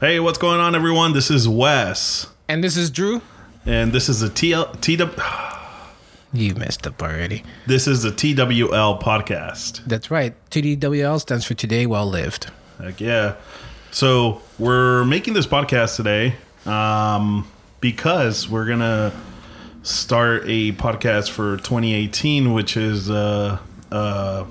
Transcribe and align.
Hey, 0.00 0.20
what's 0.20 0.38
going 0.38 0.60
on, 0.60 0.74
everyone? 0.74 1.12
This 1.14 1.30
is 1.30 1.48
Wes, 1.48 2.26
And 2.48 2.62
this 2.62 2.76
is 2.76 2.90
Drew. 2.90 3.22
and 3.64 3.92
this 3.92 4.08
is 4.08 4.20
the 4.20 4.28
TL, 4.28 4.80
TW, 4.80 5.20
You 6.38 6.54
messed 6.54 6.86
up 6.86 7.02
already. 7.02 7.44
this 7.66 7.86
is 7.86 8.02
the 8.02 8.10
TWL 8.10 9.00
podcast. 9.00 9.84
That's 9.86 10.10
right. 10.10 10.34
TDWL 10.50 11.20
stands 11.20 11.46
for 11.46 11.54
Today 11.54 11.86
Well 11.86 12.06
Lived. 12.06 12.50
Heck 12.78 13.00
yeah! 13.00 13.36
So 13.90 14.42
we're 14.58 15.04
making 15.06 15.32
this 15.32 15.46
podcast 15.46 15.96
today 15.96 16.34
um, 16.66 17.48
because 17.80 18.48
we're 18.50 18.66
gonna 18.66 19.18
start 19.82 20.42
a 20.46 20.72
podcast 20.72 21.30
for 21.30 21.56
2018, 21.56 22.52
which 22.52 22.76
is 22.76 23.08
uh, 23.08 23.56
uh, 23.90 24.44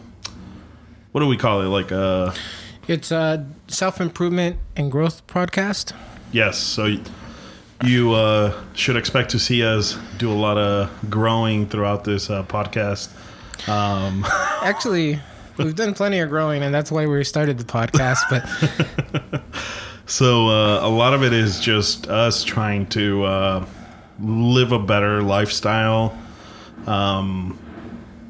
what 1.11 1.21
do 1.21 1.27
we 1.27 1.37
call 1.37 1.61
it? 1.61 1.65
Like 1.65 1.91
uh, 1.91 2.33
It's 2.87 3.11
a 3.11 3.45
self 3.67 3.99
improvement 3.99 4.57
and 4.75 4.91
growth 4.91 5.25
podcast. 5.27 5.93
Yes, 6.31 6.57
so 6.57 6.97
you 7.83 8.13
uh, 8.13 8.53
should 8.73 8.95
expect 8.95 9.31
to 9.31 9.39
see 9.39 9.63
us 9.63 9.97
do 10.17 10.31
a 10.31 10.33
lot 10.33 10.57
of 10.57 10.89
growing 11.09 11.67
throughout 11.67 12.03
this 12.03 12.29
uh, 12.29 12.43
podcast. 12.43 13.09
Um, 13.69 14.25
Actually, 14.61 15.19
we've 15.57 15.75
done 15.75 15.93
plenty 15.93 16.19
of 16.19 16.29
growing, 16.29 16.63
and 16.63 16.73
that's 16.73 16.91
why 16.91 17.05
we 17.05 17.23
started 17.23 17.57
the 17.57 17.63
podcast. 17.63 18.19
But 18.29 19.43
so 20.05 20.47
uh, 20.47 20.87
a 20.87 20.89
lot 20.89 21.13
of 21.13 21.23
it 21.23 21.33
is 21.33 21.59
just 21.59 22.07
us 22.07 22.43
trying 22.43 22.87
to 22.87 23.23
uh, 23.23 23.65
live 24.19 24.71
a 24.71 24.79
better 24.79 25.21
lifestyle. 25.21 26.17
Um, 26.87 27.57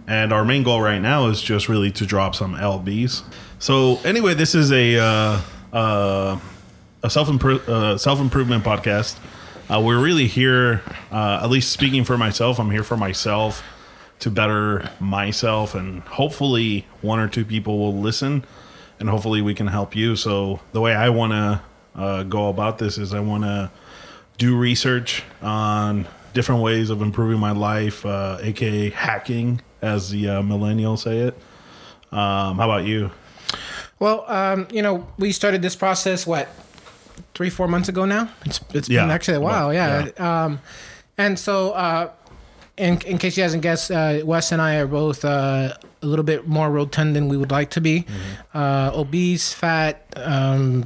and 0.07 0.31
our 0.31 0.45
main 0.45 0.63
goal 0.63 0.81
right 0.81 0.99
now 0.99 1.27
is 1.27 1.41
just 1.41 1.67
really 1.67 1.91
to 1.91 2.05
drop 2.05 2.35
some 2.35 2.55
lbs. 2.55 3.23
So 3.65 3.99
anyway, 4.05 4.35
this 4.35 4.53
is 4.53 4.71
a 4.71 4.99
uh, 4.99 5.41
uh, 5.73 6.39
a 7.01 7.09
self 7.09 7.27
uh, 7.43 7.97
self 7.97 8.19
improvement 8.19 8.63
podcast. 8.63 9.17
Uh, 9.67 9.81
we're 9.83 9.99
really 9.99 10.27
here, 10.27 10.83
uh, 11.11 11.39
at 11.41 11.49
least 11.49 11.71
speaking 11.71 12.03
for 12.03 12.15
myself. 12.15 12.59
I'm 12.59 12.69
here 12.69 12.83
for 12.83 12.95
myself 12.95 13.63
to 14.19 14.29
better 14.29 14.91
myself, 14.99 15.73
and 15.73 16.03
hopefully 16.03 16.85
one 17.01 17.19
or 17.19 17.27
two 17.27 17.43
people 17.43 17.79
will 17.79 17.95
listen, 17.95 18.45
and 18.99 19.09
hopefully 19.09 19.41
we 19.41 19.55
can 19.55 19.65
help 19.65 19.95
you. 19.95 20.15
So 20.15 20.59
the 20.71 20.79
way 20.79 20.93
I 20.93 21.09
want 21.09 21.31
to 21.31 21.61
uh, 21.99 22.21
go 22.21 22.49
about 22.49 22.77
this 22.77 22.99
is 22.99 23.15
I 23.15 23.19
want 23.19 23.45
to 23.45 23.71
do 24.37 24.55
research 24.55 25.23
on 25.41 26.07
different 26.35 26.61
ways 26.61 26.91
of 26.91 27.01
improving 27.01 27.39
my 27.39 27.53
life, 27.53 28.05
uh, 28.05 28.37
aka 28.41 28.91
hacking, 28.91 29.59
as 29.81 30.11
the 30.11 30.29
uh, 30.29 30.41
millennials 30.43 30.99
say 30.99 31.17
it. 31.17 31.33
Um, 32.11 32.57
how 32.57 32.69
about 32.69 32.85
you? 32.85 33.09
Well, 33.99 34.25
um, 34.27 34.67
you 34.71 34.81
know, 34.81 35.07
we 35.17 35.31
started 35.31 35.61
this 35.61 35.75
process 35.75 36.25
what 36.27 36.47
three, 37.33 37.49
four 37.49 37.67
months 37.67 37.89
ago 37.89 38.05
now. 38.05 38.29
It's 38.45 38.59
it's 38.73 38.87
been 38.87 39.11
actually 39.11 39.37
a 39.37 39.41
while, 39.41 39.67
Well, 39.69 39.73
yeah. 39.73 40.43
Um, 40.45 40.59
and 41.17 41.37
so, 41.39 41.71
uh, 41.71 42.09
in 42.77 42.99
in 43.05 43.17
case 43.17 43.37
you 43.37 43.43
hasn't 43.43 43.63
guessed, 43.63 43.89
uh, 43.91 44.19
Wes 44.25 44.51
and 44.51 44.61
I 44.61 44.75
are 44.77 44.87
both 44.87 45.23
uh, 45.23 45.73
a 46.01 46.05
little 46.05 46.25
bit 46.25 46.47
more 46.47 46.69
rotund 46.69 47.15
than 47.15 47.29
we 47.29 47.37
would 47.37 47.51
like 47.51 47.69
to 47.71 47.81
be, 47.81 48.01
Mm-hmm. 48.01 48.57
uh, 48.57 48.91
obese, 48.99 49.53
fat, 49.53 50.05
um, 50.17 50.83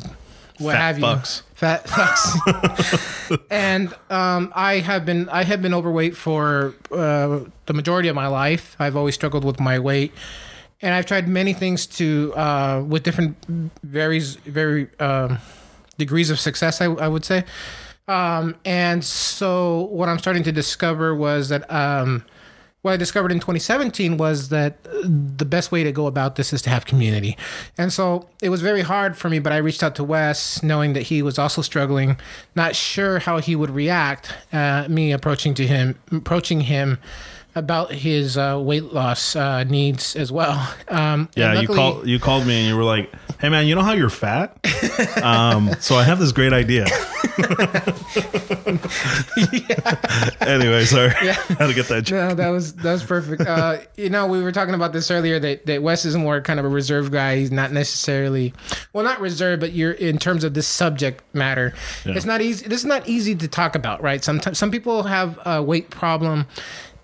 what 0.59 0.73
Fat 0.73 0.81
have 0.81 0.99
you? 0.99 1.21
Fat 1.55 1.85
fucks. 1.87 3.39
and 3.51 3.93
um, 4.09 4.51
I 4.55 4.79
have 4.79 5.05
been 5.05 5.27
I 5.29 5.43
have 5.43 5.61
been 5.61 5.73
overweight 5.73 6.15
for 6.15 6.73
uh, 6.91 7.39
the 7.65 7.73
majority 7.73 8.07
of 8.09 8.15
my 8.15 8.27
life. 8.27 8.75
I've 8.79 8.95
always 8.95 9.15
struggled 9.15 9.43
with 9.43 9.59
my 9.59 9.79
weight, 9.79 10.11
and 10.81 10.93
I've 10.93 11.05
tried 11.05 11.27
many 11.27 11.53
things 11.53 11.85
to 11.87 12.33
uh, 12.35 12.83
with 12.87 13.03
different 13.03 13.37
varies 13.83 14.35
very 14.35 14.87
um, 14.99 15.39
degrees 15.97 16.29
of 16.29 16.39
success. 16.39 16.81
I, 16.81 16.85
I 16.85 17.07
would 17.07 17.25
say. 17.25 17.43
Um, 18.07 18.55
and 18.65 19.05
so 19.05 19.81
what 19.91 20.09
I'm 20.09 20.17
starting 20.17 20.41
to 20.43 20.51
discover 20.51 21.13
was 21.13 21.49
that 21.49 21.71
um, 21.71 22.25
what 22.81 22.93
I 22.93 22.97
discovered 22.97 23.31
in 23.31 23.39
2017 23.39 24.17
was 24.17 24.49
that 24.49 24.79
uh, 24.87 25.01
the 25.03 25.45
best 25.45 25.71
way 25.71 25.83
to 25.83 25.91
go 25.91 26.07
about 26.07 26.35
this 26.35 26.51
is 26.51 26.61
to 26.63 26.71
have 26.71 26.85
community. 26.85 27.37
And 27.77 27.93
so 27.93 28.27
it 28.41 28.49
was 28.49 28.61
very 28.61 28.81
hard 28.81 29.15
for 29.15 29.29
me, 29.29 29.37
but 29.37 29.51
I 29.51 29.57
reached 29.57 29.83
out 29.83 29.95
to 29.95 30.03
Wes 30.03 30.63
knowing 30.63 30.93
that 30.93 31.03
he 31.03 31.21
was 31.21 31.37
also 31.37 31.61
struggling, 31.61 32.17
not 32.55 32.75
sure 32.75 33.19
how 33.19 33.37
he 33.39 33.55
would 33.55 33.69
react, 33.69 34.33
uh, 34.51 34.87
me 34.89 35.11
approaching 35.11 35.53
to 35.55 35.67
him, 35.67 35.99
approaching 36.11 36.61
him 36.61 36.97
about 37.59 37.91
his 37.91 38.37
uh, 38.37 38.57
weight 38.59 38.85
loss 38.93 39.35
uh, 39.35 39.63
needs 39.65 40.15
as 40.15 40.31
well. 40.31 40.55
Um, 40.89 41.29
Yeah, 41.35 41.51
and 41.53 41.61
you 41.61 41.67
called 41.67 42.07
you 42.07 42.19
called 42.19 42.47
me 42.47 42.59
and 42.61 42.67
you 42.67 42.75
were 42.75 42.83
like, 42.83 43.11
"Hey 43.39 43.49
man, 43.49 43.67
you 43.67 43.75
know 43.75 43.83
how 43.83 43.93
you're 43.93 44.09
fat? 44.09 44.57
um, 45.21 45.69
so 45.79 45.95
I 45.95 46.03
have 46.03 46.17
this 46.17 46.31
great 46.31 46.51
idea." 46.51 46.85
Anyway, 50.41 50.85
sorry, 50.85 51.09
had 51.11 51.57
to 51.67 51.73
get 51.73 51.87
that. 51.87 52.03
joke. 52.05 52.29
No, 52.29 52.35
that 52.35 52.49
was 52.49 52.73
that 52.75 52.91
was 52.93 53.03
perfect. 53.03 53.41
Uh, 53.41 53.77
you 53.97 54.09
know, 54.09 54.25
we 54.27 54.41
were 54.41 54.51
talking 54.51 54.73
about 54.73 54.93
this 54.93 55.11
earlier 55.11 55.39
that, 55.39 55.65
that 55.65 55.81
Wes 55.83 56.05
is 56.05 56.15
more 56.15 56.41
kind 56.41 56.59
of 56.59 56.65
a 56.65 56.69
reserved 56.69 57.11
guy. 57.11 57.37
He's 57.37 57.51
not 57.51 57.71
necessarily, 57.71 58.53
well, 58.93 59.03
not 59.03 59.19
reserved, 59.21 59.59
but 59.59 59.73
you're 59.73 59.91
in 59.91 60.17
terms 60.17 60.43
of 60.43 60.53
this 60.53 60.67
subject 60.67 61.23
matter. 61.33 61.73
It's 62.05 62.25
not 62.25 62.41
easy. 62.41 62.67
This 62.67 62.79
is 62.79 62.85
not 62.85 63.07
easy 63.07 63.35
to 63.35 63.47
talk 63.47 63.75
about, 63.75 64.01
right? 64.01 64.23
Sometimes 64.23 64.57
some 64.57 64.71
people 64.71 65.03
have 65.03 65.39
a 65.45 65.61
weight 65.61 65.89
problem, 65.89 66.47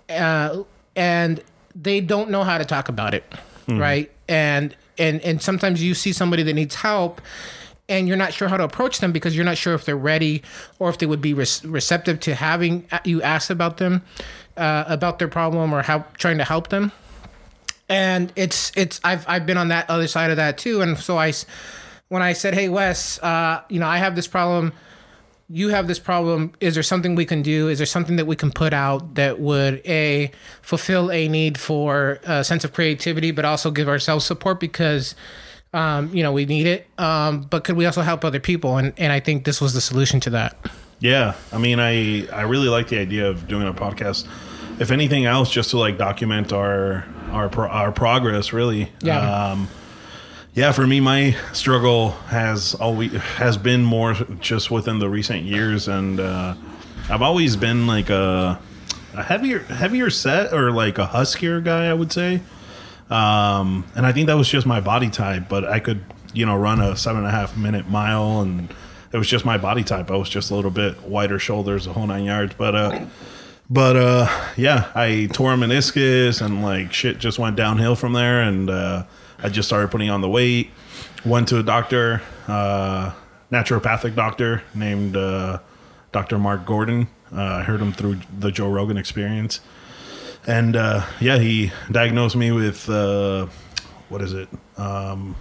uh, 0.08 0.62
and 0.94 1.42
they 1.74 2.00
don't 2.00 2.30
know 2.30 2.44
how 2.44 2.58
to 2.58 2.64
talk 2.64 2.88
about 2.88 3.14
it, 3.14 3.24
right? 3.78 4.10
And 4.28 4.74
and 4.98 5.20
and 5.22 5.42
sometimes 5.42 5.82
you 5.82 5.94
see 5.94 6.12
somebody 6.12 6.42
that 6.42 6.54
needs 6.54 6.74
help 6.76 7.20
and 7.88 8.08
you're 8.08 8.16
not 8.16 8.32
sure 8.32 8.48
how 8.48 8.56
to 8.56 8.64
approach 8.64 8.98
them 9.00 9.12
because 9.12 9.36
you're 9.36 9.44
not 9.44 9.56
sure 9.56 9.74
if 9.74 9.84
they're 9.84 9.96
ready 9.96 10.42
or 10.78 10.88
if 10.88 10.98
they 10.98 11.06
would 11.06 11.20
be 11.20 11.34
re- 11.34 11.46
receptive 11.64 12.18
to 12.20 12.34
having 12.34 12.86
you 13.04 13.22
ask 13.22 13.50
about 13.50 13.76
them 13.76 14.02
uh, 14.56 14.84
about 14.86 15.18
their 15.18 15.28
problem 15.28 15.72
or 15.72 15.82
how 15.82 16.04
trying 16.18 16.38
to 16.38 16.44
help 16.44 16.68
them. 16.68 16.92
And 17.88 18.32
it's 18.34 18.72
it's 18.76 19.00
I've 19.04 19.24
I've 19.28 19.46
been 19.46 19.56
on 19.56 19.68
that 19.68 19.88
other 19.88 20.08
side 20.08 20.30
of 20.30 20.36
that 20.36 20.58
too. 20.58 20.80
And 20.80 20.98
so 20.98 21.18
I 21.18 21.32
when 22.08 22.22
I 22.22 22.32
said 22.32 22.54
hey 22.54 22.68
Wes 22.68 23.22
uh, 23.22 23.62
you 23.68 23.78
know 23.78 23.86
I 23.86 23.98
have 23.98 24.16
this 24.16 24.26
problem 24.26 24.72
you 25.48 25.68
have 25.68 25.86
this 25.86 25.98
problem 25.98 26.52
is 26.60 26.74
there 26.74 26.82
something 26.82 27.14
we 27.14 27.24
can 27.24 27.40
do 27.42 27.68
is 27.68 27.78
there 27.78 27.86
something 27.86 28.16
that 28.16 28.26
we 28.26 28.34
can 28.34 28.50
put 28.50 28.72
out 28.72 29.14
that 29.14 29.38
would 29.38 29.80
a 29.86 30.30
fulfill 30.60 31.10
a 31.12 31.28
need 31.28 31.56
for 31.58 32.18
a 32.24 32.42
sense 32.42 32.64
of 32.64 32.72
creativity 32.72 33.30
but 33.30 33.44
also 33.44 33.70
give 33.70 33.88
ourselves 33.88 34.24
support 34.24 34.58
because 34.58 35.14
um, 35.72 36.12
you 36.12 36.22
know 36.22 36.32
we 36.32 36.46
need 36.46 36.66
it 36.66 36.86
um, 36.98 37.42
but 37.42 37.62
could 37.64 37.76
we 37.76 37.86
also 37.86 38.02
help 38.02 38.24
other 38.24 38.40
people 38.40 38.76
and, 38.76 38.92
and 38.96 39.12
i 39.12 39.20
think 39.20 39.44
this 39.44 39.60
was 39.60 39.72
the 39.72 39.80
solution 39.80 40.18
to 40.20 40.30
that 40.30 40.56
Yeah, 40.98 41.34
I 41.52 41.58
mean, 41.58 41.78
I 41.78 42.26
I 42.32 42.42
really 42.48 42.68
like 42.68 42.88
the 42.88 42.98
idea 42.98 43.28
of 43.28 43.46
doing 43.46 43.68
a 43.68 43.74
podcast. 43.74 44.26
If 44.80 44.90
anything 44.90 45.26
else, 45.26 45.50
just 45.50 45.70
to 45.70 45.78
like 45.78 45.98
document 45.98 46.52
our 46.54 47.04
our 47.30 47.50
pro- 47.50 47.68
our 47.68 47.92
progress, 47.92 48.54
really. 48.54 48.90
Yeah. 49.02 49.20
Um, 49.20 49.68
yeah, 50.56 50.72
for 50.72 50.86
me, 50.86 51.00
my 51.00 51.36
struggle 51.52 52.12
has 52.28 52.74
always 52.74 53.12
has 53.12 53.58
been 53.58 53.84
more 53.84 54.14
just 54.40 54.70
within 54.70 54.98
the 55.00 55.08
recent 55.10 55.42
years, 55.42 55.86
and 55.86 56.18
uh, 56.18 56.54
I've 57.10 57.20
always 57.20 57.56
been 57.56 57.86
like 57.86 58.08
a, 58.08 58.58
a 59.12 59.22
heavier 59.22 59.58
heavier 59.58 60.08
set 60.08 60.54
or 60.54 60.72
like 60.72 60.96
a 60.96 61.04
huskier 61.04 61.60
guy, 61.60 61.88
I 61.88 61.92
would 61.92 62.10
say. 62.10 62.40
Um, 63.10 63.84
and 63.94 64.06
I 64.06 64.12
think 64.12 64.28
that 64.28 64.34
was 64.38 64.48
just 64.48 64.66
my 64.66 64.80
body 64.80 65.10
type, 65.10 65.44
but 65.50 65.66
I 65.66 65.78
could, 65.78 66.02
you 66.32 66.46
know, 66.46 66.56
run 66.56 66.80
a 66.80 66.96
seven 66.96 67.18
and 67.18 67.28
a 67.28 67.32
half 67.32 67.54
minute 67.54 67.90
mile, 67.90 68.40
and 68.40 68.72
it 69.12 69.18
was 69.18 69.28
just 69.28 69.44
my 69.44 69.58
body 69.58 69.84
type. 69.84 70.10
I 70.10 70.16
was 70.16 70.30
just 70.30 70.50
a 70.50 70.54
little 70.54 70.70
bit 70.70 71.02
wider 71.02 71.38
shoulders, 71.38 71.86
a 71.86 71.92
whole 71.92 72.06
nine 72.06 72.24
yards. 72.24 72.54
But, 72.56 72.74
uh, 72.74 73.04
but 73.68 73.96
uh, 73.96 74.50
yeah, 74.56 74.90
I 74.94 75.28
tore 75.34 75.52
a 75.52 75.56
meniscus, 75.58 76.40
and 76.40 76.62
like 76.62 76.94
shit 76.94 77.18
just 77.18 77.38
went 77.38 77.56
downhill 77.56 77.94
from 77.94 78.14
there. 78.14 78.40
And 78.40 78.70
uh, 78.70 79.04
I 79.46 79.48
just 79.48 79.68
started 79.68 79.90
putting 79.90 80.10
on 80.10 80.20
the 80.20 80.28
weight. 80.28 80.70
Went 81.24 81.48
to 81.48 81.58
a 81.58 81.62
doctor, 81.62 82.20
uh, 82.48 83.12
naturopathic 83.50 84.14
doctor 84.14 84.62
named 84.74 85.16
uh, 85.16 85.60
Dr. 86.12 86.38
Mark 86.38 86.66
Gordon. 86.66 87.08
Uh, 87.32 87.42
I 87.42 87.62
heard 87.62 87.80
him 87.80 87.92
through 87.92 88.18
the 88.38 88.50
Joe 88.50 88.68
Rogan 88.68 88.96
Experience 88.96 89.60
and 90.46 90.76
uh, 90.76 91.04
yeah, 91.20 91.38
he 91.38 91.72
diagnosed 91.90 92.36
me 92.36 92.52
with 92.52 92.88
uh, 92.88 93.46
what 94.08 94.22
is 94.22 94.32
it? 94.32 94.48
Um, 94.76 95.36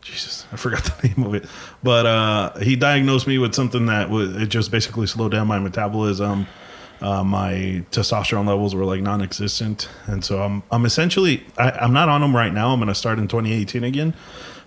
Jesus, 0.00 0.46
I 0.52 0.56
forgot 0.56 0.84
the 1.00 1.08
name 1.08 1.26
of 1.26 1.34
it. 1.34 1.46
But 1.82 2.06
uh, 2.06 2.58
he 2.60 2.76
diagnosed 2.76 3.26
me 3.26 3.38
with 3.38 3.54
something 3.54 3.86
that 3.86 4.10
was 4.10 4.36
it 4.36 4.46
just 4.46 4.70
basically 4.70 5.06
slowed 5.06 5.32
down 5.32 5.46
my 5.46 5.58
metabolism. 5.58 6.46
Uh, 7.02 7.24
my 7.24 7.84
testosterone 7.90 8.46
levels 8.46 8.76
were 8.76 8.84
like 8.84 9.00
non-existent, 9.02 9.88
and 10.06 10.24
so 10.24 10.40
I'm 10.40 10.62
I'm 10.70 10.86
essentially 10.86 11.44
I, 11.58 11.72
I'm 11.72 11.92
not 11.92 12.08
on 12.08 12.20
them 12.20 12.34
right 12.34 12.52
now. 12.52 12.72
I'm 12.72 12.78
going 12.78 12.88
to 12.88 12.94
start 12.94 13.18
in 13.18 13.26
2018 13.26 13.82
again, 13.82 14.14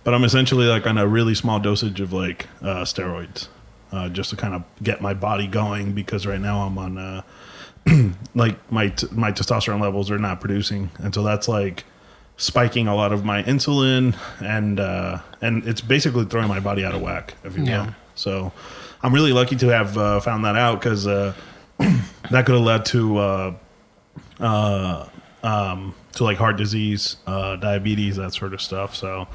but 0.04 0.14
I'm 0.14 0.26
essentially 0.26 0.66
like 0.66 0.86
on 0.86 0.98
a 0.98 1.08
really 1.08 1.34
small 1.34 1.60
dosage 1.60 2.02
of 2.02 2.12
like 2.12 2.48
uh, 2.62 2.84
steroids, 2.84 3.48
uh, 3.94 4.10
just 4.10 4.32
to 4.32 4.36
kind 4.36 4.54
of 4.54 4.64
get 4.84 5.02
my 5.02 5.14
body 5.14 5.48
going 5.48 5.94
because 5.94 6.28
right 6.28 6.42
now 6.42 6.64
I'm 6.68 6.78
on. 6.78 6.98
Uh, 6.98 7.22
like 8.36 8.72
my 8.72 8.90
t- 8.90 9.08
my 9.12 9.32
testosterone 9.32 9.80
levels 9.80 10.12
are 10.12 10.20
not 10.20 10.42
producing, 10.42 10.90
and 10.98 11.14
so 11.14 11.24
that's 11.24 11.48
like 11.48 11.86
spiking 12.36 12.88
a 12.88 12.96
lot 12.96 13.14
of 13.14 13.24
my 13.24 13.44
insulin, 13.44 14.16
and 14.42 14.80
uh, 14.80 15.20
and 15.42 15.66
it's 15.68 15.82
basically 15.82 16.26
throwing 16.26 16.50
my 16.50 16.60
body 16.60 16.84
out 16.84 16.94
of 16.94 17.02
whack. 17.02 17.36
If 17.44 17.56
you 17.56 17.64
will. 17.64 17.70
Yeah. 17.70 17.94
So 18.16 18.52
I'm 19.04 19.14
really 19.14 19.34
lucky 19.34 19.56
to 19.58 19.68
have 19.68 19.98
uh, 19.98 20.20
found 20.20 20.44
that 20.46 20.56
out 20.56 20.80
because 20.80 21.06
uh, 21.06 21.34
that 22.32 22.46
could 22.46 22.56
have 22.56 22.64
led 22.64 22.86
to 22.86 23.18
uh, 23.18 23.54
uh, 24.40 25.10
um, 25.44 25.96
to 26.14 26.24
like 26.24 26.38
heart 26.38 26.58
disease, 26.58 27.18
uh, 27.28 27.56
diabetes, 27.58 28.16
that 28.18 28.34
sort 28.34 28.54
of 28.54 28.62
stuff. 28.62 28.96
So 28.96 29.28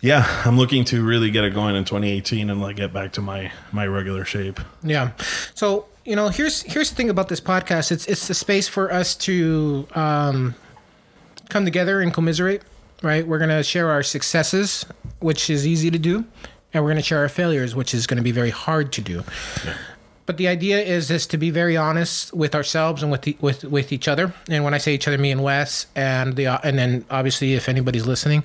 yeah, 0.00 0.42
I'm 0.44 0.58
looking 0.58 0.84
to 0.86 1.04
really 1.04 1.30
get 1.30 1.44
it 1.44 1.54
going 1.54 1.76
in 1.76 1.84
2018 1.84 2.50
and 2.50 2.60
like 2.60 2.76
get 2.76 2.92
back 2.92 3.12
to 3.12 3.22
my 3.22 3.52
my 3.70 3.86
regular 3.86 4.24
shape. 4.24 4.60
Yeah. 4.82 5.12
So 5.54 5.86
you 6.04 6.16
know, 6.16 6.28
here's 6.28 6.62
here's 6.62 6.90
the 6.90 6.96
thing 6.96 7.08
about 7.08 7.28
this 7.28 7.40
podcast. 7.40 7.92
It's 7.92 8.06
it's 8.06 8.26
the 8.26 8.34
space 8.34 8.68
for 8.68 8.92
us 8.92 9.14
to 9.16 9.86
um, 9.94 10.54
come 11.48 11.64
together 11.64 12.00
and 12.00 12.12
commiserate. 12.12 12.62
Right. 13.02 13.26
We're 13.26 13.38
gonna 13.38 13.62
share 13.62 13.90
our 13.90 14.02
successes, 14.02 14.84
which 15.20 15.48
is 15.50 15.66
easy 15.66 15.90
to 15.90 15.98
do, 15.98 16.24
and 16.74 16.82
we're 16.82 16.90
gonna 16.90 17.02
share 17.02 17.20
our 17.20 17.28
failures, 17.28 17.76
which 17.76 17.94
is 17.94 18.08
gonna 18.08 18.22
be 18.22 18.32
very 18.32 18.50
hard 18.50 18.92
to 18.94 19.00
do. 19.00 19.22
Yeah. 19.64 19.74
But 20.24 20.36
the 20.36 20.48
idea 20.48 20.80
is 20.80 21.10
is 21.10 21.26
to 21.28 21.38
be 21.38 21.50
very 21.50 21.76
honest 21.76 22.32
with 22.32 22.54
ourselves 22.54 23.02
and 23.02 23.10
with 23.10 23.22
the, 23.22 23.36
with 23.40 23.64
with 23.64 23.92
each 23.92 24.08
other. 24.08 24.32
And 24.48 24.64
when 24.64 24.74
I 24.74 24.78
say 24.78 24.94
each 24.94 25.08
other, 25.08 25.18
me 25.18 25.30
and 25.30 25.42
Wes, 25.42 25.86
and 25.96 26.36
the 26.36 26.46
and 26.64 26.78
then 26.78 27.04
obviously 27.10 27.54
if 27.54 27.68
anybody's 27.68 28.06
listening, 28.06 28.44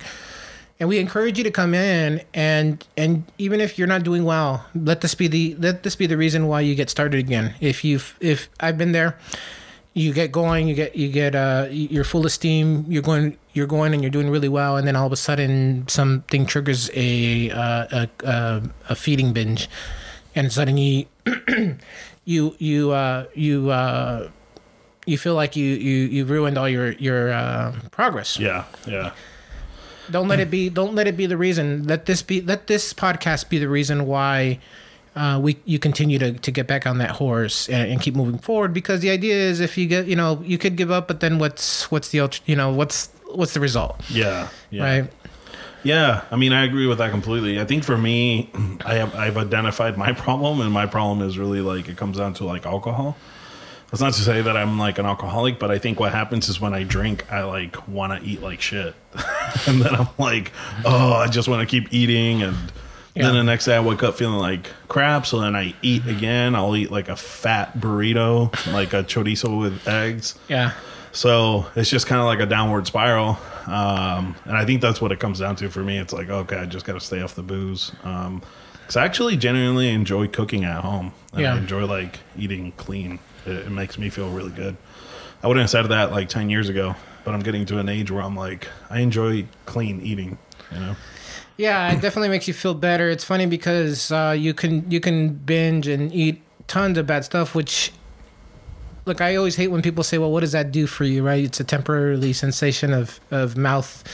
and 0.80 0.88
we 0.88 0.98
encourage 0.98 1.38
you 1.38 1.44
to 1.44 1.50
come 1.50 1.74
in 1.74 2.22
and 2.34 2.84
and 2.96 3.24
even 3.38 3.60
if 3.60 3.78
you're 3.78 3.88
not 3.88 4.02
doing 4.02 4.24
well 4.24 4.64
let 4.74 5.00
this 5.00 5.14
be 5.14 5.26
the 5.26 5.56
let 5.58 5.82
this 5.82 5.96
be 5.96 6.06
the 6.06 6.16
reason 6.16 6.46
why 6.46 6.60
you 6.60 6.74
get 6.74 6.90
started 6.90 7.18
again. 7.18 7.54
If 7.60 7.84
you've 7.84 8.16
if 8.20 8.48
i've 8.60 8.78
been 8.78 8.92
there 8.92 9.18
you 9.94 10.12
get 10.12 10.30
going 10.30 10.68
you 10.68 10.74
get 10.74 10.94
you 10.94 11.08
get 11.08 11.34
uh 11.34 11.66
you're 11.70 12.04
full 12.04 12.24
of 12.24 12.30
steam 12.30 12.84
you're 12.88 13.02
going 13.02 13.36
you're 13.58 13.66
going 13.66 13.92
and 13.92 14.02
you're 14.02 14.10
doing 14.10 14.30
really 14.30 14.48
well. 14.48 14.78
And 14.78 14.86
then 14.86 14.96
all 14.96 15.06
of 15.06 15.12
a 15.12 15.16
sudden 15.16 15.86
something 15.88 16.46
triggers 16.46 16.90
a 16.94 17.50
uh, 17.50 17.86
a, 17.90 18.08
a, 18.24 18.62
a 18.90 18.94
feeding 18.94 19.34
binge. 19.34 19.68
And 20.34 20.50
suddenly 20.52 21.08
you 22.24 22.54
you 22.58 22.90
uh 22.90 23.24
you 23.34 23.70
uh 23.70 24.28
you 25.06 25.16
feel 25.18 25.34
like 25.34 25.56
you 25.56 25.64
you 25.74 26.06
you 26.06 26.24
ruined 26.24 26.58
all 26.58 26.68
your 26.68 26.92
your 26.92 27.32
uh, 27.32 27.72
progress 27.90 28.38
Yeah, 28.38 28.64
yeah. 28.86 29.12
don't 30.10 30.28
let 30.28 30.38
it 30.40 30.50
be. 30.50 30.68
Don't 30.68 30.94
let 30.94 31.06
it 31.06 31.16
be 31.16 31.26
the 31.26 31.36
reason. 31.36 31.86
Let 31.86 32.04
this 32.06 32.22
be. 32.22 32.40
Let 32.42 32.66
this 32.66 32.92
podcast 32.92 33.48
be 33.48 33.58
the 33.58 33.68
reason 33.68 34.06
why 34.06 34.58
uh, 35.16 35.38
we 35.42 35.56
you 35.64 35.78
continue 35.78 36.18
to, 36.18 36.32
to 36.32 36.50
get 36.50 36.66
back 36.66 36.86
on 36.86 36.98
that 36.98 37.10
horse 37.12 37.68
and, 37.68 37.90
and 37.92 38.00
keep 38.00 38.14
moving 38.14 38.38
forward. 38.38 38.72
Because 38.74 39.00
the 39.00 39.10
idea 39.10 39.34
is, 39.34 39.60
if 39.60 39.76
you 39.78 39.86
get, 39.86 40.06
you 40.06 40.16
know, 40.16 40.42
you 40.44 40.58
could 40.58 40.76
give 40.76 40.90
up, 40.90 41.08
but 41.08 41.20
then 41.20 41.38
what's 41.38 41.90
what's 41.90 42.10
the 42.10 42.28
you 42.44 42.56
know 42.56 42.70
what's 42.72 43.08
what's 43.32 43.52
the 43.54 43.60
result, 43.60 44.00
Yeah, 44.10 44.48
yeah. 44.70 44.82
right? 44.84 45.12
Yeah, 45.84 46.22
I 46.30 46.36
mean, 46.36 46.52
I 46.52 46.64
agree 46.64 46.86
with 46.86 46.98
that 46.98 47.10
completely. 47.10 47.60
I 47.60 47.64
think 47.64 47.84
for 47.84 47.96
me, 47.96 48.50
I 48.84 48.94
have 48.94 49.14
I've 49.14 49.36
identified 49.36 49.96
my 49.96 50.12
problem, 50.12 50.60
and 50.60 50.72
my 50.72 50.86
problem 50.86 51.26
is 51.26 51.38
really 51.38 51.60
like 51.60 51.88
it 51.88 51.96
comes 51.96 52.16
down 52.18 52.34
to 52.34 52.44
like 52.44 52.66
alcohol. 52.66 53.16
That's 53.90 54.02
not 54.02 54.12
to 54.14 54.20
say 54.20 54.42
that 54.42 54.54
I'm 54.56 54.78
like 54.78 54.98
an 54.98 55.06
alcoholic, 55.06 55.58
but 55.58 55.70
I 55.70 55.78
think 55.78 55.98
what 55.98 56.12
happens 56.12 56.48
is 56.50 56.60
when 56.60 56.74
I 56.74 56.82
drink, 56.82 57.30
I 57.32 57.44
like 57.44 57.88
want 57.88 58.20
to 58.22 58.28
eat 58.28 58.42
like 58.42 58.60
shit, 58.60 58.94
and 59.66 59.80
then 59.80 59.94
I'm 59.94 60.08
like, 60.18 60.52
oh, 60.84 61.14
I 61.14 61.28
just 61.28 61.48
want 61.48 61.66
to 61.66 61.66
keep 61.66 61.90
eating, 61.94 62.42
and 62.42 62.56
Yeah. 63.14 63.22
then 63.28 63.34
the 63.36 63.44
next 63.44 63.64
day 63.64 63.76
I 63.76 63.80
wake 63.80 64.02
up 64.02 64.16
feeling 64.16 64.38
like 64.38 64.68
crap. 64.88 65.24
So 65.26 65.40
then 65.40 65.56
I 65.56 65.74
eat 65.80 66.06
again. 66.06 66.54
I'll 66.54 66.76
eat 66.76 66.90
like 66.90 67.08
a 67.08 67.16
fat 67.16 67.78
burrito, 67.78 68.52
like 68.74 68.92
a 68.92 69.04
chorizo 69.04 69.58
with 69.58 69.88
eggs. 69.88 70.34
Yeah, 70.48 70.72
So 71.12 71.66
it's 71.76 71.90
just 71.90 72.06
kind 72.06 72.20
of 72.20 72.26
like 72.26 72.40
a 72.40 72.46
downward 72.46 72.86
spiral. 72.86 73.38
Um, 73.66 74.34
and 74.44 74.56
I 74.56 74.64
think 74.64 74.80
that's 74.80 75.00
what 75.00 75.12
it 75.12 75.20
comes 75.20 75.40
down 75.40 75.56
to 75.56 75.68
for 75.70 75.80
me. 75.82 75.98
It's 75.98 76.12
like, 76.12 76.28
okay, 76.28 76.56
I 76.56 76.66
just 76.66 76.86
got 76.86 76.94
to 76.94 77.00
stay 77.00 77.20
off 77.22 77.34
the 77.34 77.42
booze. 77.42 77.92
Um 78.04 78.42
'cause 78.86 78.96
I 78.96 79.04
actually 79.04 79.36
genuinely 79.36 79.90
enjoy 79.90 80.28
cooking 80.28 80.64
at 80.64 80.80
home. 80.82 81.12
And 81.32 81.42
Yeah. 81.42 81.54
I 81.54 81.58
enjoy 81.58 81.84
like 81.84 82.20
eating 82.38 82.72
clean. 82.78 83.18
It, 83.44 83.66
it 83.66 83.70
makes 83.70 83.98
me 83.98 84.08
feel 84.08 84.30
really 84.30 84.50
good. 84.50 84.76
I 85.42 85.46
wouldn't 85.46 85.60
have 85.62 85.70
said 85.70 85.86
that 85.90 86.10
like 86.10 86.30
10 86.30 86.48
years 86.48 86.70
ago, 86.70 86.94
but 87.24 87.34
I'm 87.34 87.40
getting 87.40 87.66
to 87.66 87.78
an 87.78 87.88
age 87.90 88.10
where 88.10 88.22
I'm 88.22 88.34
like, 88.34 88.66
I 88.88 89.00
enjoy 89.00 89.44
clean 89.66 90.00
eating, 90.00 90.38
you 90.72 90.78
know? 90.80 90.96
yeah. 91.58 91.92
It 91.92 92.00
definitely 92.00 92.30
makes 92.30 92.48
you 92.48 92.54
feel 92.54 92.72
better. 92.72 93.10
It's 93.10 93.24
funny 93.24 93.44
because 93.44 94.10
uh, 94.10 94.34
you 94.38 94.54
can 94.54 94.90
you 94.90 95.00
can 95.00 95.34
binge 95.34 95.86
and 95.86 96.10
eat 96.14 96.40
tons 96.66 96.96
of 96.96 97.06
bad 97.06 97.24
stuff, 97.26 97.54
which. 97.54 97.92
Look, 99.08 99.20
I 99.20 99.36
always 99.36 99.56
hate 99.56 99.68
when 99.68 99.82
people 99.82 100.04
say, 100.04 100.18
"Well, 100.18 100.30
what 100.30 100.40
does 100.40 100.52
that 100.52 100.70
do 100.70 100.86
for 100.86 101.04
you?" 101.04 101.26
Right? 101.26 101.42
It's 101.42 101.58
a 101.58 101.64
temporary 101.64 102.32
sensation 102.32 102.92
of, 102.92 103.18
of 103.30 103.56
mouth 103.56 104.04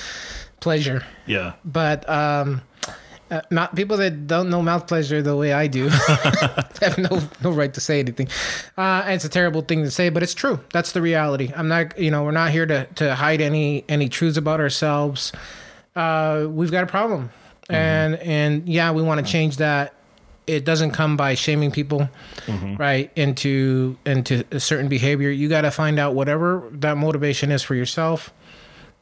pleasure. 0.60 1.04
Yeah. 1.26 1.52
but 1.64 2.08
um, 2.08 2.62
uh, 3.30 3.40
not 3.50 3.74
people 3.74 3.96
that 3.96 4.26
don't 4.26 4.50
know 4.50 4.62
mouth 4.62 4.86
pleasure 4.86 5.22
the 5.22 5.36
way 5.36 5.52
I 5.52 5.66
do 5.66 5.88
have 6.80 6.98
no 6.98 7.20
no 7.42 7.50
right 7.50 7.72
to 7.74 7.80
say 7.80 8.00
anything. 8.00 8.28
Uh, 8.76 9.02
and 9.04 9.14
it's 9.14 9.24
a 9.24 9.28
terrible 9.28 9.62
thing 9.62 9.82
to 9.82 9.90
say, 9.90 10.08
but 10.10 10.22
it's 10.22 10.34
true. 10.34 10.60
That's 10.72 10.92
the 10.92 11.02
reality. 11.02 11.52
I'm 11.56 11.68
not, 11.68 11.98
you 11.98 12.10
know, 12.10 12.22
we're 12.22 12.30
not 12.30 12.50
here 12.50 12.66
to 12.66 12.86
to 12.86 13.14
hide 13.14 13.40
any 13.40 13.84
any 13.88 14.08
truths 14.08 14.36
about 14.36 14.60
ourselves. 14.60 15.32
Uh, 15.96 16.46
we've 16.48 16.70
got 16.70 16.84
a 16.84 16.86
problem, 16.86 17.30
and 17.68 18.16
and 18.16 18.68
yeah, 18.68 18.92
we 18.92 19.02
want 19.02 19.24
to 19.24 19.30
change 19.30 19.56
that. 19.56 19.93
It 20.46 20.64
doesn't 20.64 20.90
come 20.90 21.16
by 21.16 21.34
shaming 21.34 21.70
people, 21.70 22.08
right? 22.78 23.10
Into 23.16 23.96
into 24.04 24.44
a 24.50 24.60
certain 24.60 24.88
behavior. 24.88 25.30
You 25.30 25.48
got 25.48 25.62
to 25.62 25.70
find 25.70 25.98
out 25.98 26.14
whatever 26.14 26.68
that 26.72 26.96
motivation 26.96 27.50
is 27.50 27.62
for 27.62 27.74
yourself. 27.74 28.32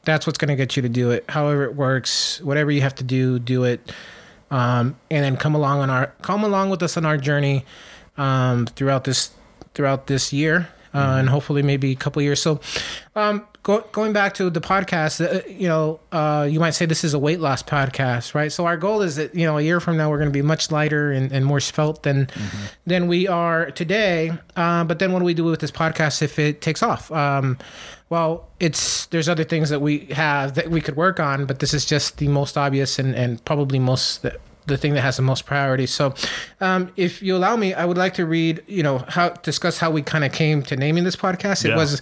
That's 0.03 0.25
what's 0.27 0.37
going 0.37 0.49
to 0.49 0.55
get 0.55 0.75
you 0.75 0.81
to 0.81 0.89
do 0.89 1.11
it. 1.11 1.25
However 1.29 1.63
it 1.63 1.75
works 1.75 2.41
whatever 2.41 2.71
you 2.71 2.81
have 2.81 2.95
to 2.95 3.03
do 3.03 3.39
do 3.39 3.63
it. 3.63 3.91
Um, 4.51 4.97
and 5.09 5.23
then 5.23 5.35
come 5.37 5.55
along 5.55 5.79
on 5.79 5.89
our 5.89 6.13
come 6.21 6.43
along 6.43 6.69
with 6.69 6.83
us 6.83 6.95
on 6.95 7.05
our 7.05 7.17
journey 7.17 7.65
um, 8.17 8.65
throughout 8.67 9.03
this 9.03 9.31
throughout 9.73 10.07
this 10.07 10.31
year 10.31 10.69
uh, 10.93 11.15
and 11.19 11.29
hopefully 11.29 11.63
maybe 11.63 11.91
a 11.91 11.95
couple 11.95 12.21
years. 12.21 12.41
So 12.41 12.59
um, 13.15 13.45
go, 13.63 13.81
going 13.91 14.13
back 14.13 14.33
to 14.35 14.49
the 14.49 14.61
podcast 14.61 15.19
uh, 15.25 15.41
you 15.47 15.67
know 15.67 15.99
uh, 16.11 16.47
you 16.49 16.59
might 16.59 16.71
say 16.71 16.85
this 16.85 17.03
is 17.03 17.13
a 17.13 17.19
weight 17.19 17.39
loss 17.39 17.63
podcast 17.63 18.35
right? 18.35 18.51
So 18.51 18.65
our 18.65 18.77
goal 18.77 19.01
is 19.01 19.15
that 19.15 19.33
you 19.33 19.45
know 19.45 19.57
a 19.57 19.61
year 19.61 19.79
from 19.79 19.97
now 19.97 20.09
we're 20.09 20.19
going 20.19 20.29
to 20.29 20.33
be 20.33 20.41
much 20.41 20.71
lighter 20.71 21.11
and, 21.11 21.31
and 21.31 21.45
more 21.45 21.59
svelte 21.59 22.03
than 22.03 22.29
than 22.85 23.07
we 23.07 23.27
are 23.27 23.71
today. 23.71 24.31
Uh, 24.55 24.83
but 24.83 24.99
then 24.99 25.11
what 25.11 25.19
do 25.19 25.25
we 25.25 25.33
do 25.33 25.45
with 25.45 25.59
this 25.59 25.71
podcast 25.71 26.21
if 26.21 26.37
it 26.37 26.61
takes 26.61 26.83
off? 26.83 27.11
Um, 27.11 27.57
well, 28.09 28.47
it's 28.59 29.07
there's 29.07 29.27
other 29.27 29.43
things 29.43 29.69
that 29.69 29.81
we 29.81 29.99
have 30.11 30.53
that 30.55 30.69
we 30.69 30.81
could 30.81 30.95
work 30.95 31.19
on, 31.19 31.45
but 31.45 31.59
this 31.59 31.73
is 31.73 31.85
just 31.85 32.17
the 32.17 32.27
most 32.27 32.57
obvious 32.57 32.99
and, 32.99 33.15
and 33.15 33.43
probably 33.45 33.79
most 33.79 34.21
the, 34.21 34.37
the 34.67 34.77
thing 34.77 34.93
that 34.93 35.01
has 35.01 35.15
the 35.17 35.23
most 35.23 35.45
priority. 35.45 35.85
So, 35.85 36.13
um, 36.61 36.91
if 36.95 37.21
you 37.21 37.35
allow 37.35 37.55
me, 37.55 37.73
I 37.73 37.85
would 37.85 37.97
like 37.97 38.13
to 38.15 38.25
read, 38.25 38.63
you 38.67 38.83
know, 38.83 38.99
how 39.09 39.29
discuss 39.29 39.77
how 39.77 39.91
we 39.91 40.01
kind 40.01 40.23
of 40.23 40.31
came 40.31 40.61
to 40.63 40.75
naming 40.75 41.03
this 41.03 41.15
podcast. 41.15 41.65
It 41.65 41.69
Yeah. 41.69 41.75
was 41.77 42.01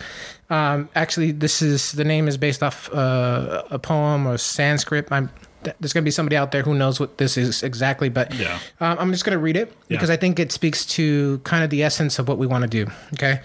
um, 0.50 0.90
actually 0.96 1.32
this 1.32 1.62
is 1.62 1.94
the 1.94 2.04
name 2.04 2.28
is 2.28 2.38
based 2.38 2.62
off 2.64 2.92
uh, 2.94 3.64
a 3.72 3.80
poem 3.80 4.28
or 4.28 4.38
Sanskrit. 4.38 5.08
I'm 5.12 5.30
there's 5.80 5.94
going 5.94 6.04
to 6.04 6.08
be 6.08 6.12
somebody 6.12 6.36
out 6.36 6.52
there 6.52 6.64
who 6.64 6.74
knows 6.74 7.00
what 7.00 7.20
this 7.20 7.38
is 7.38 7.62
exactly, 7.62 8.10
but 8.10 8.34
Yeah. 8.34 8.58
um, 8.80 8.98
I'm 9.00 9.12
just 9.12 9.24
going 9.26 9.38
to 9.38 9.44
read 9.44 9.56
it 9.56 9.72
because 9.90 10.10
I 10.10 10.18
think 10.18 10.40
it 10.40 10.52
speaks 10.52 10.86
to 10.98 11.38
kind 11.44 11.64
of 11.64 11.70
the 11.70 11.84
essence 11.84 12.18
of 12.18 12.28
what 12.28 12.40
we 12.40 12.48
want 12.48 12.64
to 12.64 12.68
do. 12.68 12.92
Okay? 13.14 13.42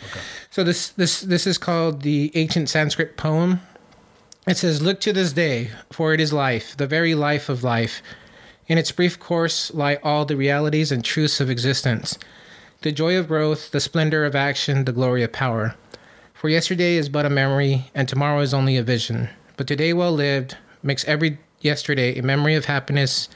So 0.51 0.65
this 0.65 0.89
this 0.91 1.21
this 1.21 1.47
is 1.47 1.59
called 1.59 2.01
the 2.03 2.31
ancient 2.35 2.71
Sanskrit 2.71 3.17
poem. 3.19 3.61
It 4.49 4.57
says, 4.57 4.81
"Look 4.81 5.01
to 5.01 5.13
this 5.13 5.33
day, 5.35 5.71
for 5.93 6.15
it 6.15 6.21
is 6.21 6.33
life, 6.33 6.75
the 6.77 6.87
very 6.87 7.15
life 7.15 7.49
of 7.51 7.63
life. 7.65 8.01
In 8.69 8.79
its 8.79 8.91
brief 8.91 9.21
course 9.21 9.73
lie 9.73 9.99
all 10.03 10.25
the 10.25 10.37
realities 10.37 10.91
and 10.91 11.05
truths 11.05 11.41
of 11.41 11.49
existence, 11.49 12.19
the 12.83 12.91
joy 12.91 13.17
of 13.17 13.29
growth, 13.29 13.71
the 13.71 13.79
splendor 13.79 14.25
of 14.25 14.35
action, 14.35 14.85
the 14.85 14.93
glory 14.93 15.23
of 15.23 15.33
power. 15.33 15.77
For 16.35 16.49
yesterday 16.49 16.97
is 16.97 17.09
but 17.09 17.25
a 17.25 17.31
memory, 17.31 17.91
and 17.95 18.09
tomorrow 18.09 18.41
is 18.41 18.53
only 18.53 18.77
a 18.77 18.83
vision. 18.83 19.29
But 19.57 19.69
today, 19.69 19.93
well 19.93 20.13
lived, 20.13 20.57
makes 20.83 21.05
every 21.05 21.39
yesterday 21.61 22.19
a 22.19 22.23
memory 22.23 22.57
of 22.57 22.65
happiness, 22.65 23.29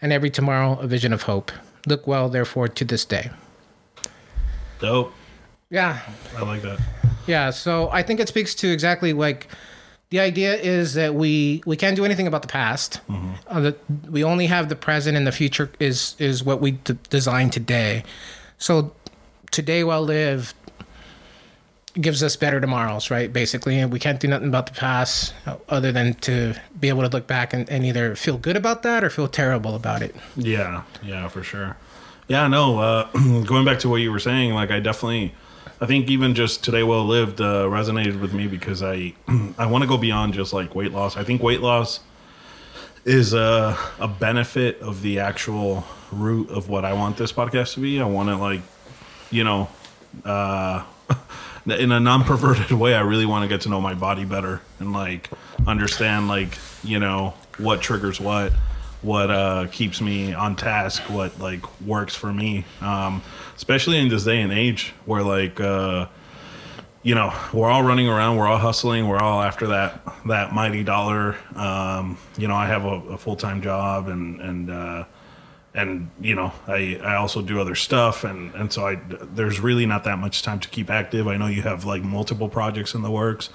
and 0.00 0.12
every 0.12 0.30
tomorrow 0.30 0.78
a 0.80 0.86
vision 0.86 1.12
of 1.12 1.22
hope. 1.22 1.52
Look 1.86 2.06
well, 2.06 2.28
therefore, 2.30 2.68
to 2.68 2.84
this 2.84 3.04
day." 3.04 3.30
Dope. 4.80 5.12
Yeah, 5.68 6.00
I 6.36 6.42
like 6.42 6.62
that. 6.62 6.80
Yeah, 7.26 7.50
so 7.50 7.90
I 7.90 8.02
think 8.02 8.18
it 8.18 8.28
speaks 8.28 8.54
to 8.56 8.72
exactly 8.72 9.12
like 9.12 9.46
the 10.10 10.20
idea 10.20 10.54
is 10.54 10.94
that 10.94 11.14
we 11.14 11.62
we 11.66 11.76
can't 11.76 11.96
do 11.96 12.04
anything 12.04 12.26
about 12.26 12.42
the 12.42 12.48
past. 12.48 13.00
Uh, 13.46 13.60
that 13.60 13.78
we 14.10 14.22
only 14.24 14.46
have 14.46 14.68
the 14.68 14.76
present, 14.76 15.16
and 15.16 15.26
the 15.26 15.32
future 15.32 15.70
is 15.78 16.16
is 16.18 16.42
what 16.44 16.60
we 16.60 16.72
d- 16.72 16.98
design 17.08 17.50
today. 17.50 18.02
So 18.58 18.92
today, 19.50 19.84
well 19.84 20.02
lived, 20.02 20.54
gives 21.94 22.22
us 22.22 22.36
better 22.36 22.60
tomorrows, 22.60 23.10
right? 23.10 23.32
Basically, 23.32 23.78
and 23.78 23.92
we 23.92 23.98
can't 23.98 24.20
do 24.20 24.28
nothing 24.28 24.48
about 24.48 24.66
the 24.66 24.72
past 24.72 25.32
uh, 25.46 25.56
other 25.68 25.92
than 25.92 26.14
to 26.14 26.54
be 26.78 26.88
able 26.88 27.02
to 27.02 27.08
look 27.08 27.26
back 27.26 27.52
and, 27.52 27.68
and 27.70 27.84
either 27.84 28.14
feel 28.16 28.36
good 28.36 28.56
about 28.56 28.82
that 28.82 29.02
or 29.04 29.10
feel 29.10 29.28
terrible 29.28 29.74
about 29.74 30.02
it. 30.02 30.14
Yeah, 30.36 30.82
yeah, 31.02 31.28
for 31.28 31.42
sure. 31.42 31.76
Yeah, 32.28 32.48
no. 32.48 32.78
Uh, 32.80 33.10
going 33.44 33.64
back 33.64 33.78
to 33.80 33.88
what 33.88 33.96
you 33.96 34.10
were 34.12 34.20
saying, 34.20 34.54
like 34.54 34.70
I 34.70 34.78
definitely, 34.80 35.34
I 35.80 35.86
think 35.86 36.10
even 36.10 36.34
just 36.34 36.62
today 36.62 36.82
well 36.82 37.04
lived 37.06 37.40
uh, 37.40 37.64
resonated 37.64 38.20
with 38.20 38.34
me 38.34 38.46
because 38.46 38.82
I, 38.82 39.14
I 39.58 39.66
want 39.66 39.82
to 39.82 39.88
go 39.88 39.96
beyond 39.96 40.34
just 40.34 40.52
like 40.52 40.74
weight 40.74 40.92
loss. 40.92 41.16
I 41.16 41.24
think 41.24 41.42
weight 41.42 41.60
loss 41.60 42.00
is 43.04 43.32
a, 43.32 43.78
a 43.98 44.08
benefit 44.08 44.80
of 44.80 45.00
the 45.00 45.20
actual 45.20 45.84
root 46.12 46.50
of 46.50 46.68
what 46.68 46.84
I 46.84 46.92
want 46.92 47.16
this 47.16 47.32
podcast 47.32 47.74
to 47.74 47.80
be. 47.80 48.00
I 48.00 48.04
want 48.04 48.28
to 48.28 48.36
like, 48.36 48.60
you 49.30 49.42
know, 49.42 49.68
uh, 50.24 50.84
in 51.66 51.92
a 51.92 52.00
non-perverted 52.00 52.72
way. 52.72 52.94
I 52.94 53.00
really 53.00 53.26
want 53.26 53.44
to 53.44 53.48
get 53.48 53.62
to 53.62 53.68
know 53.68 53.80
my 53.80 53.94
body 53.94 54.24
better 54.24 54.60
and 54.78 54.92
like 54.92 55.30
understand 55.66 56.28
like 56.28 56.58
you 56.82 56.98
know 56.98 57.34
what 57.58 57.80
triggers 57.80 58.20
what, 58.20 58.52
what 59.02 59.30
uh, 59.30 59.66
keeps 59.70 60.00
me 60.00 60.34
on 60.34 60.56
task, 60.56 61.02
what 61.10 61.38
like 61.40 61.80
works 61.80 62.14
for 62.14 62.32
me. 62.32 62.64
Um, 62.80 63.22
especially 63.56 63.98
in 63.98 64.08
this 64.08 64.24
day 64.24 64.40
and 64.40 64.52
age 64.52 64.92
where 65.04 65.22
like. 65.22 65.60
Uh, 65.60 66.06
you 67.02 67.14
know, 67.14 67.32
we're 67.54 67.70
all 67.70 67.82
running 67.82 68.08
around, 68.08 68.36
we're 68.36 68.46
all 68.46 68.58
hustling, 68.58 69.08
we're 69.08 69.18
all 69.18 69.40
after 69.40 69.68
that 69.68 70.02
that 70.26 70.52
mighty 70.52 70.84
dollar. 70.84 71.34
Um, 71.54 72.18
you 72.36 72.46
know, 72.46 72.54
I 72.54 72.66
have 72.66 72.84
a, 72.84 73.00
a 73.08 73.16
full 73.18 73.36
time 73.36 73.62
job, 73.62 74.08
and 74.08 74.38
and 74.40 74.70
uh, 74.70 75.04
and 75.74 76.10
you 76.20 76.34
know, 76.34 76.52
I 76.66 77.00
I 77.02 77.16
also 77.16 77.40
do 77.40 77.58
other 77.58 77.74
stuff, 77.74 78.24
and 78.24 78.54
and 78.54 78.70
so 78.70 78.86
I 78.86 79.00
there's 79.34 79.60
really 79.60 79.86
not 79.86 80.04
that 80.04 80.18
much 80.18 80.42
time 80.42 80.60
to 80.60 80.68
keep 80.68 80.90
active. 80.90 81.26
I 81.26 81.38
know 81.38 81.46
you 81.46 81.62
have 81.62 81.86
like 81.86 82.02
multiple 82.02 82.50
projects 82.50 82.94
in 82.94 83.00
the 83.00 83.10
works, 83.10 83.48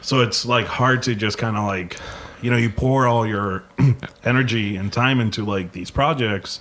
so 0.00 0.20
it's 0.20 0.44
like 0.44 0.66
hard 0.66 1.02
to 1.04 1.14
just 1.14 1.38
kind 1.38 1.56
of 1.56 1.64
like, 1.64 1.96
you 2.42 2.50
know, 2.50 2.56
you 2.56 2.68
pour 2.70 3.06
all 3.06 3.26
your 3.26 3.64
energy 4.24 4.76
and 4.76 4.92
time 4.92 5.20
into 5.20 5.44
like 5.44 5.72
these 5.72 5.90
projects 5.90 6.60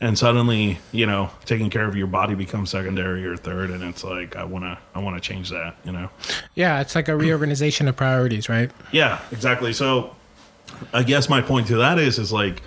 and 0.00 0.16
suddenly 0.16 0.78
you 0.92 1.04
know 1.06 1.28
taking 1.44 1.68
care 1.70 1.84
of 1.84 1.96
your 1.96 2.06
body 2.06 2.36
becomes 2.36 2.70
secondary 2.70 3.26
or 3.26 3.36
third 3.36 3.68
and 3.68 3.82
it's 3.82 4.04
like 4.04 4.36
i 4.36 4.44
want 4.44 4.64
to 4.64 4.78
i 4.94 4.98
want 5.00 5.16
to 5.16 5.20
change 5.20 5.50
that 5.50 5.74
you 5.84 5.90
know 5.90 6.08
Yeah, 6.54 6.80
it's 6.80 6.94
like 6.94 7.08
a 7.08 7.16
reorganization 7.16 7.88
of 7.88 7.96
priorities, 7.96 8.48
right? 8.48 8.70
yeah 8.92 9.20
exactly 9.32 9.72
so 9.72 10.14
i 10.92 11.02
guess 11.02 11.28
my 11.28 11.40
point 11.40 11.66
to 11.66 11.78
that 11.78 11.98
is 11.98 12.16
is 12.20 12.30
like 12.32 12.62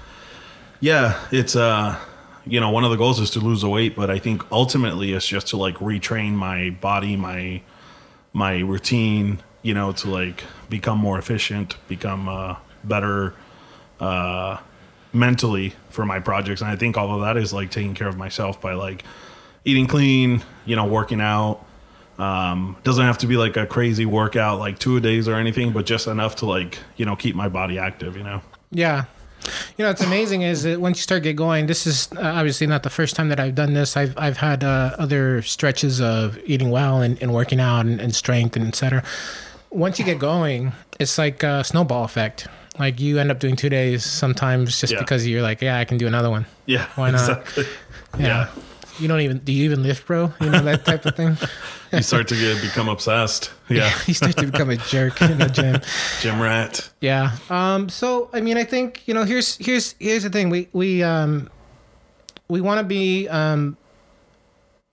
yeah 0.82 1.18
it's 1.32 1.56
uh 1.56 1.98
you 2.46 2.60
know 2.60 2.70
one 2.70 2.84
of 2.84 2.92
the 2.92 2.98
goals 2.98 3.18
is 3.18 3.30
to 3.30 3.40
lose 3.40 3.62
the 3.62 3.70
weight 3.70 3.96
but 3.96 4.10
i 4.10 4.20
think 4.20 4.44
ultimately 4.52 5.14
it's 5.14 5.26
just 5.26 5.48
to 5.48 5.56
like 5.58 5.76
retrain 5.76 6.34
my 6.34 6.70
body 6.82 7.16
my 7.16 7.62
my 8.34 8.58
routine 8.60 9.40
you 9.62 9.74
know 9.74 9.92
to 9.92 10.10
like 10.10 10.44
become 10.70 10.98
more 10.98 11.18
efficient 11.20 11.76
become 11.88 12.28
uh 12.30 12.56
better 12.84 13.34
uh 14.00 14.58
mentally 15.14 15.74
for 15.90 16.06
my 16.06 16.20
projects 16.20 16.62
and 16.62 16.70
i 16.70 16.76
think 16.76 16.98
all 16.98 17.14
of 17.16 17.22
that 17.22 17.38
is 17.38 17.54
like 17.54 17.70
taking 17.70 17.94
care 17.94 18.08
of 18.08 18.18
myself 18.18 18.60
by 18.62 18.74
like 18.74 19.04
eating 19.66 19.86
clean 19.88 20.42
you 20.66 20.76
know 20.76 20.86
working 20.86 21.22
out 21.22 21.64
um 22.18 22.76
doesn't 22.84 23.06
have 23.06 23.18
to 23.18 23.28
be 23.28 23.38
like 23.38 23.58
a 23.58 23.66
crazy 23.66 24.06
workout 24.06 24.60
like 24.60 24.80
two 24.80 25.00
days 25.00 25.28
or 25.28 25.36
anything 25.36 25.72
but 25.72 25.86
just 25.86 26.08
enough 26.08 26.36
to 26.38 26.46
like 26.46 26.80
you 26.96 27.06
know 27.06 27.16
keep 27.16 27.36
my 27.36 27.50
body 27.50 27.78
active 27.78 28.16
you 28.18 28.24
know 28.24 28.42
Yeah. 28.72 29.06
You 29.76 29.84
know, 29.84 29.90
what's 29.90 30.04
amazing 30.04 30.44
is 30.44 30.62
that 30.64 30.80
once 30.80 31.00
you 31.00 31.02
start 31.02 31.24
get 31.24 31.36
going, 31.36 31.66
this 31.66 31.88
is 31.88 32.10
uh, 32.16 32.20
obviously 32.22 32.68
not 32.68 32.84
the 32.84 32.92
first 32.92 33.16
time 33.16 33.30
that 33.30 33.40
I've 33.40 33.56
done 33.56 33.74
this. 33.74 33.98
I've 33.98 34.16
I've 34.16 34.38
had 34.38 34.64
uh, 34.64 34.96
other 35.00 35.42
stretches 35.42 36.00
of 36.00 36.38
eating 36.46 36.70
well 36.70 37.02
and, 37.02 37.20
and 37.24 37.34
working 37.34 37.60
out 37.60 37.88
and, 37.88 38.00
and 38.00 38.14
strength 38.14 38.56
and 38.56 38.68
et 38.68 38.76
cetera. 38.76 39.04
Once 39.72 39.98
you 40.00 40.06
get 40.06 40.20
going, 40.20 40.74
it's 41.00 41.18
like 41.18 41.44
a 41.44 41.64
snowball 41.64 42.04
effect. 42.04 42.48
Like 42.80 43.00
you 43.00 43.20
end 43.20 43.32
up 43.32 43.40
doing 43.40 43.56
two 43.56 43.70
days 43.70 44.04
sometimes 44.06 44.80
just 44.80 44.94
Yeah. 44.94 45.00
because 45.00 45.28
you're 45.28 45.42
like, 45.42 45.62
yeah, 45.62 45.78
I 45.80 45.86
can 45.86 45.98
do 45.98 46.08
another 46.08 46.30
one. 46.30 46.46
yeah 46.66 46.88
Why 46.96 47.12
not? 47.12 47.22
exactly 47.22 47.66
Yeah. 48.20 48.28
yeah 48.28 48.48
You 49.00 49.08
don't 49.08 49.22
even 49.22 49.40
do 49.40 49.52
you 49.52 49.66
even 49.66 49.84
lift, 49.84 50.06
bro? 50.08 50.32
You 50.42 50.50
know 50.50 50.62
that 50.64 50.86
type 50.86 51.06
of 51.06 51.16
thing. 51.16 51.38
you 51.92 52.02
start 52.02 52.28
to 52.30 52.36
get 52.36 52.62
become 52.62 52.88
obsessed 52.90 53.52
yeah 53.70 53.92
you 54.08 54.14
start 54.14 54.36
to 54.38 54.46
become 54.46 54.70
a 54.70 54.78
jerk 54.78 55.22
in 55.22 55.38
the 55.38 55.48
gym. 55.50 55.82
gym 56.22 56.40
rat 56.42 56.90
Yeah. 57.02 57.32
Um. 57.50 57.90
So 57.90 58.30
I 58.34 58.42
mean, 58.42 58.58
I 58.58 58.64
think 58.64 59.02
you 59.08 59.14
know. 59.14 59.24
Here's 59.24 59.58
here's 59.58 59.96
here's 60.00 60.24
the 60.24 60.30
thing. 60.30 60.50
We 60.50 60.68
we 60.74 61.04
um 61.04 61.50
we 62.50 62.60
want 62.62 62.80
to 62.80 62.84
be 62.86 63.28
um 63.30 63.78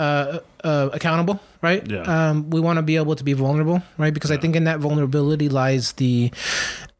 uh, 0.01 0.41
uh 0.65 0.91
accountable, 0.93 1.41
right? 1.63 1.87
Yeah. 1.89 2.03
Um. 2.03 2.51
We 2.51 2.61
want 2.61 2.79
to 2.79 2.83
be 2.83 2.97
able 2.97 3.17
to 3.17 3.25
be 3.25 3.33
vulnerable, 3.33 3.83
right? 3.97 4.15
Because 4.15 4.31
I 4.31 4.37
think 4.37 4.57
in 4.57 4.65
that 4.65 4.79
vulnerability 4.81 5.49
lies 5.49 5.93
the. 5.93 6.31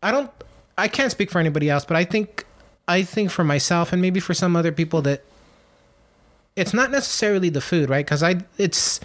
I 0.03 0.11
don't. 0.11 0.31
I 0.77 0.89
can't 0.89 1.11
speak 1.11 1.31
for 1.31 1.39
anybody 1.39 1.69
else, 1.69 1.85
but 1.85 1.97
I 1.97 2.05
think 2.05 2.45
I 2.87 3.03
think 3.03 3.31
for 3.31 3.45
myself 3.45 3.93
and 3.93 4.01
maybe 4.01 4.21
for 4.21 4.33
some 4.33 4.57
other 4.57 4.73
people 4.73 5.03
that 5.03 5.23
it's 6.57 6.75
not 6.75 6.91
necessarily 6.91 7.51
the 7.51 7.61
food, 7.61 7.91
right? 7.91 8.05
Because 8.05 8.23
I 8.23 8.41
it's 8.57 9.01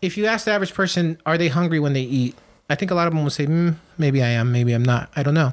if 0.00 0.16
you 0.16 0.26
ask 0.26 0.44
the 0.44 0.52
average 0.52 0.72
person, 0.72 1.18
are 1.26 1.36
they 1.36 1.48
hungry 1.48 1.80
when 1.80 1.92
they 1.92 2.02
eat? 2.02 2.36
I 2.70 2.76
think 2.76 2.90
a 2.90 2.94
lot 2.94 3.06
of 3.06 3.12
them 3.12 3.22
will 3.22 3.30
say, 3.30 3.46
mm, 3.46 3.74
maybe 3.98 4.22
I 4.22 4.28
am, 4.28 4.52
maybe 4.52 4.72
I'm 4.72 4.82
not. 4.82 5.10
I 5.16 5.22
don't 5.22 5.34
know. 5.34 5.52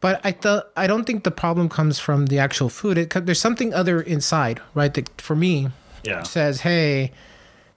But 0.00 0.20
I 0.24 0.32
thought 0.32 0.68
I 0.76 0.86
don't 0.86 1.04
think 1.04 1.24
the 1.24 1.30
problem 1.30 1.68
comes 1.68 1.98
from 1.98 2.26
the 2.26 2.38
actual 2.38 2.68
food. 2.68 2.98
It, 2.98 3.10
there's 3.10 3.40
something 3.40 3.72
other 3.72 4.00
inside, 4.00 4.60
right? 4.74 4.92
That 4.92 5.20
for 5.20 5.34
me 5.34 5.70
yeah 6.06 6.22
says, 6.22 6.60
hey, 6.60 7.12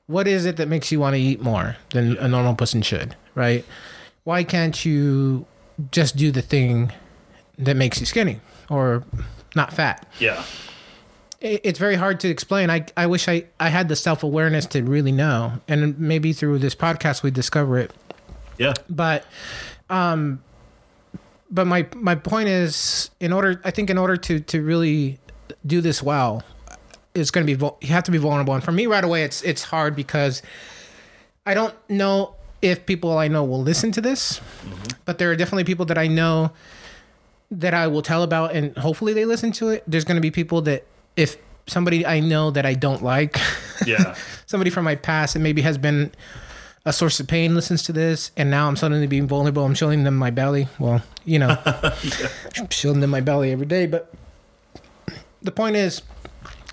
what 0.07 0.27
is 0.27 0.45
it 0.45 0.57
that 0.57 0.67
makes 0.67 0.91
you 0.91 1.00
want 1.00 1.15
to 1.15 1.19
eat 1.19 1.41
more 1.41 1.75
than 1.91 2.17
a 2.17 2.27
normal 2.27 2.55
person 2.55 2.81
should, 2.81 3.15
right? 3.36 3.65
Why 4.24 4.43
can't 4.43 4.86
you 4.86 5.45
just 5.91 6.15
do 6.15 6.31
the 6.31 6.41
thing 6.41 6.91
that 7.57 7.75
makes 7.75 8.00
you 8.00 8.05
skinny 8.05 8.39
or 8.69 9.03
not 9.55 9.74
fat? 9.74 10.05
yeah 10.19 10.43
it's 11.41 11.79
very 11.79 11.95
hard 11.95 12.19
to 12.19 12.27
explain. 12.27 12.69
I, 12.69 12.86
I 12.98 13.07
wish 13.07 13.29
I, 13.29 13.45
I 13.62 13.69
had 13.69 13.88
the 13.88 13.95
self 13.95 14.24
awareness 14.24 14.65
to 14.67 14.83
really 14.83 15.13
know. 15.13 15.53
And 15.69 15.98
maybe 15.98 16.33
through 16.33 16.59
this 16.59 16.75
podcast 16.75 17.24
we 17.24 17.31
discover 17.31 17.77
it. 17.77 17.91
yeah 18.57 18.74
But 18.89 19.25
um 19.89 20.43
but 21.50 21.65
my 21.65 21.88
my 21.95 22.15
point 22.15 22.50
is 22.50 23.09
in 23.19 23.31
order 23.31 23.62
I 23.63 23.71
think 23.71 23.89
in 23.89 23.98
order 23.98 24.17
to 24.17 24.39
to 24.41 24.62
really 24.62 25.17
do 25.65 25.79
this 25.81 26.03
well 26.03 26.43
it's 27.19 27.31
going 27.31 27.45
to 27.45 27.55
be 27.55 27.65
you 27.81 27.93
have 27.93 28.03
to 28.03 28.11
be 28.11 28.17
vulnerable 28.17 28.53
and 28.53 28.63
for 28.63 28.71
me 28.71 28.88
right 28.88 29.03
away 29.03 29.23
it's 29.23 29.41
it's 29.43 29.63
hard 29.63 29.95
because 29.95 30.41
I 31.45 31.53
don't 31.53 31.75
know 31.89 32.35
if 32.61 32.85
people 32.85 33.17
I 33.17 33.27
know 33.27 33.43
will 33.43 33.61
listen 33.61 33.91
to 33.93 34.01
this 34.01 34.39
mm-hmm. 34.39 34.88
but 35.05 35.17
there 35.17 35.31
are 35.31 35.35
definitely 35.35 35.65
people 35.65 35.85
that 35.85 35.97
I 35.97 36.07
know 36.07 36.51
that 37.51 37.73
I 37.73 37.88
will 37.88 38.01
tell 38.01 38.23
about 38.23 38.53
and 38.53 38.75
hopefully 38.77 39.13
they 39.13 39.25
listen 39.25 39.51
to 39.53 39.69
it 39.69 39.83
there's 39.88 40.05
going 40.05 40.17
to 40.17 40.21
be 40.21 40.31
people 40.31 40.61
that 40.63 40.85
if 41.15 41.38
somebody 41.67 42.05
I 42.05 42.19
know 42.19 42.51
that 42.51 42.65
I 42.65 42.73
don't 42.73 43.03
like 43.03 43.38
yeah 43.85 44.15
somebody 44.45 44.69
from 44.69 44.85
my 44.85 44.95
past 44.95 45.33
that 45.33 45.39
maybe 45.39 45.61
has 45.61 45.77
been 45.77 46.11
a 46.85 46.93
source 46.93 47.19
of 47.19 47.27
pain 47.27 47.53
listens 47.53 47.83
to 47.83 47.93
this 47.93 48.31
and 48.38 48.49
now 48.49 48.67
I'm 48.67 48.75
suddenly 48.75 49.07
being 49.07 49.27
vulnerable. 49.27 49.65
I'm 49.65 49.75
showing 49.75 50.03
them 50.03 50.15
my 50.15 50.31
belly. 50.31 50.67
Well, 50.79 51.03
you 51.25 51.39
know, 51.39 51.57
I'm 52.57 52.69
showing 52.69 52.99
them 52.99 53.09
my 53.09 53.21
belly 53.21 53.51
every 53.51 53.65
day. 53.65 53.85
But 53.85 54.11
the 55.41 55.51
point 55.51 55.75
is, 55.75 56.01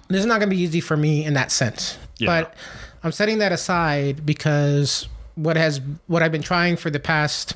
this 0.08 0.20
is 0.20 0.26
not 0.26 0.40
going 0.40 0.50
to 0.50 0.56
be 0.56 0.62
easy 0.62 0.80
for 0.80 0.96
me 0.96 1.24
in 1.24 1.34
that 1.34 1.50
sense. 1.50 1.98
Yeah. 2.18 2.26
But 2.26 2.54
I'm 3.02 3.12
setting 3.12 3.38
that 3.38 3.52
aside 3.52 4.24
because 4.24 5.08
what 5.34 5.56
has 5.56 5.80
what 6.06 6.22
I've 6.22 6.32
been 6.32 6.42
trying 6.42 6.76
for 6.76 6.90
the 6.90 7.00
past 7.00 7.54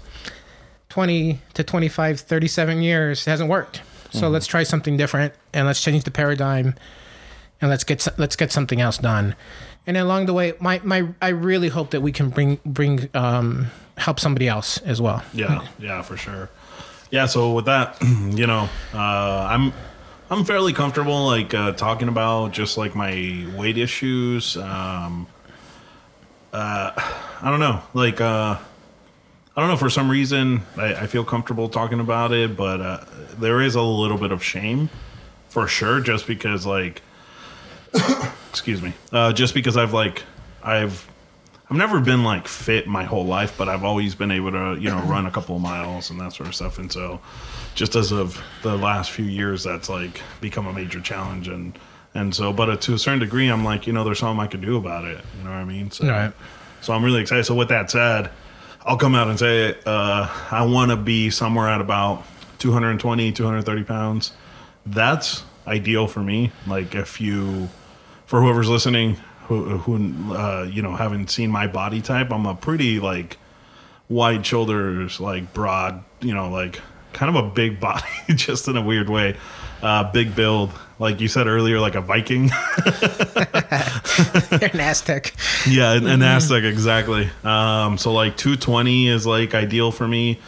20 0.91 1.41
to 1.55 1.65
25, 1.65 2.21
37 2.21 2.83
years 2.83 3.25
hasn't 3.25 3.49
worked. 3.49 3.83
So 4.13 4.29
let's 4.29 4.47
try 4.47 4.65
something 4.65 4.97
different 4.97 5.35
and 5.55 5.67
let's 5.67 5.81
change 5.81 6.03
the 6.03 6.11
paradigm 6.11 6.75
and 7.61 7.71
let's 7.71 7.85
get 7.85 8.07
let's 8.19 8.37
get 8.37 8.51
something 8.53 8.81
else 8.81 8.99
done. 8.99 9.37
And 9.87 9.97
along 9.97 10.27
the 10.27 10.33
way, 10.33 10.55
my 10.61 10.81
my 10.83 11.07
I 11.23 11.29
really 11.29 11.69
hope 11.69 11.91
that 11.91 12.01
we 12.01 12.13
can 12.13 12.29
bring 12.31 12.59
bring 12.65 13.09
um, 13.15 13.69
help 13.97 14.19
somebody 14.19 14.49
else 14.49 14.79
as 14.79 15.01
well. 15.01 15.23
Yeah, 15.33 15.67
yeah, 15.79 16.03
for 16.03 16.17
sure. 16.17 16.51
Yeah, 17.11 17.27
so 17.27 17.53
with 17.53 17.65
that, 17.67 17.97
you 18.03 18.47
know, 18.47 18.69
uh, 18.95 19.47
I'm 19.51 19.73
I'm 20.31 20.45
fairly 20.45 20.73
comfortable 20.73 21.27
like 21.27 21.53
uh, 21.55 21.73
talking 21.73 22.07
about 22.07 22.53
just 22.53 22.79
like 22.79 22.95
my 22.95 23.47
weight 23.57 23.77
issues. 23.77 24.57
Um, 24.57 25.27
uh, 26.53 26.93
I 27.43 27.51
don't 27.51 27.59
know, 27.59 27.83
like 27.95 28.21
uh, 28.21 28.57
I 29.57 29.61
don't 29.61 29.69
know 29.69 29.77
for 29.77 29.91
some 29.91 30.09
reason 30.09 30.63
I, 30.77 30.95
I 30.95 31.07
feel 31.09 31.25
comfortable 31.25 31.69
talking 31.69 31.99
about 31.99 32.33
it, 32.33 32.57
but 32.57 32.81
uh, 32.81 33.05
there 33.39 33.61
is 33.61 33.75
a 33.75 33.83
little 33.83 34.19
bit 34.19 34.31
of 34.31 34.43
shame 34.43 34.89
for 35.49 35.67
sure, 35.67 36.01
just 36.01 36.29
because 36.29 36.65
like, 36.65 37.03
excuse 38.51 38.81
me, 38.81 38.95
uh, 39.13 39.33
just 39.33 39.53
because 39.53 39.77
I've 39.77 39.93
like 39.93 40.23
I've 40.63 41.11
I've 41.69 41.77
never 41.77 42.01
been 42.01 42.23
like 42.25 42.47
fit 42.47 42.87
my 42.87 43.03
whole 43.03 43.27
life, 43.27 43.57
but 43.59 43.69
I've 43.69 43.85
always 43.85 44.15
been 44.15 44.31
able 44.31 44.53
to, 44.53 44.77
you 44.81 44.91
know, 44.91 45.01
run 45.03 45.27
a 45.27 45.31
couple 45.31 45.57
of 45.57 45.63
miles 45.63 46.11
and 46.11 46.21
that 46.21 46.33
sort 46.33 46.49
of 46.49 46.55
stuff. 46.55 46.79
And 46.79 46.91
so, 46.91 47.21
just 47.81 47.97
as 47.97 48.13
of 48.13 48.39
the 48.63 48.77
last 48.77 49.11
few 49.11 49.25
years, 49.25 49.65
that's 49.65 49.89
like 49.89 50.21
become 50.43 50.67
a 50.67 50.73
major 50.73 51.01
challenge. 51.01 51.49
And 51.49 51.79
and 52.15 52.35
so, 52.35 52.53
but 52.53 52.79
to 52.83 52.93
a 52.93 52.99
certain 52.99 53.21
degree, 53.21 53.49
I'm 53.49 53.65
like, 53.65 53.87
you 53.87 53.95
know, 53.95 54.05
there's 54.05 54.19
something 54.19 54.39
I 54.39 54.49
could 54.49 54.61
do 54.61 54.77
about 54.77 55.07
it. 55.07 55.25
You 55.39 55.45
know 55.45 55.51
what 55.51 55.57
I 55.57 55.65
mean? 55.65 55.91
So, 55.91 56.07
Right. 56.07 56.31
so 56.83 56.93
I'm 56.93 57.03
really 57.03 57.23
excited. 57.23 57.45
So 57.45 57.55
with 57.55 57.69
that 57.69 57.91
said, 57.91 58.31
I'll 58.85 58.99
come 58.99 59.15
out 59.15 59.29
and 59.29 59.39
say 59.39 59.75
uh, 59.87 60.29
I 60.51 60.63
want 60.67 60.91
to 60.91 60.97
be 60.99 61.31
somewhere 61.31 61.71
at 61.71 61.81
about 61.81 62.23
220, 62.59 63.33
230 63.33 63.85
pounds. 63.85 64.33
That's 64.85 65.43
ideal 65.67 66.07
for 66.07 66.21
me. 66.21 66.53
Like 66.67 66.95
if 66.95 67.19
you, 67.19 67.71
for 68.27 68.43
whoever's 68.43 68.69
listening, 68.69 69.17
who, 69.47 69.79
who 69.79 70.35
uh, 70.35 70.69
you 70.71 70.83
know 70.83 70.97
haven't 70.97 71.31
seen 71.31 71.51
my 71.51 71.67
body 71.67 72.03
type, 72.03 72.31
I'm 72.31 72.45
a 72.45 72.55
pretty 72.55 73.01
like 73.01 73.39
wide 74.11 74.45
shoulders, 74.45 75.19
like 75.19 75.55
broad, 75.55 76.05
you 76.21 76.35
know, 76.35 76.51
like 76.51 76.83
kind 77.13 77.35
of 77.35 77.45
a 77.45 77.49
big 77.49 77.81
body, 77.81 78.07
just 78.31 78.69
in 78.69 78.77
a 78.77 78.83
weird 78.83 79.09
way. 79.09 79.37
Uh, 79.83 80.11
big 80.13 80.37
build, 80.37 80.71
like 80.99 81.21
you 81.21 81.29
said 81.29 81.47
earlier, 81.47 81.81
like 81.81 81.95
a 81.95 82.01
Viking. 82.03 82.49
They're 84.51 84.71
an 84.73 84.81
Aztec. 84.81 85.35
yeah, 85.67 85.93
an, 85.95 86.07
an 86.07 86.23
Aztec 86.23 86.65
exactly. 86.65 87.31
Um, 87.45 87.97
so 87.97 88.13
like 88.13 88.37
220 88.37 89.09
is 89.09 89.27
like 89.27 89.55
ideal 89.55 89.91
for 89.91 90.07
me. 90.07 90.39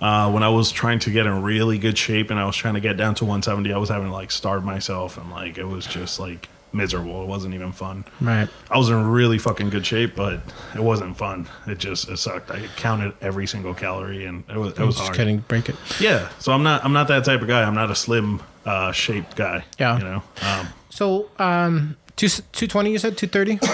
Uh, 0.00 0.30
when 0.32 0.42
I 0.42 0.48
was 0.48 0.72
trying 0.72 0.98
to 1.00 1.10
get 1.10 1.26
in 1.26 1.42
really 1.42 1.78
good 1.78 1.96
shape 1.96 2.30
and 2.30 2.38
I 2.40 2.44
was 2.44 2.56
trying 2.56 2.74
to 2.74 2.80
get 2.80 2.96
down 2.96 3.14
to 3.16 3.24
170, 3.24 3.72
I 3.72 3.78
was 3.78 3.88
having 3.88 4.08
to 4.08 4.12
like 4.12 4.32
starve 4.32 4.64
myself 4.64 5.16
and 5.16 5.30
like 5.30 5.58
it 5.58 5.64
was 5.64 5.86
just 5.86 6.18
like 6.18 6.48
miserable. 6.72 7.22
It 7.22 7.26
wasn't 7.28 7.54
even 7.54 7.72
fun. 7.72 8.04
Right. 8.20 8.48
I 8.70 8.78
was 8.78 8.88
in 8.88 9.06
really 9.06 9.38
fucking 9.38 9.70
good 9.70 9.84
shape, 9.86 10.14
but 10.16 10.40
it 10.74 10.82
wasn't 10.82 11.16
fun. 11.16 11.48
It 11.66 11.78
just 11.78 12.08
it 12.08 12.18
sucked. 12.18 12.50
I 12.50 12.66
counted 12.76 13.14
every 13.20 13.46
single 13.46 13.74
calorie 13.74 14.24
and 14.26 14.44
it 14.48 14.56
was 14.56 14.72
it 14.72 14.80
was 14.80 14.96
Just 14.96 15.06
hard. 15.06 15.16
kidding. 15.16 15.38
Break 15.48 15.68
it. 15.68 15.76
Yeah, 16.00 16.28
so 16.38 16.52
I'm 16.52 16.62
not 16.62 16.84
I'm 16.84 16.92
not 16.92 17.08
that 17.08 17.24
type 17.24 17.40
of 17.42 17.48
guy. 17.48 17.62
I'm 17.62 17.74
not 17.74 17.90
a 17.90 17.94
slim 17.94 18.42
uh, 18.64 18.92
shaped 18.92 19.36
guy. 19.36 19.64
Yeah. 19.78 19.98
you 19.98 20.04
know, 20.04 20.22
um, 20.42 20.68
So, 20.90 21.30
um, 21.38 21.96
two 22.16 22.28
two 22.52 22.66
twenty. 22.66 22.92
You 22.92 22.98
said 22.98 23.16
two 23.16 23.26
thirty. 23.26 23.58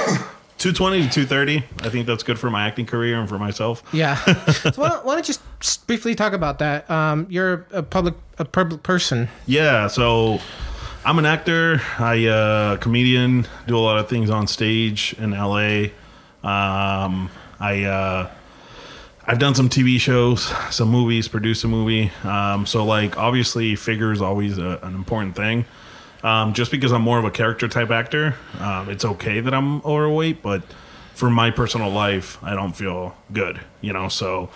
220 0.58 1.02
to 1.08 1.24
230. 1.26 1.86
I 1.86 1.88
think 1.88 2.04
that's 2.08 2.24
good 2.24 2.36
for 2.36 2.50
my 2.50 2.66
acting 2.66 2.84
career 2.84 3.16
and 3.20 3.28
for 3.28 3.38
myself. 3.38 3.80
Yeah. 3.92 4.16
so 4.50 4.72
why 4.74 4.88
don't, 4.88 5.04
why 5.04 5.14
don't 5.14 5.28
you 5.28 5.34
just 5.60 5.86
briefly 5.86 6.16
talk 6.16 6.32
about 6.32 6.58
that? 6.58 6.90
Um, 6.90 7.28
you're 7.30 7.64
a 7.70 7.80
public 7.80 8.14
a 8.40 8.44
public 8.44 8.82
person. 8.82 9.28
Yeah, 9.46 9.86
so 9.86 10.40
I'm 11.04 11.18
an 11.18 11.26
actor. 11.26 11.80
I 11.98 12.26
uh, 12.26 12.76
comedian. 12.78 13.46
Do 13.66 13.76
a 13.76 13.80
lot 13.80 13.98
of 13.98 14.08
things 14.08 14.30
on 14.30 14.46
stage 14.46 15.14
in 15.18 15.30
LA. 15.30 15.86
Um, 16.42 17.30
I 17.60 17.84
uh, 17.84 18.30
I've 19.24 19.38
done 19.38 19.54
some 19.54 19.68
TV 19.68 19.98
shows, 20.00 20.52
some 20.70 20.88
movies, 20.88 21.28
produced 21.28 21.64
a 21.64 21.68
movie. 21.68 22.10
Um, 22.24 22.66
so 22.66 22.84
like 22.84 23.16
obviously, 23.16 23.76
figure 23.76 24.12
is 24.12 24.20
always 24.20 24.58
a, 24.58 24.80
an 24.82 24.94
important 24.94 25.36
thing. 25.36 25.64
Um, 26.22 26.52
just 26.52 26.70
because 26.70 26.92
I'm 26.92 27.02
more 27.02 27.18
of 27.18 27.24
a 27.24 27.30
character 27.30 27.68
type 27.68 27.90
actor, 27.90 28.34
um, 28.58 28.90
it's 28.90 29.04
okay 29.04 29.40
that 29.40 29.54
I'm 29.54 29.80
overweight, 29.82 30.42
but 30.42 30.62
for 31.14 31.30
my 31.30 31.52
personal 31.52 31.90
life, 31.90 32.42
I 32.42 32.54
don't 32.54 32.72
feel 32.72 33.16
good. 33.32 33.60
You 33.80 33.92
know, 33.92 34.08
so. 34.08 34.50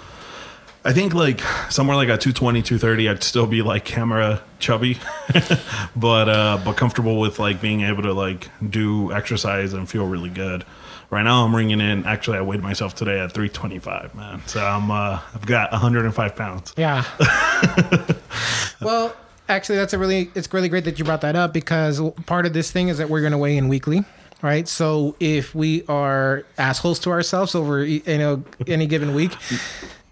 I 0.85 0.93
think 0.93 1.15
like 1.15 1.41
somewhere 1.71 1.97
like 1.97 2.09
a 2.09 2.19
220, 2.19 2.63
230, 2.63 3.09
I'd 3.09 3.23
still 3.23 3.47
be 3.47 3.63
like 3.63 3.85
camera 3.85 4.43
chubby, 4.59 4.99
but 5.97 6.29
uh, 6.29 6.61
but 6.65 6.77
comfortable 6.77 7.21
with 7.21 7.39
like 7.39 7.61
being 7.61 7.83
able 7.83 8.03
to 8.03 8.13
like 8.13 8.49
do 8.69 9.13
exercise 9.13 9.73
and 9.75 9.89
feel 9.89 10.07
really 10.07 10.31
good. 10.31 10.65
Right 11.09 11.23
now, 11.23 11.45
I'm 11.45 11.55
ringing 11.55 11.81
in. 11.81 12.05
Actually, 12.05 12.39
I 12.39 12.41
weighed 12.41 12.63
myself 12.63 12.95
today 12.95 13.21
at 13.21 13.33
325, 13.33 14.15
man. 14.15 14.43
So 14.47 14.65
I'm 14.65 14.91
uh, 14.91 15.21
I've 15.35 15.47
got 15.47 15.71
105 15.71 16.35
pounds. 16.35 16.75
Yeah. 16.77 17.05
well, 18.81 19.15
actually, 19.49 19.77
that's 19.77 19.93
a 19.93 19.99
really 19.99 20.33
it's 20.35 20.53
really 20.53 20.69
great 20.69 20.85
that 20.85 20.99
you 20.99 21.05
brought 21.05 21.21
that 21.21 21.37
up 21.37 21.53
because 21.53 22.01
part 22.27 22.45
of 22.45 22.55
this 22.55 22.73
thing 22.73 22.89
is 22.89 22.99
that 22.99 23.09
we're 23.09 23.21
going 23.21 23.33
to 23.33 23.39
weigh 23.39 23.57
in 23.57 23.69
weekly. 23.69 24.05
Right, 24.41 24.67
so 24.67 25.15
if 25.21 25.55
we 25.55 25.85
are 25.87 26.45
assholes 26.59 26.99
to 27.01 27.11
ourselves 27.11 27.55
over 27.55 27.85
you 27.85 28.03
know 28.19 28.43
any 28.67 28.89
given 28.89 29.15
week, 29.15 29.31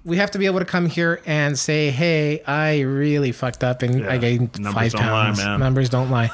we 0.05 0.17
have 0.17 0.31
to 0.33 0.39
be 0.39 0.47
able 0.47 0.59
to 0.61 0.65
come 0.65 0.87
here 0.87 1.21
and 1.27 1.59
say, 1.59 1.91
"Hey, 1.91 2.43
I 2.47 2.81
really 2.81 3.33
fucked 3.33 3.63
up 3.65 3.83
and 3.83 4.07
I 4.07 4.15
Yeah. 4.15 4.19
gained 4.19 4.59
Numbers 4.59 4.75
five 4.75 4.93
don't 4.93 5.11
lie, 5.11 5.25
pounds." 5.27 5.39
man. 5.39 5.61
Numbers 5.61 5.89
don't 5.89 6.11
lie. 6.11 6.31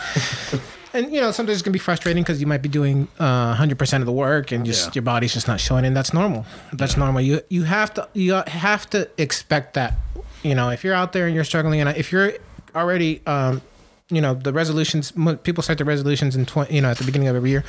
and 0.95 1.13
you 1.13 1.21
know, 1.21 1.31
sometimes 1.33 1.57
it's 1.57 1.63
gonna 1.63 1.73
be 1.73 1.79
frustrating 1.79 2.23
because 2.23 2.41
you 2.41 2.47
might 2.47 2.63
be 2.63 2.69
doing 2.69 3.09
uh, 3.19 3.55
hundred 3.55 3.79
percent 3.79 4.03
of 4.03 4.07
the 4.07 4.13
work 4.13 4.53
and 4.53 4.65
just 4.65 4.87
Yeah. 4.89 4.93
your 4.97 5.03
body's 5.03 5.35
just 5.35 5.49
not 5.49 5.61
showing, 5.61 5.85
and 5.85 5.97
that's 5.97 6.15
normal. 6.15 6.47
That's 6.73 6.97
normal. 6.97 7.21
You 7.23 7.41
you 7.49 7.65
have 7.65 7.93
to 7.95 8.09
you 8.13 8.35
have 8.47 8.89
to 8.91 9.09
expect 9.19 9.75
that. 9.75 9.95
You 10.43 10.55
know, 10.55 10.71
if 10.71 10.85
you're 10.85 10.95
out 10.95 11.13
there 11.13 11.27
and 11.27 11.35
you're 11.35 11.45
struggling, 11.45 11.81
and 11.81 11.91
if 11.97 12.13
you're 12.13 12.33
already 12.75 13.21
um, 13.27 13.63
you 14.11 14.21
know 14.21 14.35
the 14.35 14.53
resolutions 14.53 15.13
people 15.43 15.63
start 15.63 15.79
the 15.79 15.85
resolutions 15.85 16.37
in 16.37 16.47
20 16.47 16.73
you 16.73 16.81
know 16.81 16.91
at 16.91 16.99
the 16.99 17.05
beginning 17.05 17.27
of 17.27 17.35
every 17.35 17.51
year 17.51 17.65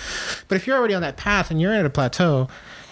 but 0.48 0.56
if 0.56 0.68
you're 0.68 0.78
already 0.78 0.94
on 0.94 1.02
that 1.02 1.18
path 1.18 1.50
and 1.50 1.60
you're 1.60 1.74
at 1.74 1.84
a 1.86 1.90
plateau 1.90 2.48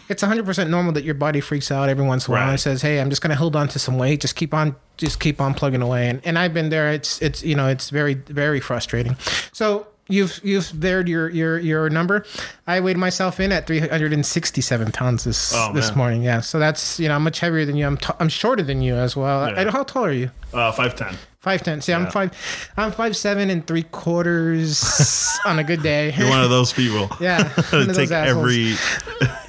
it's 0.09 0.21
100% 0.23 0.69
normal 0.69 0.93
that 0.93 1.03
your 1.03 1.15
body 1.15 1.41
freaks 1.41 1.71
out 1.71 1.89
every 1.89 2.05
once 2.05 2.27
in 2.27 2.33
a 2.33 2.37
while 2.37 2.49
and 2.51 2.59
says 2.59 2.81
hey 2.81 2.99
i'm 2.99 3.09
just 3.09 3.21
going 3.21 3.29
to 3.31 3.35
hold 3.35 3.55
on 3.55 3.67
to 3.69 3.79
some 3.79 3.97
weight. 3.97 4.21
Just 4.21 4.35
keep 4.35 4.53
on 4.53 4.75
just 4.97 5.19
keep 5.19 5.41
on 5.41 5.53
plugging 5.53 5.81
away. 5.81 6.07
And, 6.09 6.21
and 6.25 6.37
i've 6.39 6.53
been 6.53 6.69
there. 6.69 6.91
It's 6.91 7.21
it's 7.21 7.43
you 7.43 7.55
know 7.55 7.67
it's 7.67 7.89
very 7.89 8.13
very 8.13 8.59
frustrating. 8.59 9.15
So 9.51 9.87
you've 10.07 10.39
you've 10.43 10.71
bared 10.79 11.07
your 11.07 11.29
your 11.29 11.57
your 11.59 11.89
number. 11.89 12.25
I 12.67 12.79
weighed 12.79 12.97
myself 12.97 13.39
in 13.39 13.51
at 13.51 13.65
367 13.67 14.91
pounds 14.91 15.23
this 15.23 15.53
Oh, 15.55 15.73
this 15.73 15.95
morning. 15.95 16.21
Yeah. 16.23 16.41
So 16.41 16.59
that's 16.59 16.99
you 16.99 17.07
know 17.07 17.15
i'm 17.15 17.23
much 17.23 17.39
heavier 17.39 17.65
than 17.65 17.75
you. 17.75 17.85
I'm, 17.87 17.97
t- 17.97 18.13
I'm 18.19 18.29
shorter 18.29 18.63
than 18.63 18.81
you 18.81 18.95
as 18.95 19.15
well. 19.15 19.49
Yeah. 19.49 19.61
I, 19.67 19.71
how 19.71 19.83
tall 19.83 20.05
are 20.05 20.11
you? 20.11 20.31
Uh, 20.53 20.71
5'10. 20.71 21.15
Five 21.45 21.61
ten. 21.61 21.79
See, 21.79 21.93
I'm 21.93 22.05
Yeah. 22.05 22.09
five. 22.09 22.71
I'm 22.75 22.91
five 22.91 23.15
seven 23.15 23.51
and 23.51 23.67
three 23.67 23.83
quarters 23.83 25.37
on 25.45 25.59
a 25.59 25.63
good 25.63 25.83
day. 25.83 26.11
You're 26.17 26.27
one 26.27 26.41
of 26.41 26.49
those 26.49 26.73
people. 26.73 27.07
yeah, 27.21 27.43
one 27.69 27.81
of 27.81 27.87
those 27.89 27.97
Take 27.97 28.11
every 28.11 28.73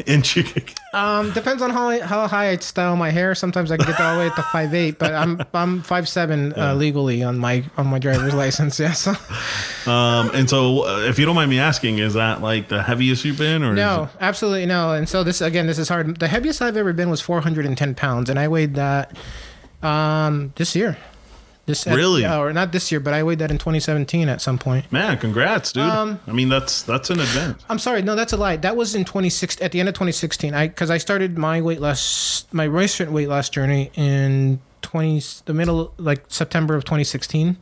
inch 0.04 0.36
you 0.36 0.42
can. 0.44 0.62
Um, 0.92 1.32
depends 1.32 1.62
on 1.62 1.70
how 1.70 1.88
I, 1.88 2.00
how 2.00 2.28
high 2.28 2.50
I 2.50 2.56
style 2.56 2.96
my 2.96 3.08
hair. 3.08 3.34
Sometimes 3.34 3.70
I 3.70 3.78
can 3.78 3.86
get 3.86 3.98
all 3.98 4.12
the 4.14 4.20
way 4.20 4.26
up 4.26 4.34
to 4.34 4.42
five 4.42 4.74
eight, 4.74 4.98
but 4.98 5.14
I'm 5.14 5.40
I'm 5.54 5.80
five 5.80 6.06
seven 6.06 6.52
uh, 6.54 6.74
legally 6.74 7.22
on 7.22 7.38
my 7.38 7.64
on 7.78 7.86
my 7.86 7.98
driver's 7.98 8.34
license. 8.34 8.78
Yeah. 8.78 8.92
So 8.92 9.12
Um, 9.90 10.30
and 10.34 10.50
so, 10.50 10.86
uh, 10.86 11.00
if 11.08 11.18
you 11.18 11.24
don't 11.24 11.34
mind 11.34 11.48
me 11.48 11.58
asking, 11.58 11.98
is 12.00 12.12
that 12.12 12.42
like 12.42 12.68
the 12.68 12.82
heaviest 12.82 13.24
you've 13.24 13.38
been, 13.38 13.62
or 13.62 13.70
is 13.72 13.76
no, 13.76 14.10
absolutely 14.20 14.66
no. 14.66 14.92
And 14.92 15.08
so 15.08 15.24
this 15.24 15.40
again, 15.40 15.66
this 15.66 15.78
is 15.78 15.88
hard. 15.88 16.18
The 16.20 16.28
heaviest 16.28 16.60
I've 16.60 16.76
ever 16.76 16.92
been 16.92 17.08
was 17.08 17.22
410 17.22 17.94
pounds, 17.94 18.28
and 18.28 18.38
I 18.38 18.48
weighed 18.48 18.74
that 18.74 19.16
um 19.82 20.52
this 20.56 20.76
year. 20.76 20.98
This 21.66 21.84
Really? 21.86 22.22
yeah, 22.22 22.38
or 22.38 22.52
not 22.52 22.70
this 22.72 22.90
year, 22.92 23.00
but 23.00 23.12
I 23.12 23.22
weighed 23.24 23.40
that 23.40 23.50
in 23.50 23.58
2017 23.58 24.28
at 24.28 24.40
some 24.40 24.56
point. 24.56 24.90
man, 24.92 25.18
congrats, 25.18 25.72
dude. 25.72 25.82
Um, 25.82 26.20
I 26.26 26.32
mean, 26.32 26.48
that's 26.48 26.82
that's 26.82 27.10
an 27.10 27.18
advance. 27.20 27.64
I'm 27.68 27.80
sorry, 27.80 28.02
no, 28.02 28.14
that's 28.14 28.32
a 28.32 28.36
lie. 28.36 28.56
That 28.56 28.76
was 28.76 28.94
in 28.94 29.04
2016, 29.04 29.64
at 29.64 29.72
the 29.72 29.80
end 29.80 29.88
of 29.88 29.94
2016. 29.94 30.54
I 30.54 30.68
because 30.68 30.90
I 30.90 30.98
started 30.98 31.36
my 31.36 31.60
weight 31.60 31.80
loss, 31.80 32.46
my 32.52 32.64
recent 32.64 33.10
weight 33.10 33.28
loss 33.28 33.48
journey 33.48 33.90
in 33.94 34.60
20 34.82 35.22
the 35.46 35.54
middle 35.54 35.92
like 35.98 36.24
September 36.28 36.76
of 36.76 36.84
2016. 36.84 37.56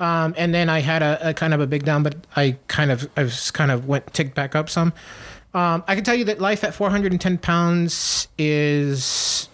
Um, 0.00 0.34
and 0.38 0.54
then 0.54 0.70
I 0.70 0.80
had 0.80 1.02
a, 1.02 1.30
a 1.30 1.34
kind 1.34 1.52
of 1.52 1.60
a 1.60 1.66
big 1.66 1.84
down, 1.84 2.02
but 2.02 2.16
I 2.34 2.56
kind 2.68 2.90
of 2.90 3.08
I 3.16 3.24
was 3.24 3.50
kind 3.50 3.70
of 3.70 3.86
went 3.86 4.12
ticked 4.14 4.34
back 4.34 4.54
up 4.54 4.70
some. 4.70 4.92
Um, 5.54 5.82
I 5.86 5.94
can 5.94 6.04
tell 6.04 6.14
you 6.14 6.24
that 6.24 6.40
life 6.40 6.62
at 6.64 6.74
410 6.74 7.38
pounds 7.38 8.28
is 8.38 9.48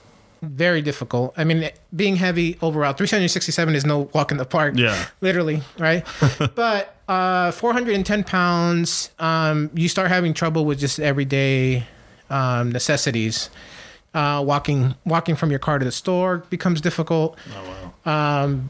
very 0.49 0.83
difficult. 0.83 1.35
I 1.37 1.45
mean, 1.45 1.71
being 1.95 2.17
heavy 2.17 2.59
overall, 2.63 2.93
367 2.93 3.75
is 3.75 3.85
no 3.85 4.11
walk 4.13 4.31
in 4.31 4.37
the 4.39 4.45
park. 4.45 4.75
Yeah. 4.77 5.07
Literally, 5.21 5.63
right? 5.79 6.07
but 6.55 6.97
uh, 7.09 7.51
410 7.53 8.25
pounds, 8.25 9.11
um, 9.19 9.71
you 9.75 9.89
start 9.89 10.09
having 10.09 10.35
trouble 10.35 10.65
with 10.65 10.79
just 10.79 10.99
everyday 11.01 11.87
um, 12.31 12.73
necessities. 12.73 13.51
Uh, 14.15 14.41
walking 14.47 14.95
walking 15.05 15.35
from 15.35 15.51
your 15.51 15.59
car 15.59 15.77
to 15.81 15.85
the 15.85 15.91
store 15.91 16.39
becomes 16.49 16.81
difficult. 16.81 17.37
Oh 17.53 17.93
wow. 18.07 18.45
Um, 18.45 18.69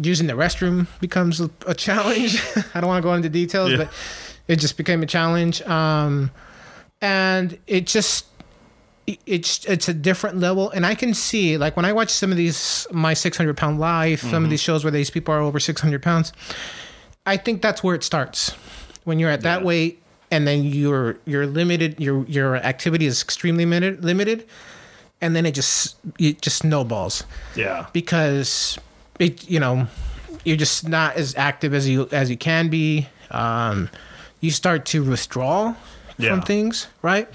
using 0.00 0.28
the 0.28 0.34
restroom 0.34 0.86
becomes 1.00 1.40
a, 1.40 1.50
a 1.66 1.74
challenge. 1.74 2.40
I 2.74 2.80
don't 2.80 2.86
want 2.88 3.02
to 3.02 3.06
go 3.08 3.12
into 3.14 3.28
details, 3.28 3.72
Yeah. 3.72 3.78
but 3.78 3.92
it 4.46 4.56
just 4.60 4.76
became 4.76 5.02
a 5.02 5.06
challenge. 5.06 5.60
Um, 5.62 6.30
and 7.00 7.58
it 7.66 7.86
just 7.88 8.26
it's 9.26 9.64
it's 9.66 9.88
a 9.88 9.94
different 9.94 10.38
level. 10.38 10.70
And 10.70 10.84
i 10.86 10.94
can 10.94 11.14
see 11.14 11.56
like 11.56 11.76
when 11.76 11.84
i 11.84 11.92
watch 11.92 12.10
some 12.10 12.30
of 12.30 12.36
these 12.36 12.86
my 12.92 13.14
600 13.14 13.56
pound 13.56 13.80
life 13.80 14.20
some 14.20 14.44
of 14.44 14.50
these 14.50 14.60
shows 14.60 14.84
where 14.84 14.90
these 14.90 15.10
people 15.10 15.34
are 15.34 15.40
over 15.40 15.58
600 15.60 16.02
pounds 16.02 16.32
i 17.26 17.36
think 17.36 17.62
that's 17.62 17.82
where 17.82 17.94
it 17.94 18.02
starts. 18.04 18.52
When 19.04 19.18
you're 19.18 19.30
at 19.30 19.42
that 19.42 19.64
weight 19.64 20.02
and 20.30 20.46
then 20.46 20.64
you're 20.64 21.18
you're 21.24 21.46
limited 21.46 21.98
your 21.98 22.24
your 22.26 22.56
activity 22.56 23.06
is 23.06 23.22
extremely 23.22 23.64
limited 23.64 24.04
limited 24.04 24.46
and 25.20 25.34
then 25.34 25.44
it 25.46 25.52
just 25.54 25.96
it 26.18 26.40
just 26.42 26.58
snowballs. 26.58 27.24
Yeah. 27.56 27.86
because 27.92 28.78
it 29.18 29.48
you 29.50 29.58
know 29.60 29.86
you're 30.44 30.56
just 30.56 30.88
not 30.88 31.16
as 31.16 31.34
active 31.36 31.74
as 31.74 31.88
you 31.88 32.08
as 32.12 32.30
you 32.30 32.36
can 32.36 32.68
be. 32.68 33.08
Um 33.30 33.88
you 34.40 34.50
start 34.50 34.84
to 34.86 35.02
withdraw 35.04 35.74
from 36.16 36.40
things 36.42 36.86
right 37.02 37.28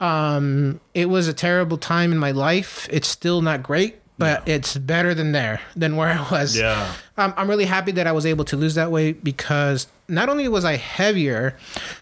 um 0.00 0.80
it 0.94 1.06
was 1.08 1.28
a 1.28 1.32
terrible 1.32 1.78
time 1.78 2.12
in 2.12 2.18
my 2.18 2.30
life. 2.30 2.86
It's 2.90 3.08
still 3.08 3.40
not 3.42 3.62
great 3.62 3.96
but 4.18 4.48
it's 4.48 4.78
better 4.78 5.12
than 5.12 5.32
there 5.32 5.60
than 5.74 5.94
where 5.96 6.08
i 6.08 6.30
was. 6.30 6.56
Yeah. 6.56 6.90
um, 7.18 7.34
i'm 7.36 7.48
really 7.50 7.66
happy 7.66 7.92
that 7.92 8.06
i 8.06 8.12
was 8.12 8.24
able 8.24 8.44
to 8.46 8.56
lose 8.56 8.74
that 8.74 8.90
weight 8.90 9.22
because 9.22 9.88
not 10.08 10.30
only 10.30 10.48
was 10.48 10.64
i 10.64 10.76
heavier 10.76 11.54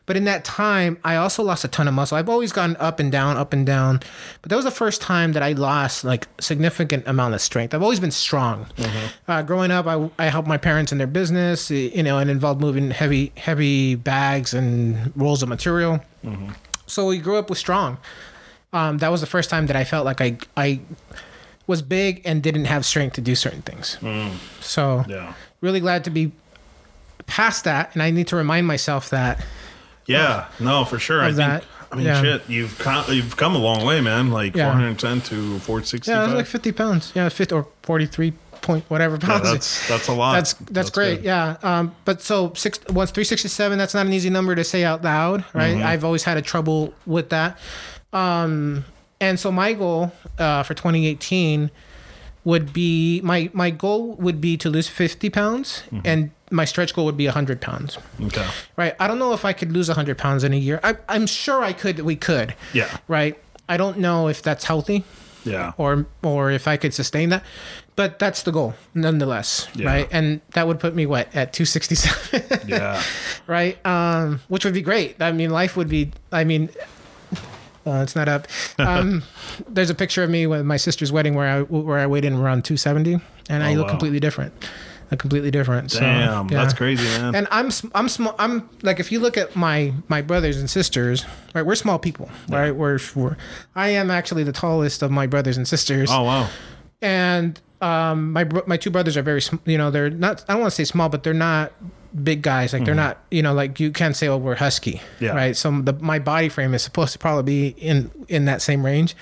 but 0.07 0.17
in 0.17 0.23
that 0.23 0.45
time 0.45 0.97
i 1.03 1.17
also 1.17 1.43
lost 1.43 1.65
a 1.65 1.69
ton 1.69 1.89
of 1.89 1.95
muscle. 1.95 2.17
I've 2.17 2.29
always 2.29 2.53
gone 2.53 2.77
up 2.79 3.01
and 3.01 3.11
down 3.11 3.37
up 3.37 3.53
and 3.53 3.67
down 3.67 4.01
but 4.43 4.51
that 4.51 4.57
was 4.57 4.65
the 4.65 4.71
first 4.71 5.01
time 5.01 5.33
that 5.33 5.43
i 5.43 5.53
lost 5.53 6.05
like 6.05 6.29
significant 6.41 7.07
amount 7.09 7.35
of 7.35 7.41
strength. 7.41 7.75
I've 7.75 7.83
always 7.83 7.99
been 8.01 8.13
strong. 8.13 8.67
Uh, 9.27 9.43
growing 9.43 9.73
up 9.73 9.87
I, 9.89 10.09
I 10.19 10.27
helped 10.27 10.47
my 10.47 10.59
parents 10.59 10.93
in 10.93 10.99
their 10.99 11.09
business 11.09 11.69
you 11.69 12.03
know 12.05 12.19
and 12.19 12.31
involved 12.31 12.61
moving 12.61 12.93
heavy 12.93 13.33
heavy 13.37 13.97
bags 13.97 14.55
and 14.55 15.13
rolls 15.17 15.43
of 15.43 15.49
material 15.49 16.01
so 16.87 17.07
we 17.07 17.19
grew 17.19 17.37
up 17.37 17.49
with 17.51 17.59
strong 17.59 17.99
um, 18.73 18.99
that 18.99 19.11
was 19.11 19.21
the 19.21 19.27
first 19.27 19.49
time 19.51 19.67
that 19.67 19.77
i 19.77 19.85
felt 19.85 20.05
like 20.05 20.21
i 20.21 20.37
i 20.57 20.81
was 21.67 21.81
big 21.81 22.21
and 22.27 22.43
didn't 22.43 22.67
have 22.67 22.85
strength 22.85 23.15
to 23.15 23.23
do 23.23 23.35
certain 23.35 23.63
things. 23.63 23.97
So 24.61 25.03
Yeah. 25.09 25.33
really 25.63 25.81
glad 25.81 26.05
to 26.05 26.11
be 26.11 26.33
past 27.27 27.65
that, 27.65 27.95
and 27.95 28.03
I 28.03 28.11
need 28.11 28.27
to 28.29 28.37
remind 28.37 28.67
myself 28.67 29.09
that. 29.09 29.43
Yeah, 30.05 30.45
no, 30.61 30.85
for 30.85 30.99
sure. 30.99 31.23
I 31.23 31.33
think. 31.33 31.65
I 31.91 31.97
mean, 31.97 32.05
Yeah. 32.05 32.21
shit. 32.21 32.43
You've 32.49 32.79
come, 32.79 33.07
you've 33.09 33.39
come 33.39 33.55
a 33.55 33.59
long 33.59 33.87
way, 33.87 34.03
man. 34.03 34.31
Like 34.31 34.55
Yeah. 34.55 34.73
410 34.73 35.23
to 35.23 35.59
460. 35.61 36.11
Yeah, 36.11 36.25
it 36.25 36.27
was 36.27 36.35
like 36.35 36.47
50 36.47 36.71
pounds. 36.73 37.13
Yeah, 37.15 37.31
50 37.31 37.55
or 37.55 37.67
43 37.83 38.35
point 38.65 38.85
whatever 38.89 39.17
Yeah, 39.21 39.27
pounds. 39.29 39.53
that's 39.53 39.89
that's 39.89 40.09
a 40.09 40.13
lot. 40.13 40.33
that's 40.35 40.55
that's, 40.55 40.91
great. 40.91 41.17
good. 41.19 41.25
Yeah. 41.27 41.57
Um, 41.63 41.95
but 42.05 42.21
so 42.23 42.53
six 42.55 42.81
once 42.89 43.11
367, 43.13 43.79
that's 43.79 43.95
not 43.95 44.07
an 44.07 44.13
easy 44.13 44.31
number 44.31 44.55
to 44.57 44.65
say 44.65 44.83
out 44.83 45.03
loud, 45.05 45.45
right? 45.55 45.77
Mm-hmm. 45.77 45.87
I've 45.87 46.05
always 46.05 46.25
had 46.25 46.37
a 46.37 46.43
trouble 46.43 46.93
with 47.07 47.29
that. 47.31 47.59
Um, 48.13 48.85
and 49.21 49.39
so 49.39 49.53
my 49.53 49.73
goal 49.73 50.13
uh, 50.39 50.63
for 50.65 50.75
2018 50.75 51.71
would 52.45 52.73
be 52.73 53.21
my 53.23 53.49
my 53.55 53.71
goal 53.71 54.15
would 54.17 54.41
be 54.41 54.57
to 54.59 54.69
lose 54.69 54.89
50 54.89 55.31
pounds, 55.31 55.83
Mm-hmm. 55.87 56.01
and 56.05 56.31
my 56.51 56.65
stretch 56.67 56.95
goal 56.95 57.05
would 57.07 57.17
be 57.17 57.25
100 57.27 57.61
pounds. 57.61 57.99
Okay. 58.23 58.47
Right. 58.77 58.95
I 59.01 59.09
don't 59.09 59.19
know 59.19 59.33
if 59.33 59.45
I 59.45 59.53
could 59.53 59.73
lose 59.73 59.89
100 59.89 60.17
pounds 60.19 60.45
in 60.45 60.53
a 60.53 60.57
year. 60.57 60.79
I, 60.85 60.97
I'm 61.09 61.27
sure 61.27 61.65
I 61.65 61.73
could. 61.73 61.99
We 62.01 62.15
could. 62.17 62.55
Yeah. 62.73 62.97
Right. 63.09 63.37
I 63.69 63.77
don't 63.77 63.99
know 63.99 64.29
if 64.29 64.41
that's 64.43 64.65
healthy 64.65 65.05
Yeah. 65.45 65.73
or 65.79 66.07
or 66.23 66.51
if 66.51 66.67
I 66.69 66.77
could 66.77 66.93
sustain 66.95 67.29
that. 67.31 67.45
But 67.97 68.19
that's 68.19 68.43
the 68.43 68.51
goal, 68.51 68.75
nonetheless, 68.93 69.69
Yeah. 69.75 69.87
right? 69.87 70.09
And 70.11 70.41
that 70.55 70.67
would 70.67 70.81
put 70.81 70.95
me 70.97 71.07
what 71.07 71.29
at 71.35 71.53
267, 71.53 72.67
Yeah. 72.69 73.01
right? 73.47 73.79
Um, 73.87 74.41
which 74.49 74.65
would 74.65 74.75
be 74.75 74.83
great. 74.83 75.21
I 75.23 75.31
mean, 75.33 75.51
life 75.51 75.77
would 75.77 75.89
be. 75.89 76.11
I 76.33 76.43
mean, 76.45 76.71
uh, 77.87 78.01
it's 78.03 78.17
not 78.17 78.29
up. 78.29 78.47
Um, 78.79 79.23
there's 79.69 79.91
a 79.91 79.95
picture 79.95 80.25
of 80.25 80.31
me 80.31 80.47
with 80.49 80.65
my 80.67 80.77
sister's 80.77 81.13
wedding 81.13 81.35
where 81.35 81.47
I 81.49 81.63
where 81.63 81.99
I 82.01 82.07
weighed 82.07 82.25
in 82.25 82.35
around 82.35 82.65
270, 82.65 83.21
and 83.49 83.63
I 83.63 83.73
Oh, 83.75 83.77
look 83.79 83.85
wow. 83.87 83.91
completely 83.91 84.19
different. 84.21 84.53
Look 85.11 85.21
completely 85.21 85.51
different. 85.51 85.91
So, 85.93 86.01
Damn, 86.01 86.49
yeah. 86.49 86.59
that's 86.63 86.75
crazy, 86.75 87.05
man. 87.05 87.35
And 87.35 87.49
I'm 87.51 87.71
I'm 87.95 88.09
small. 88.09 88.35
I'm 88.39 88.69
like 88.83 89.01
if 89.01 89.13
you 89.13 89.21
look 89.21 89.37
at 89.37 89.55
my 89.55 89.93
my 90.09 90.23
brothers 90.23 90.57
and 90.59 90.69
sisters, 90.69 91.25
right? 91.55 91.65
We're 91.65 91.75
small 91.75 91.99
people, 91.99 92.31
right? 92.49 92.75
We're, 92.75 92.99
we're 93.15 93.37
I 93.77 93.89
am 93.91 94.11
actually 94.11 94.45
the 94.45 94.53
tallest 94.53 95.03
of 95.03 95.11
my 95.11 95.27
brothers 95.27 95.57
and 95.57 95.69
sisters 95.69 96.11
oh 96.11 96.23
wow. 96.23 96.49
and 97.03 97.61
um, 97.81 98.33
my 98.33 98.45
my 98.67 98.77
two 98.77 98.91
brothers 98.91 99.17
are 99.17 99.23
very 99.23 99.43
you 99.67 99.77
know 99.79 99.91
they're 99.91 100.11
not 100.11 100.45
I 100.49 100.53
don't 100.55 100.63
want 100.63 100.73
to 100.73 100.77
say 100.77 100.85
small 100.85 101.09
but 101.09 101.23
they're 101.23 101.35
not 101.35 101.73
big 102.23 102.43
guys 102.43 102.73
like 102.73 102.85
they're 102.85 102.95
not 102.95 103.19
you 103.31 103.43
know 103.43 103.53
like 103.53 103.81
you 103.81 103.91
can't 103.91 104.15
say 104.17 104.29
oh 104.29 104.37
we're 104.39 104.55
husky 104.55 105.01
Yeah. 105.19 105.33
right 105.35 105.57
so 105.57 105.71
the, 105.83 105.93
my 105.95 106.21
body 106.21 106.49
frame 106.49 106.73
is 106.73 106.81
supposed 106.83 107.13
to 107.13 107.19
probably 107.19 107.43
be 107.43 107.69
in 107.83 108.11
in 108.29 108.45
that 108.45 108.63
same 108.63 108.87
range 108.87 109.17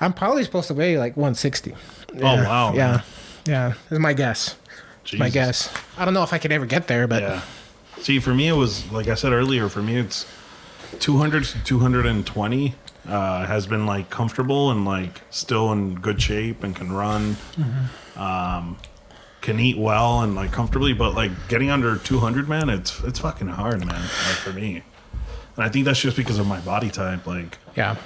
I'm 0.00 0.12
probably 0.12 0.42
supposed 0.42 0.66
to 0.68 0.74
weigh 0.74 0.98
like 0.98 1.16
160 1.16 1.72
Oh, 2.20 2.22
wow, 2.22 2.72
yeah 2.74 2.90
man. 2.90 3.02
yeah 3.46 3.72
is 3.90 3.98
my 4.00 4.12
guess 4.12 4.56
my 5.18 5.28
guess 5.30 5.72
I 5.98 6.04
don't 6.04 6.14
know 6.14 6.22
if 6.22 6.32
I 6.32 6.38
could 6.38 6.52
ever 6.52 6.66
get 6.66 6.86
there 6.88 7.06
but 7.06 7.22
Yeah. 7.22 7.42
See, 8.00 8.18
for 8.18 8.34
me, 8.34 8.48
it 8.48 8.52
was 8.52 8.90
like 8.92 9.08
I 9.08 9.14
said 9.14 9.32
earlier. 9.32 9.68
For 9.68 9.80
me, 9.80 9.96
it's 9.96 10.26
200 10.98 11.44
to 11.44 11.64
220 11.64 12.74
uh, 13.08 13.46
has 13.46 13.66
been 13.66 13.86
like 13.86 14.10
comfortable 14.10 14.70
and 14.70 14.84
like 14.84 15.22
still 15.30 15.72
in 15.72 15.94
good 15.94 16.20
shape 16.20 16.62
and 16.64 16.74
can 16.74 16.92
run, 16.92 17.36
um, 18.16 18.76
can 19.40 19.60
eat 19.60 19.78
well 19.78 20.22
and 20.22 20.34
like 20.34 20.52
comfortably. 20.52 20.92
But 20.92 21.14
like 21.14 21.30
getting 21.48 21.70
under 21.70 21.96
200, 21.96 22.48
man, 22.48 22.68
it's 22.68 23.00
it's 23.04 23.20
fucking 23.20 23.48
hard, 23.48 23.80
man. 23.80 24.00
Like 24.00 24.38
for 24.42 24.52
me, 24.52 24.82
and 25.56 25.64
I 25.64 25.68
think 25.68 25.84
that's 25.84 26.00
just 26.00 26.16
because 26.16 26.38
of 26.38 26.46
my 26.46 26.60
body 26.60 26.90
type. 26.90 27.26
Like 27.26 27.58
yeah 27.76 27.96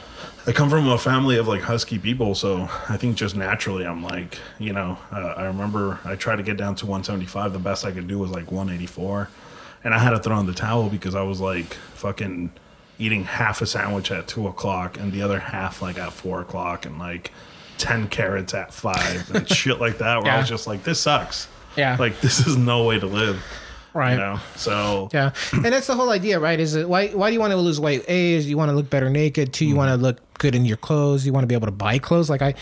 I 0.47 0.53
come 0.53 0.71
from 0.71 0.89
a 0.89 0.97
family 0.97 1.37
of 1.37 1.47
like 1.47 1.63
husky 1.63 1.99
people, 1.99 2.35
so 2.35 2.69
I 2.89 2.97
think 2.97 3.17
just 3.17 3.37
naturally 3.37 3.85
I'm 3.85 4.03
like, 4.03 4.39
you 4.59 4.73
know, 4.73 4.99
uh, 5.13 5.35
I 5.37 5.45
remember 5.45 6.01
I 6.05 6.17
tried 6.17 6.37
to 6.37 6.43
get 6.43 6.57
down 6.57 6.75
to 6.77 6.87
175. 6.87 7.53
The 7.53 7.59
best 7.59 7.85
I 7.85 7.91
could 7.93 8.09
do 8.09 8.19
was 8.19 8.31
like 8.31 8.51
184, 8.51 9.29
and 9.85 9.95
I 9.95 9.99
had 9.99 10.11
to 10.11 10.19
throw 10.19 10.39
in 10.41 10.47
the 10.47 10.55
towel 10.55 10.89
because 10.89 11.15
I 11.15 11.23
was 11.23 11.41
like 11.41 11.75
fucking 11.95 12.51
eating 12.99 13.25
half 13.25 13.61
a 13.61 13.67
sandwich 13.67 14.11
at 14.11 14.27
two 14.27 14.49
o'clock 14.49 14.99
and 14.99 15.13
the 15.13 15.23
other 15.23 15.39
half 15.39 15.81
like 15.83 15.99
at 15.99 16.13
four 16.13 16.41
o'clock 16.41 16.85
and 16.85 16.99
like 16.99 17.31
10 17.79 18.09
carrots 18.09 18.55
at 18.55 18.75
five 18.75 19.31
and 19.35 19.49
shit 19.55 19.81
like 19.81 19.99
that. 19.99 20.23
Where 20.23 20.33
I 20.33 20.39
was 20.39 20.49
just 20.49 20.67
like, 20.67 20.83
this 20.83 21.01
sucks. 21.01 21.47
yeah 21.77 21.97
Like 21.99 22.21
this 22.21 22.47
is 22.47 22.57
no 22.57 22.85
way 22.85 22.99
to 22.99 23.07
live. 23.07 23.43
right 23.95 24.13
You 24.13 24.19
know, 24.19 24.41
so 24.57 25.09
Yeah, 25.13 25.33
and 25.53 25.67
that's 25.67 25.87
the 25.87 25.95
whole 25.95 26.11
idea, 26.11 26.41
right? 26.41 26.59
Is 26.59 26.75
it 26.75 26.89
why? 26.89 27.09
Why 27.09 27.31
do 27.31 27.35
you 27.35 27.41
want 27.41 27.53
to 27.53 27.57
lose 27.57 27.79
weight? 27.81 28.05
A 28.09 28.33
is 28.35 28.49
you 28.49 28.57
want 28.57 28.71
to 28.71 28.75
look 28.75 28.91
better 28.91 29.11
naked. 29.11 29.53
Two, 29.53 29.65
you 29.65 29.77
want 29.77 29.91
to 29.91 29.97
look 29.97 30.19
good 30.39 30.55
in 30.55 30.65
your 30.65 30.77
clothes. 30.77 31.27
You 31.27 31.33
want 31.33 31.43
to 31.43 31.49
be 31.49 31.55
able 31.55 31.67
to 31.67 31.73
buy 31.73 31.99
clothes. 31.99 32.31
Like 32.31 32.43
I, 32.43 32.55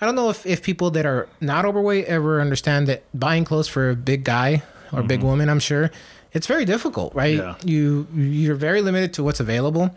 I 0.00 0.06
don't 0.06 0.14
know 0.14 0.30
if 0.30 0.46
if 0.46 0.62
people 0.62 0.90
that 0.92 1.06
are 1.06 1.28
not 1.40 1.64
overweight 1.64 2.06
ever 2.06 2.40
understand 2.40 2.86
that 2.88 3.02
buying 3.14 3.44
clothes 3.44 3.68
for 3.68 3.90
a 3.90 3.96
big 3.96 4.24
guy 4.24 4.62
or 4.92 5.02
big 5.02 5.20
mm-hmm. 5.20 5.28
woman. 5.28 5.48
I'm 5.48 5.60
sure 5.60 5.90
it's 6.32 6.46
very 6.46 6.64
difficult, 6.64 7.14
right? 7.14 7.36
Yeah. 7.36 7.54
You 7.64 8.06
you're 8.14 8.54
very 8.54 8.82
limited 8.82 9.14
to 9.14 9.22
what's 9.22 9.40
available. 9.40 9.94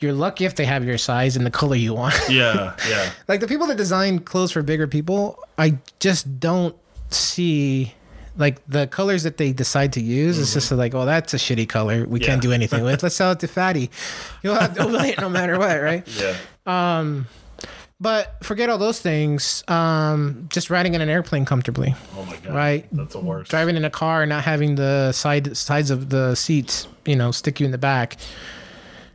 You're 0.00 0.12
lucky 0.12 0.44
if 0.44 0.56
they 0.56 0.64
have 0.64 0.84
your 0.84 0.98
size 0.98 1.36
and 1.36 1.46
the 1.46 1.50
color 1.50 1.76
you 1.76 1.94
want. 1.94 2.14
yeah, 2.28 2.74
yeah. 2.88 3.10
like 3.28 3.40
the 3.40 3.46
people 3.46 3.68
that 3.68 3.76
design 3.76 4.18
clothes 4.18 4.50
for 4.50 4.62
bigger 4.62 4.88
people, 4.88 5.38
I 5.56 5.78
just 6.00 6.40
don't 6.40 6.74
see 7.10 7.94
like 8.36 8.64
the 8.66 8.86
colors 8.86 9.22
that 9.24 9.36
they 9.36 9.52
decide 9.52 9.92
to 9.94 10.00
use. 10.00 10.38
It's 10.38 10.54
just 10.54 10.72
like, 10.72 10.94
oh, 10.94 11.04
that's 11.04 11.34
a 11.34 11.36
shitty 11.36 11.68
color. 11.68 12.06
We 12.06 12.18
can't 12.20 12.40
do 12.42 12.52
anything 12.52 12.82
with. 12.84 13.02
Let's 13.02 13.14
sell 13.16 13.32
it 13.32 13.40
to 13.40 13.48
Fatty. 13.48 13.90
You'll 14.42 14.54
have 14.54 14.74
to 14.76 14.86
buy 14.86 15.08
it 15.08 15.20
no 15.20 15.28
matter 15.28 15.58
what, 15.58 15.80
right? 15.82 16.06
Yeah. 16.66 17.22
But 18.00 18.44
forget 18.44 18.68
all 18.68 18.78
those 18.78 19.00
things. 19.00 19.62
Um, 19.68 20.48
just 20.52 20.70
riding 20.70 20.94
in 20.94 21.00
an 21.00 21.08
airplane 21.08 21.44
comfortably, 21.44 21.94
Oh 22.16 22.24
my 22.24 22.36
god. 22.38 22.52
Right. 22.52 22.86
That's 22.90 23.12
the 23.12 23.20
worst. 23.20 23.48
driving 23.50 23.76
in 23.76 23.84
a 23.84 23.90
car, 23.90 24.22
and 24.22 24.28
not 24.30 24.42
having 24.42 24.74
the 24.74 25.12
side 25.12 25.56
sides 25.56 25.90
of 25.92 26.08
the 26.10 26.34
seats, 26.34 26.88
you 27.06 27.14
know, 27.14 27.30
stick 27.30 27.60
you 27.60 27.66
in 27.66 27.70
the 27.70 27.78
back. 27.78 28.16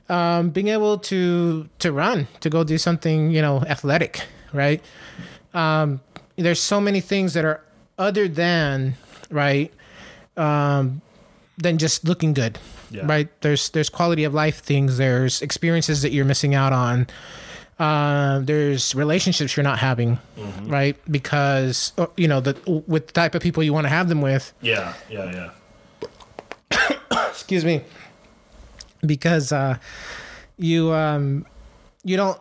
Um, 0.07 0.51
being 0.51 0.69
able 0.69 0.99
to 0.99 1.67
to 1.79 1.91
run, 1.91 2.27
to 2.39 2.49
go 2.49 2.63
do 2.63 2.77
something, 2.77 3.29
you 3.31 3.41
know, 3.41 3.61
athletic, 3.63 4.21
right? 4.53 4.81
Um, 5.53 5.99
there's 6.37 6.61
so 6.61 6.79
many 6.79 7.01
things 7.01 7.33
that 7.33 7.43
are 7.43 7.59
other 7.97 8.29
than 8.29 8.95
right, 9.29 9.73
um, 10.35 11.01
than 11.57 11.77
just 11.77 12.05
looking 12.05 12.33
good, 12.33 12.59
Yeah. 12.91 13.03
right? 13.05 13.27
There's 13.41 13.69
there's 13.69 13.89
quality 13.89 14.23
of 14.23 14.33
life 14.33 14.59
things. 14.59 14.97
There's 14.97 15.41
experiences 15.41 16.01
that 16.03 16.11
you're 16.11 16.25
missing 16.25 16.53
out 16.55 16.73
on. 16.73 17.07
Uh, 17.79 18.39
there's 18.39 18.95
relationships 18.95 19.55
you're 19.55 19.63
not 19.63 19.77
having, 19.79 20.17
right? 20.63 20.97
Because 21.11 21.93
uh, 21.97 22.07
you 22.17 22.27
know 22.27 22.39
the 22.41 22.55
with 22.87 23.07
the 23.07 23.13
type 23.13 23.35
of 23.35 23.41
people 23.41 23.61
you 23.63 23.73
want 23.73 23.85
to 23.85 23.89
have 23.89 24.09
them 24.09 24.21
with. 24.21 24.51
Yeah, 24.61 24.93
yeah, 25.09 25.51
yeah. 26.71 26.87
excuse 27.29 27.63
me 27.63 27.81
because 29.05 29.51
uh 29.51 29.77
you 30.57 30.91
um 30.91 31.45
you 32.03 32.17
don't 32.17 32.39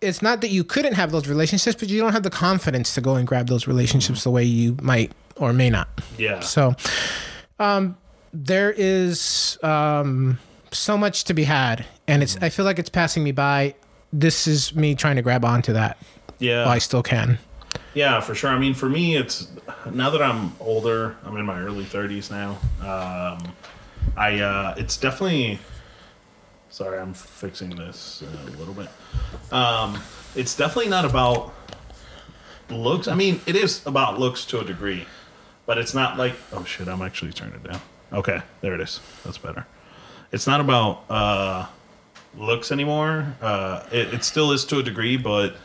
it's 0.00 0.22
not 0.22 0.40
that 0.40 0.48
you 0.50 0.64
couldn't 0.64 0.94
have 0.94 1.12
those 1.12 1.28
relationships 1.28 1.76
but 1.78 1.88
you 1.88 2.00
don't 2.00 2.12
have 2.12 2.22
the 2.22 2.30
confidence 2.30 2.94
to 2.94 3.00
go 3.00 3.14
and 3.14 3.26
grab 3.28 3.46
those 3.48 3.66
relationships 3.68 4.24
the 4.24 4.30
way 4.30 4.42
you 4.42 4.74
might 4.80 5.12
or 5.38 5.52
may 5.52 5.70
not 5.70 5.88
Yeah. 6.16 6.40
so 6.40 6.74
um 7.58 7.96
there 8.32 8.72
is 8.76 9.58
um 9.62 10.38
so 10.70 10.98
much 10.98 11.24
to 11.24 11.34
be 11.34 11.44
had 11.44 11.84
and 12.06 12.22
it's 12.22 12.36
i 12.42 12.48
feel 12.48 12.64
like 12.64 12.78
it's 12.78 12.90
passing 12.90 13.24
me 13.24 13.32
by 13.32 13.74
this 14.12 14.46
is 14.46 14.74
me 14.74 14.94
trying 14.94 15.16
to 15.16 15.22
grab 15.22 15.44
onto 15.44 15.72
that 15.72 15.96
yeah. 16.38 16.64
while 16.64 16.74
i 16.74 16.78
still 16.78 17.02
can 17.02 17.38
Yeah, 17.94 18.20
for 18.20 18.34
sure. 18.34 18.50
I 18.50 18.58
mean, 18.58 18.74
for 18.74 18.88
me, 18.88 19.16
it's 19.16 19.48
now 19.90 20.08
that 20.10 20.22
I'm 20.22 20.52
older. 20.60 21.16
I'm 21.24 21.36
in 21.36 21.44
my 21.44 21.58
early 21.60 21.84
30s 21.84 22.30
now. 22.30 22.50
Um, 22.80 23.52
I 24.16 24.38
uh, 24.40 24.74
it's 24.78 24.96
definitely. 24.96 25.58
Sorry, 26.70 26.98
I'm 26.98 27.12
fixing 27.14 27.70
this 27.70 28.22
a 28.22 28.50
little 28.58 28.74
bit. 28.74 28.88
Um, 29.52 30.00
it's 30.36 30.54
definitely 30.56 30.90
not 30.90 31.04
about 31.04 31.52
looks. 32.70 33.08
I 33.08 33.14
mean, 33.14 33.40
it 33.46 33.56
is 33.56 33.84
about 33.86 34.18
looks 34.20 34.44
to 34.46 34.60
a 34.60 34.64
degree, 34.64 35.06
but 35.68 35.76
it's 35.76 35.92
not 35.92 36.16
like 36.16 36.34
oh 36.52 36.64
shit. 36.64 36.88
I'm 36.88 37.02
actually 37.02 37.32
turning 37.32 37.56
it 37.56 37.70
down. 37.70 37.80
Okay, 38.10 38.40
there 38.62 38.74
it 38.74 38.80
is. 38.80 39.00
That's 39.22 39.36
better. 39.36 39.66
It's 40.32 40.46
not 40.46 40.60
about 40.62 41.04
uh, 41.10 41.66
looks 42.36 42.72
anymore. 42.72 43.36
Uh, 43.40 43.84
it, 43.92 44.14
it 44.14 44.24
still 44.24 44.50
is 44.50 44.64
to 44.64 44.78
a 44.78 44.82
degree, 44.82 45.18
but 45.18 45.56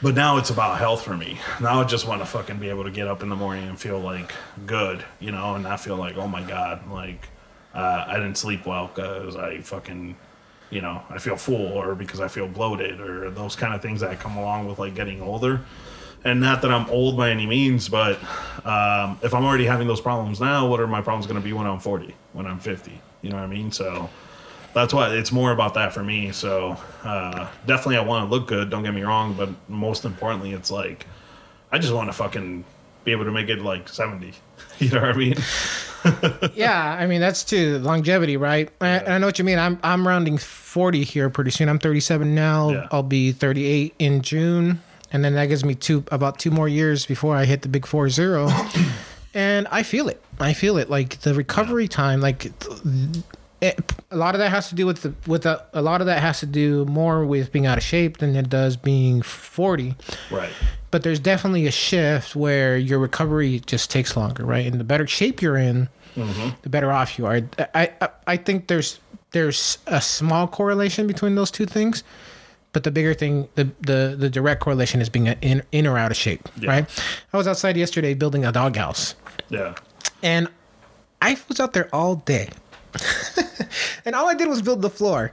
but 0.00 0.14
now 0.14 0.38
it's 0.38 0.48
about 0.48 0.78
health 0.78 1.02
for 1.02 1.16
me. 1.18 1.38
Now 1.60 1.82
I 1.82 1.84
just 1.84 2.08
want 2.08 2.22
to 2.22 2.26
fucking 2.26 2.58
be 2.58 2.70
able 2.70 2.84
to 2.84 2.90
get 2.90 3.06
up 3.06 3.22
in 3.22 3.28
the 3.28 3.36
morning 3.36 3.68
and 3.68 3.78
feel 3.78 4.00
like 4.00 4.32
good, 4.64 5.04
you 5.20 5.32
know, 5.32 5.54
and 5.54 5.64
not 5.64 5.80
feel 5.80 5.96
like, 5.96 6.16
oh 6.16 6.26
my 6.26 6.42
god, 6.42 6.90
like 6.90 7.28
uh, 7.74 8.04
I 8.06 8.14
didn't 8.14 8.38
sleep 8.38 8.64
well 8.64 8.86
because 8.86 9.36
I 9.36 9.60
fucking, 9.60 10.16
you 10.70 10.80
know, 10.80 11.02
I 11.10 11.18
feel 11.18 11.36
full 11.36 11.72
or 11.72 11.94
because 11.94 12.20
I 12.20 12.28
feel 12.28 12.48
bloated 12.48 13.00
or 13.00 13.30
those 13.30 13.54
kind 13.54 13.74
of 13.74 13.82
things 13.82 14.00
that 14.00 14.18
come 14.18 14.38
along 14.38 14.66
with 14.66 14.78
like 14.78 14.94
getting 14.94 15.20
older. 15.20 15.60
And 16.24 16.40
not 16.40 16.62
that 16.62 16.70
I'm 16.70 16.88
old 16.88 17.16
by 17.16 17.30
any 17.30 17.46
means, 17.46 17.88
but 17.88 18.18
um, 18.64 19.18
if 19.22 19.34
I'm 19.34 19.44
already 19.44 19.66
having 19.66 19.86
those 19.86 20.00
problems 20.00 20.40
now, 20.40 20.66
what 20.66 20.80
are 20.80 20.86
my 20.86 21.02
problems 21.02 21.26
going 21.26 21.40
to 21.40 21.44
be 21.44 21.52
when 21.52 21.66
I'm 21.66 21.78
40, 21.78 22.14
when 22.32 22.46
I'm 22.46 22.58
50? 22.58 22.98
You 23.20 23.30
know 23.30 23.36
what 23.36 23.42
I 23.42 23.46
mean? 23.46 23.70
So 23.70 24.08
that's 24.74 24.92
why 24.92 25.14
it's 25.14 25.32
more 25.32 25.52
about 25.52 25.74
that 25.74 25.94
for 25.94 26.02
me. 26.02 26.32
So 26.32 26.76
uh, 27.04 27.48
definitely, 27.66 27.96
I 27.96 28.00
want 28.00 28.28
to 28.28 28.34
look 28.34 28.48
good. 28.48 28.70
Don't 28.70 28.82
get 28.82 28.92
me 28.92 29.02
wrong, 29.02 29.34
but 29.34 29.48
most 29.68 30.04
importantly, 30.04 30.52
it's 30.52 30.70
like 30.70 31.06
I 31.70 31.78
just 31.78 31.94
want 31.94 32.08
to 32.08 32.12
fucking 32.12 32.64
be 33.04 33.12
able 33.12 33.24
to 33.24 33.32
make 33.32 33.48
it 33.48 33.60
like 33.60 33.88
seventy. 33.88 34.32
You 34.80 34.90
know 34.90 35.02
what 35.02 35.10
I 35.10 35.16
mean? 35.16 35.34
yeah, 36.54 36.96
I 36.98 37.06
mean 37.06 37.20
that's 37.20 37.44
too 37.44 37.78
longevity, 37.78 38.36
right? 38.36 38.68
I, 38.80 39.00
I 39.00 39.18
know 39.18 39.26
what 39.26 39.38
you 39.38 39.44
mean. 39.44 39.58
I'm 39.58 39.78
I'm 39.84 40.06
rounding 40.06 40.36
forty 40.36 41.04
here 41.04 41.30
pretty 41.30 41.52
soon. 41.52 41.68
I'm 41.68 41.78
37 41.78 42.34
now. 42.34 42.70
Yeah. 42.70 42.88
I'll 42.90 43.04
be 43.04 43.30
38 43.30 43.94
in 44.00 44.20
June, 44.22 44.82
and 45.14 45.24
then 45.24 45.34
that 45.34 45.46
gives 45.46 45.64
me 45.64 45.76
two 45.76 46.04
about 46.10 46.40
two 46.40 46.50
more 46.50 46.68
years 46.68 47.06
before 47.06 47.36
I 47.36 47.44
hit 47.44 47.62
the 47.62 47.68
big 47.68 47.86
four 47.86 48.10
zero. 48.10 48.50
and 49.34 49.68
I 49.70 49.84
feel 49.84 50.08
it. 50.08 50.20
I 50.40 50.52
feel 50.52 50.76
it. 50.76 50.90
Like 50.90 51.20
the 51.20 51.32
recovery 51.32 51.88
time, 51.88 52.20
like. 52.20 52.46
It, 52.46 52.66
eh, 53.62 53.72
a 54.10 54.16
lot 54.16 54.34
of 54.34 54.40
that 54.40 54.50
has 54.50 54.68
to 54.70 54.74
do 54.74 54.86
with 54.86 55.02
the 55.02 55.14
with 55.26 55.44
the, 55.44 55.62
a 55.72 55.80
lot 55.80 56.00
of 56.00 56.08
that 56.08 56.20
has 56.20 56.40
to 56.40 56.46
do 56.46 56.84
more 56.86 57.24
with 57.24 57.52
being 57.52 57.64
out 57.64 57.78
of 57.78 57.84
shape 57.84 58.18
than 58.18 58.34
it 58.34 58.50
does 58.50 58.76
being 58.76 59.22
40 59.22 59.94
Right. 60.30 60.50
but 60.90 61.02
there's 61.02 61.20
definitely 61.20 61.66
a 61.66 61.70
shift 61.70 62.36
where 62.36 62.76
your 62.76 62.98
recovery 62.98 63.60
just 63.60 63.90
takes 63.90 64.16
longer, 64.16 64.44
right? 64.44 64.66
And 64.66 64.78
the 64.78 64.84
better 64.84 65.06
shape 65.06 65.40
you're 65.40 65.56
in, 65.56 65.88
mm-hmm. 66.16 66.50
the 66.62 66.68
better 66.68 66.92
off 66.92 67.18
you 67.18 67.26
are. 67.26 67.40
I, 67.74 67.92
I 68.00 68.08
I 68.26 68.36
think 68.36 68.66
there's 68.66 68.98
there's 69.30 69.78
a 69.86 70.00
small 70.00 70.46
correlation 70.48 71.06
between 71.06 71.34
those 71.36 71.50
two 71.50 71.66
things, 71.66 72.02
but 72.74 72.84
the 72.84 72.90
bigger 72.90 73.14
thing, 73.14 73.48
the 73.54 73.70
the 73.80 74.14
the 74.18 74.28
direct 74.28 74.60
correlation 74.60 75.00
is 75.00 75.08
being 75.08 75.26
in 75.28 75.62
in 75.72 75.86
or 75.86 75.96
out 75.96 76.10
of 76.10 76.16
shape, 76.18 76.46
Yeah. 76.58 76.68
right? 76.70 77.02
I 77.32 77.36
was 77.38 77.48
outside 77.48 77.78
yesterday 77.78 78.12
building 78.12 78.44
a 78.44 78.52
doghouse, 78.52 79.14
Yeah. 79.48 79.74
and 80.22 80.48
I 81.22 81.38
was 81.48 81.58
out 81.60 81.72
there 81.72 81.88
all 81.94 82.16
day, 82.16 82.50
and 84.04 84.14
all 84.14 84.28
I 84.28 84.34
did 84.34 84.48
was 84.48 84.60
build 84.62 84.82
the 84.82 84.90
floor, 84.90 85.32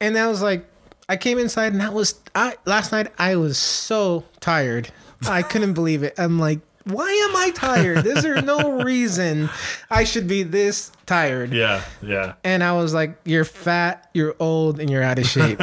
and 0.00 0.16
I 0.16 0.28
was 0.28 0.42
like, 0.42 0.64
I 1.08 1.16
came 1.16 1.38
inside 1.38 1.72
and 1.72 1.80
that 1.80 1.92
was 1.94 2.14
I 2.34 2.56
last 2.66 2.92
night 2.92 3.08
I 3.18 3.36
was 3.36 3.58
so 3.58 4.24
tired, 4.40 4.90
I 5.28 5.42
couldn't 5.42 5.72
believe 5.80 6.02
it. 6.02 6.14
I'm 6.18 6.38
like, 6.38 6.60
why 6.84 7.08
am 7.28 7.36
I 7.36 7.50
tired? 7.50 8.06
Is 8.06 8.22
there 8.22 8.40
no 8.42 8.80
reason 8.84 9.48
I 9.90 10.04
should 10.04 10.28
be 10.28 10.42
this 10.42 10.92
tired? 11.06 11.52
Yeah. 11.52 11.82
Yeah. 12.02 12.34
And 12.44 12.62
I 12.62 12.72
was 12.72 12.94
like, 12.94 13.16
you're 13.24 13.44
fat, 13.44 14.08
you're 14.14 14.34
old, 14.38 14.80
and 14.80 14.88
you're 14.90 15.02
out 15.02 15.18
of 15.18 15.26
shape. 15.26 15.60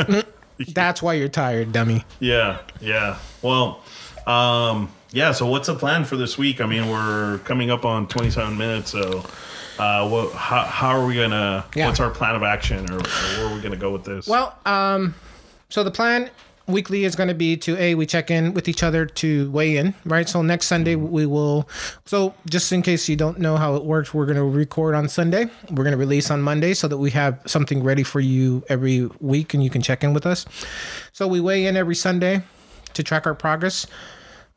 That's 0.74 1.02
why 1.02 1.14
you're 1.14 1.30
tired, 1.30 1.72
dummy. 1.72 2.06
Yeah, 2.20 2.60
yeah. 2.80 3.18
Well, 3.42 3.82
um, 4.26 4.92
yeah. 5.12 5.32
So, 5.32 5.46
what's 5.46 5.68
the 5.68 5.76
plan 5.76 6.06
for 6.06 6.18
this 6.18 6.38
week? 6.38 6.62
I 6.62 6.66
mean, 6.66 6.90
we're 6.90 7.40
coming 7.40 7.72
up 7.72 7.86
on 7.86 8.08
27 8.08 8.58
minutes. 8.58 8.92
So, 8.92 9.26
uh, 9.80 10.08
what? 10.08 10.34
How, 10.34 10.64
how 10.64 10.90
are 10.90 11.06
we 11.06 11.16
gonna? 11.16 11.66
Yeah. 11.76 11.88
What's 11.88 12.00
our 12.00 12.10
plan 12.10 12.36
of 12.36 12.44
action, 12.44 12.90
or, 12.92 12.98
or 12.98 13.02
where 13.02 13.46
are 13.48 13.56
we 13.56 13.62
gonna 13.62 13.76
go 13.76 13.92
with 13.92 14.04
this? 14.04 14.28
Well, 14.28 14.58
um, 14.66 15.14
so 15.70 15.84
the 15.84 15.92
plan 15.92 16.30
weekly 16.68 17.06
is 17.06 17.16
going 17.16 17.28
to 17.28 17.36
be 17.36 17.58
to 17.58 17.78
a 17.78 17.96
we 17.96 18.06
check 18.06 18.32
in 18.32 18.54
with 18.54 18.68
each 18.68 18.84
other 18.84 19.06
to 19.06 19.50
weigh 19.52 19.78
in, 19.78 19.94
right? 20.04 20.28
So 20.28 20.42
next 20.42 20.68
Sunday 20.68 20.96
we 20.96 21.26
will. 21.26 21.70
So 22.06 22.34
just 22.50 22.72
in 22.72 22.82
case 22.82 23.08
you 23.08 23.16
don't 23.16 23.40
know 23.40 23.58
how 23.58 23.76
it 23.76 23.86
works, 23.86 24.14
we're 24.14 24.26
going 24.26 24.38
to 24.38 24.44
record 24.44 24.96
on 24.96 25.08
Sunday. 25.08 25.46
We're 25.70 25.84
going 25.84 25.92
to 25.92 25.98
release 25.98 26.32
on 26.32 26.42
Monday 26.42 26.74
so 26.74 26.88
that 26.88 26.98
we 26.98 27.12
have 27.12 27.40
something 27.46 27.84
ready 27.84 28.04
for 28.04 28.20
you 28.20 28.64
every 28.70 29.08
week 29.20 29.54
and 29.54 29.64
you 29.64 29.70
can 29.70 29.82
check 29.82 30.04
in 30.04 30.14
with 30.14 30.26
us. 30.26 30.46
So 31.12 31.28
we 31.28 31.40
weigh 31.40 31.66
in 31.68 31.78
every 31.78 31.96
Sunday 31.96 32.44
to 32.94 33.04
track 33.04 33.28
our 33.28 33.36
progress. 33.36 33.88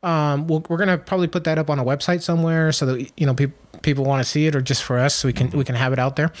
Um, 0.01 0.47
we'll, 0.47 0.63
we're 0.69 0.77
gonna 0.77 0.97
probably 0.97 1.27
put 1.27 1.43
that 1.43 1.57
up 1.57 1.69
on 1.69 1.77
a 1.77 1.83
website 1.83 2.21
somewhere 2.21 2.71
so 2.71 2.85
that 2.85 3.11
you 3.17 3.25
know 3.25 3.33
people 3.33 3.57
people 3.81 4.03
want 4.03 4.23
to 4.23 4.29
see 4.29 4.45
it, 4.45 4.55
or 4.55 4.61
just 4.61 4.83
for 4.83 4.97
us, 4.97 5.15
so 5.15 5.27
we 5.27 5.33
can 5.33 5.49
we 5.51 5.63
can 5.63 5.75
have 5.75 5.93
it 5.93 5.99
out 5.99 6.15
there. 6.15 6.31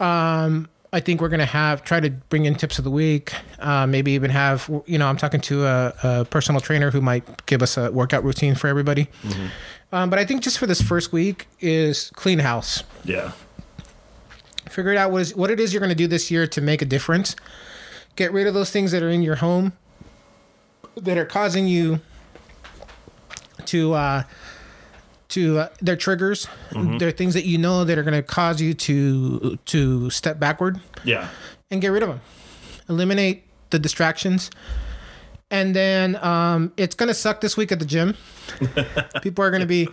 Um, 0.00 0.68
I 0.94 1.00
think 1.00 1.20
we're 1.22 1.30
gonna 1.30 1.46
have 1.46 1.84
try 1.84 2.00
to 2.00 2.10
bring 2.10 2.44
in 2.44 2.54
tips 2.54 2.78
of 2.78 2.84
the 2.84 2.90
week. 2.90 3.32
Uh, 3.58 3.86
maybe 3.86 4.12
even 4.12 4.30
have 4.30 4.68
you 4.86 4.98
know 4.98 5.06
I'm 5.06 5.16
talking 5.16 5.40
to 5.42 5.64
a, 5.64 5.94
a 6.02 6.24
personal 6.26 6.60
trainer 6.60 6.90
who 6.90 7.00
might 7.00 7.46
give 7.46 7.62
us 7.62 7.76
a 7.78 7.90
workout 7.90 8.24
routine 8.24 8.54
for 8.54 8.68
everybody. 8.68 9.08
Um, 9.90 10.10
but 10.10 10.18
I 10.18 10.24
think 10.24 10.42
just 10.42 10.58
for 10.58 10.66
this 10.66 10.82
first 10.82 11.12
week 11.12 11.48
is 11.60 12.10
clean 12.14 12.40
house. 12.40 12.82
yeah, 13.04 13.32
Figure 14.68 14.92
it 14.92 14.98
out 14.98 15.10
what 15.10 15.22
is 15.22 15.34
what 15.34 15.50
it 15.50 15.58
is 15.60 15.72
you're 15.72 15.80
going 15.80 15.90
to 15.90 15.94
do 15.96 16.06
this 16.06 16.30
year 16.30 16.46
to 16.46 16.60
make 16.60 16.82
a 16.82 16.86
difference. 16.86 17.36
Get 18.16 18.32
rid 18.32 18.46
of 18.46 18.52
those 18.52 18.70
things 18.70 18.92
that 18.92 19.02
are 19.02 19.10
in 19.10 19.22
your 19.22 19.36
home 19.36 19.72
that 20.96 21.16
are 21.16 21.24
causing 21.24 21.66
you 21.66 22.00
to 23.64 23.94
uh 23.94 24.22
to 25.32 25.60
uh, 25.60 25.68
they're 25.80 25.96
triggers. 25.96 26.46
They're 26.72 27.10
things 27.10 27.34
that 27.34 27.44
you 27.44 27.58
know 27.58 27.84
that 27.84 27.98
are 27.98 28.02
going 28.02 28.14
to 28.14 28.22
cause 28.22 28.60
you 28.60 28.74
to 28.74 29.58
to 29.64 30.10
step 30.10 30.38
backward 30.38 30.80
yeah, 31.04 31.28
and 31.70 31.80
get 31.80 31.88
rid 31.88 32.02
of 32.02 32.08
them. 32.08 32.20
Eliminate 32.88 33.44
the 33.70 33.78
distractions. 33.78 34.50
And 35.50 35.76
then 35.76 36.16
um, 36.24 36.72
it's 36.78 36.94
going 36.94 37.08
to 37.08 37.14
suck 37.14 37.42
this 37.42 37.58
week 37.58 37.72
at 37.72 37.78
the 37.78 37.84
gym. 37.84 38.16
people 39.22 39.44
are 39.44 39.50
going 39.50 39.60
to 39.60 39.66
be, 39.66 39.86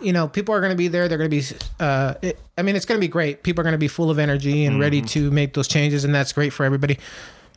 you 0.00 0.12
know, 0.12 0.28
people 0.28 0.54
are 0.54 0.60
going 0.60 0.70
to 0.70 0.76
be 0.76 0.86
there. 0.86 1.08
They're 1.08 1.18
going 1.18 1.30
to 1.30 1.36
be, 1.36 1.56
uh, 1.80 2.14
it, 2.22 2.38
I 2.56 2.62
mean, 2.62 2.76
it's 2.76 2.86
going 2.86 2.96
to 2.98 3.04
be 3.04 3.10
great. 3.10 3.42
People 3.42 3.62
are 3.62 3.64
going 3.64 3.72
to 3.72 3.78
be 3.78 3.88
full 3.88 4.08
of 4.08 4.20
energy 4.20 4.64
and 4.64 4.78
ready 4.78 5.02
to 5.02 5.32
make 5.32 5.54
those 5.54 5.66
changes, 5.66 6.04
and 6.04 6.14
that's 6.14 6.32
great 6.32 6.52
for 6.52 6.64
everybody. 6.64 6.98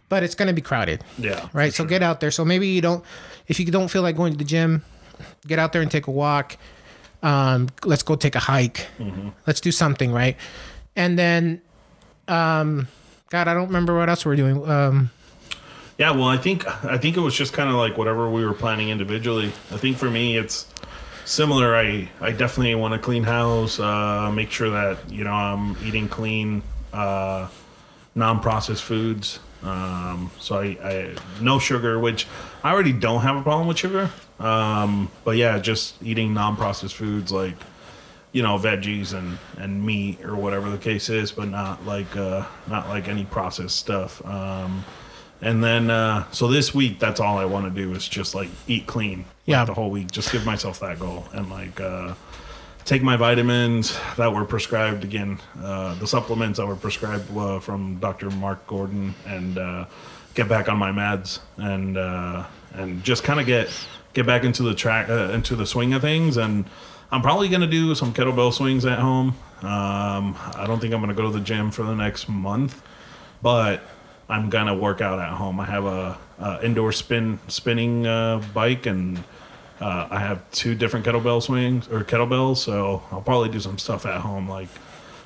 But 0.09 0.23
it's 0.23 0.33
going 0.33 0.47
to 0.47 0.53
be 0.53 0.61
crowded, 0.61 1.03
yeah. 1.19 1.47
right? 1.53 1.71
So 1.71 1.85
get 1.85 2.01
out 2.01 2.21
there. 2.21 2.31
So 2.31 2.43
maybe 2.43 2.67
you 2.67 2.81
don't, 2.81 3.05
if 3.47 3.59
you 3.59 3.67
don't 3.67 3.87
feel 3.87 4.01
like 4.01 4.17
going 4.17 4.31
to 4.31 4.37
the 4.37 4.43
gym, 4.43 4.83
get 5.45 5.59
out 5.59 5.73
there 5.73 5.83
and 5.83 5.91
take 5.91 6.07
a 6.07 6.11
walk. 6.11 6.57
Um, 7.23 7.69
let's 7.85 8.03
go 8.03 8.15
take 8.15 8.35
a 8.35 8.39
hike. 8.39 8.87
Let's 9.45 9.61
do 9.61 9.71
something, 9.71 10.11
right? 10.11 10.35
And 10.95 11.17
then, 11.19 11.61
um, 12.27 12.87
God, 13.29 13.47
I 13.47 13.53
don't 13.53 13.67
remember 13.67 13.97
what 13.97 14.09
else 14.09 14.25
we're 14.25 14.35
doing. 14.35 14.67
Um, 14.69 15.09
Yeah, 15.97 16.11
well, 16.11 16.27
I 16.27 16.37
think 16.37 16.65
I 16.83 16.97
think 16.97 17.15
it 17.15 17.19
was 17.19 17.35
just 17.35 17.53
kind 17.53 17.69
of 17.69 17.75
like 17.75 17.95
whatever 17.97 18.29
we 18.29 18.43
were 18.43 18.53
planning 18.53 18.89
individually. 18.89 19.47
I 19.71 19.77
think 19.77 19.97
for 19.97 20.09
me, 20.09 20.35
it's 20.37 20.65
similar. 21.25 21.75
I 21.75 22.09
I 22.19 22.31
definitely 22.31 22.73
want 22.75 22.93
to 22.95 22.99
clean 22.99 23.23
house, 23.23 23.79
uh, 23.79 24.31
make 24.31 24.49
sure 24.49 24.71
that 24.71 24.97
you 25.11 25.23
know 25.23 25.31
I'm 25.33 25.77
eating 25.85 26.09
clean, 26.09 26.63
uh, 26.91 27.47
non-processed 28.15 28.81
foods. 28.83 29.39
Um, 29.63 30.31
so 30.39 30.55
I, 30.59 30.65
I 30.83 31.15
no 31.39 31.59
sugar, 31.59 31.99
which 31.99 32.25
I 32.63 32.71
already 32.71 32.93
don't 32.93 33.21
have 33.21 33.35
a 33.37 33.43
problem 33.43 33.67
with 33.67 33.77
sugar. 33.77 34.09
Um, 34.41 35.11
but 35.23 35.37
yeah, 35.37 35.59
just 35.59 36.01
eating 36.03 36.33
non-processed 36.33 36.95
foods 36.95 37.31
like 37.31 37.55
you 38.31 38.41
know 38.41 38.57
veggies 38.57 39.13
and 39.13 39.37
and 39.57 39.85
meat 39.85 40.23
or 40.23 40.35
whatever 40.35 40.69
the 40.69 40.77
case 40.77 41.09
is, 41.09 41.31
but 41.31 41.47
not 41.49 41.85
like 41.85 42.15
uh, 42.15 42.45
not 42.67 42.87
like 42.89 43.07
any 43.07 43.25
processed 43.25 43.77
stuff. 43.77 44.25
Um, 44.25 44.83
and 45.43 45.63
then, 45.63 45.89
uh, 45.89 46.31
so 46.31 46.47
this 46.49 46.71
week, 46.73 46.99
that's 46.99 47.19
all 47.19 47.39
I 47.39 47.45
want 47.45 47.65
to 47.65 47.71
do 47.71 47.93
is 47.95 48.07
just 48.07 48.35
like 48.35 48.49
eat 48.67 48.85
clean. 48.85 49.19
like, 49.19 49.27
Yeah. 49.45 49.65
the 49.65 49.73
whole 49.73 49.89
week. 49.89 50.11
Just 50.11 50.31
give 50.31 50.45
myself 50.45 50.79
that 50.81 50.99
goal 50.99 51.25
and 51.33 51.49
like 51.49 51.81
uh, 51.81 52.13
take 52.85 53.01
my 53.01 53.17
vitamins 53.17 53.97
that 54.17 54.31
were 54.33 54.45
prescribed 54.45 55.03
again, 55.03 55.39
uh, 55.63 55.95
the 55.95 56.05
supplements 56.05 56.59
that 56.59 56.67
were 56.67 56.75
prescribed 56.75 57.35
uh, 57.35 57.59
from 57.59 57.95
Dr. 57.99 58.29
Mark 58.29 58.67
Gordon, 58.67 59.15
and 59.25 59.57
uh, 59.57 59.85
get 60.35 60.47
back 60.47 60.69
on 60.69 60.77
my 60.77 60.91
meds 60.91 61.39
and 61.57 61.97
uh, 61.97 62.45
and 62.73 63.03
just 63.03 63.23
kind 63.23 63.39
of 63.39 63.47
get 63.47 63.67
get 64.13 64.25
back 64.25 64.43
into 64.43 64.63
the 64.63 64.75
track 64.75 65.09
uh, 65.09 65.31
into 65.31 65.55
the 65.55 65.65
swing 65.65 65.93
of 65.93 66.01
things. 66.01 66.37
And 66.37 66.65
I'm 67.11 67.21
probably 67.21 67.49
gonna 67.49 67.67
do 67.67 67.93
some 67.95 68.13
kettlebell 68.13 68.53
swings 68.53 68.85
at 68.85 68.99
home. 68.99 69.35
Um, 69.61 70.35
I 70.55 70.65
don't 70.65 70.79
think 70.79 70.93
I'm 70.93 71.01
gonna 71.01 71.13
go 71.13 71.23
to 71.23 71.37
the 71.37 71.43
gym 71.43 71.71
for 71.71 71.83
the 71.83 71.95
next 71.95 72.27
month, 72.29 72.81
but 73.41 73.81
I'm 74.29 74.49
gonna 74.49 74.75
work 74.75 75.01
out 75.01 75.19
at 75.19 75.33
home. 75.33 75.59
I 75.59 75.65
have 75.65 75.85
a, 75.85 76.17
a 76.39 76.63
indoor 76.63 76.91
spin 76.91 77.39
spinning 77.47 78.07
uh, 78.07 78.41
bike, 78.53 78.85
and 78.85 79.23
uh, 79.81 80.07
I 80.09 80.19
have 80.19 80.49
two 80.51 80.73
different 80.73 81.05
kettlebell 81.05 81.43
swings 81.43 81.87
or 81.89 82.03
kettlebells. 82.03 82.57
So 82.57 83.03
I'll 83.11 83.21
probably 83.21 83.49
do 83.49 83.59
some 83.59 83.77
stuff 83.77 84.05
at 84.05 84.21
home, 84.21 84.47
like 84.47 84.69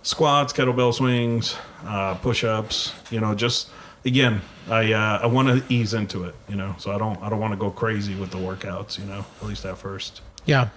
squats, 0.02 0.54
kettlebell 0.54 0.93
swings, 0.93 1.56
uh, 1.86 2.15
push-ups. 2.15 2.93
You 3.12 3.19
know, 3.19 3.36
just 3.36 3.69
again, 4.06 4.41
I 4.70 4.94
uh, 4.94 5.20
I 5.24 5.26
want 5.26 5.48
to 5.48 5.74
ease 5.74 5.94
into 5.94 6.24
it. 6.24 6.36
You 6.48 6.56
know, 6.56 6.76
so 6.78 6.91
I 6.91 6.98
don't 6.98 7.22
I 7.22 7.30
don't 7.30 7.39
want 7.39 7.54
to 7.54 7.58
go 7.58 7.72
crazy 7.72 8.15
with 8.15 8.32
the 8.32 8.38
workouts. 8.38 9.00
You 9.00 9.06
know, 9.06 9.26
at 9.41 9.48
least 9.48 9.65
at 9.65 9.78
first. 9.78 10.22
Yeah. 10.46 10.70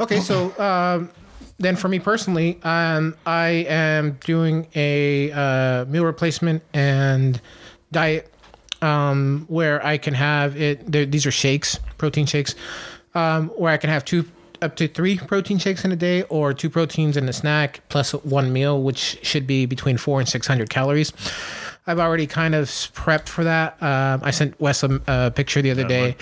Okay. 0.00 0.20
So 0.20 0.58
um, 0.58 1.10
then, 1.58 1.76
for 1.76 1.88
me 1.88 1.98
personally, 1.98 2.60
um, 2.62 3.16
I 3.26 3.48
am 3.68 4.12
doing 4.24 4.68
a 4.74 5.32
uh, 5.32 5.84
meal 5.86 6.04
replacement 6.04 6.62
and 6.72 7.40
diet 7.92 8.32
um, 8.82 9.46
where 9.48 9.84
I 9.84 9.98
can 9.98 10.14
have 10.14 10.60
it. 10.60 10.90
These 11.10 11.26
are 11.26 11.30
shakes, 11.30 11.78
protein 11.98 12.26
shakes, 12.26 12.54
um, 13.14 13.48
where 13.50 13.72
I 13.72 13.76
can 13.76 13.90
have 13.90 14.04
two 14.04 14.26
up 14.62 14.76
to 14.76 14.88
three 14.88 15.18
protein 15.18 15.58
shakes 15.58 15.84
in 15.84 15.92
a 15.92 15.96
day, 15.96 16.22
or 16.24 16.54
two 16.54 16.70
proteins 16.70 17.16
in 17.16 17.28
a 17.28 17.32
snack 17.32 17.80
plus 17.88 18.12
one 18.12 18.52
meal, 18.52 18.82
which 18.82 19.18
should 19.22 19.46
be 19.46 19.66
between 19.66 19.96
four 19.96 20.20
and 20.20 20.28
six 20.28 20.46
hundred 20.46 20.70
calories. 20.70 21.12
I've 21.86 21.98
already 22.00 22.26
kind 22.26 22.54
of 22.54 22.66
prepped 22.68 23.28
for 23.28 23.44
that. 23.44 23.80
Um, 23.82 24.20
I 24.24 24.30
sent 24.32 24.60
Wes 24.60 24.82
a, 24.82 25.00
a 25.06 25.30
picture 25.30 25.62
the 25.62 25.70
other 25.70 25.84
day. 25.88 26.16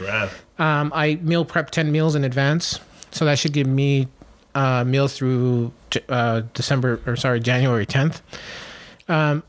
Um, 0.59 0.93
I 0.95 1.17
meal 1.17 1.45
prep 1.45 1.71
10 1.71 1.91
meals 1.91 2.15
in 2.15 2.25
advance. 2.25 2.81
So 3.11 3.25
that 3.25 3.39
should 3.39 3.53
give 3.53 3.67
me 3.67 4.09
uh, 4.55 4.85
meals 4.85 5.17
through 5.17 5.73
uh, 6.09 6.43
December, 6.53 7.01
or 7.07 7.17
sorry, 7.17 7.41
January 7.41 7.87
10th. 7.87 8.21
Um, 9.09 9.43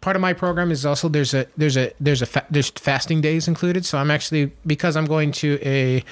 part 0.00 0.16
of 0.16 0.22
my 0.22 0.32
program 0.32 0.70
is 0.70 0.86
also 0.86 1.08
there's 1.08 1.34
a 1.34 1.46
there's 1.56 1.76
a 1.76 1.92
there's 2.00 2.22
a 2.22 2.26
fa- 2.26 2.46
there's 2.50 2.70
fasting 2.70 3.20
days 3.20 3.48
included. 3.48 3.84
So 3.84 3.98
I'm 3.98 4.10
actually 4.10 4.52
because 4.66 4.96
I'm 4.96 5.06
going 5.06 5.32
to 5.32 5.58
a 5.62 6.04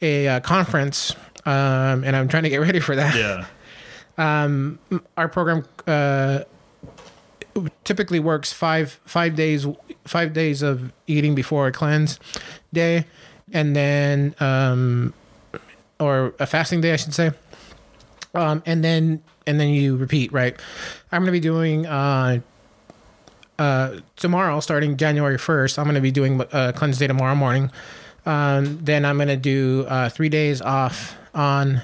a 0.00 0.28
uh, 0.28 0.40
conference 0.40 1.14
um, 1.46 2.04
and 2.04 2.14
I'm 2.14 2.28
trying 2.28 2.42
to 2.44 2.50
get 2.50 2.58
ready 2.68 2.80
for 2.80 2.96
that. 2.96 3.14
Yeah. 3.16 3.46
Um, 4.18 4.78
Our 5.16 5.28
program 5.28 5.64
uh, 5.86 6.40
typically 7.84 8.20
works 8.20 8.52
five 8.52 9.00
five 9.04 9.36
days 9.36 9.66
five 10.04 10.32
days 10.32 10.62
of 10.62 10.92
eating 11.06 11.34
before 11.34 11.66
a 11.66 11.72
cleanse 11.72 12.18
day, 12.72 13.06
and 13.52 13.76
then 13.76 14.34
um, 14.40 15.14
or 16.00 16.34
a 16.38 16.46
fasting 16.46 16.80
day, 16.80 16.92
I 16.92 16.96
should 16.96 17.14
say. 17.14 17.32
Um, 18.34 18.62
and 18.64 18.82
then 18.82 19.22
and 19.46 19.60
then 19.60 19.68
you 19.68 19.96
repeat, 19.96 20.32
right? 20.32 20.58
I'm 21.10 21.24
to 21.24 21.32
be 21.32 21.40
doing 21.40 21.86
uh, 21.86 22.40
uh, 23.58 24.00
tomorrow, 24.16 24.60
starting 24.60 24.96
January 24.96 25.36
1st. 25.36 25.78
I'm 25.78 25.84
going 25.84 25.94
to 25.94 26.00
be 26.00 26.10
doing 26.10 26.40
uh, 26.40 26.72
cleanse 26.74 26.98
day 26.98 27.06
tomorrow 27.06 27.34
morning. 27.34 27.70
Um, 28.24 28.78
then 28.82 29.04
I'm 29.04 29.16
going 29.16 29.28
to 29.28 29.36
do 29.36 29.84
uh, 29.88 30.08
three 30.08 30.28
days 30.28 30.62
off 30.62 31.16
on 31.34 31.82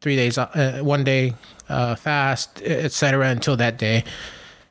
three 0.00 0.16
days, 0.16 0.38
uh, 0.38 0.80
one 0.82 1.04
day 1.04 1.34
uh, 1.68 1.94
fast, 1.96 2.62
etc. 2.62 3.28
Until 3.28 3.56
that 3.56 3.76
day. 3.76 4.04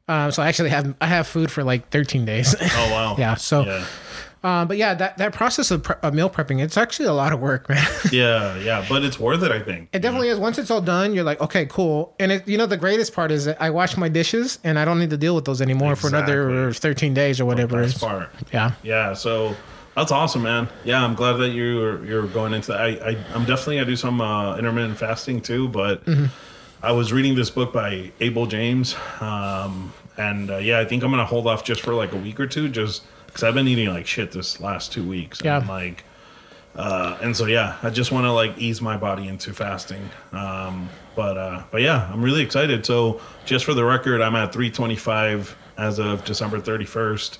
Um, 0.09 0.31
so 0.31 0.41
I 0.43 0.47
actually 0.49 0.69
have 0.71 0.93
I 0.99 1.05
have 1.05 1.27
food 1.27 1.51
for 1.51 1.63
like 1.63 1.89
13 1.89 2.25
days. 2.25 2.55
Oh 2.59 2.89
wow. 2.91 3.15
yeah. 3.19 3.35
So, 3.35 3.63
Yeah. 3.63 3.85
uh, 4.43 4.65
but 4.65 4.75
yeah, 4.77 4.95
that 4.95 5.17
that 5.19 5.33
process 5.33 5.69
of, 5.69 5.83
pre- 5.83 5.97
of 6.01 6.13
meal 6.15 6.29
prepping, 6.31 6.59
it's 6.63 6.77
actually 6.77 7.05
a 7.07 7.13
lot 7.13 7.31
of 7.31 7.39
work, 7.39 7.69
man. 7.69 7.85
Yeah, 8.11 8.57
yeah, 8.57 8.83
but 8.89 9.03
it's 9.03 9.19
worth 9.19 9.43
it. 9.43 9.51
I 9.51 9.59
think. 9.61 9.89
It 9.93 9.99
definitely 10.01 10.29
is. 10.29 10.39
Once 10.39 10.57
it's 10.57 10.71
all 10.71 10.81
done, 10.81 11.13
you're 11.13 11.23
like, 11.23 11.39
okay, 11.41 11.65
cool. 11.67 12.15
And 12.19 12.31
it, 12.31 12.47
you 12.47 12.57
know, 12.57 12.65
the 12.65 12.75
greatest 12.77 13.13
part 13.13 13.31
is 13.31 13.45
that 13.45 13.61
I 13.61 13.69
wash 13.69 13.97
my 13.97 14.09
dishes 14.09 14.57
and 14.63 14.79
I 14.79 14.83
don't 14.85 14.97
need 14.99 15.11
to 15.11 15.17
deal 15.17 15.35
with 15.35 15.45
those 15.45 15.61
anymore 15.61 15.95
for 15.95 16.07
another 16.07 16.73
13 16.73 17.13
days 17.13 17.39
or 17.39 17.45
whatever. 17.45 17.81
It's, 17.83 17.97
part. 17.97 18.29
yeah. 18.51 18.71
Yeah, 18.81 19.13
so 19.13 19.55
that's 19.95 20.11
awesome, 20.11 20.41
man. 20.41 20.69
Yeah, 20.85 21.03
I'm 21.03 21.13
glad 21.13 21.33
that 21.33 21.49
you're 21.49 22.03
you're 22.03 22.25
going 22.27 22.53
into 22.55 22.71
that. 22.71 22.81
I, 22.81 22.87
I 23.11 23.17
I'm 23.35 23.45
definitely 23.45 23.75
gonna 23.75 23.85
do 23.85 23.95
some 23.95 24.21
uh, 24.21 24.57
intermittent 24.57 24.97
fasting 24.97 25.41
too, 25.41 25.67
but 25.67 26.01
I 26.81 26.93
was 26.93 27.11
reading 27.11 27.35
this 27.35 27.49
book 27.49 27.73
by 27.73 28.09
Abel 28.21 28.45
James, 28.45 28.95
um, 29.19 29.91
and 30.19 30.51
uh, 30.51 30.57
yeah, 30.57 30.79
I 30.79 30.85
think 30.85 31.01
I'm 31.03 31.09
gonna 31.09 31.25
hold 31.25 31.47
off 31.47 31.63
just 31.63 31.81
for 31.81 31.93
like 31.93 32.11
a 32.11 32.17
week 32.17 32.39
or 32.39 32.47
two, 32.47 32.69
just 32.69 33.03
because 33.25 33.43
I've 33.43 33.53
been 33.53 33.67
eating 33.67 33.89
like 33.89 34.05
shit 34.05 34.31
this 34.31 34.59
last 34.59 34.91
two 34.91 35.07
weeks. 35.07 35.41
Yeah. 35.43 35.59
and, 35.59 35.67
like. 35.67 36.03
Uh, 36.75 37.17
and 37.21 37.35
so 37.35 37.45
yeah, 37.45 37.77
I 37.81 37.89
just 37.89 38.11
want 38.11 38.25
to 38.25 38.31
like 38.31 38.57
ease 38.57 38.79
my 38.79 38.95
body 38.95 39.27
into 39.27 39.53
fasting. 39.53 40.07
Um, 40.31 40.87
but 41.15 41.37
uh, 41.37 41.63
but 41.71 41.81
yeah, 41.81 42.09
I'm 42.13 42.21
really 42.21 42.41
excited. 42.41 42.85
So 42.85 43.19
just 43.43 43.65
for 43.65 43.73
the 43.73 43.83
record, 43.83 44.21
I'm 44.21 44.35
at 44.35 44.53
325 44.53 45.57
as 45.77 45.99
of 45.99 46.23
December 46.25 46.59
31st 46.59 47.39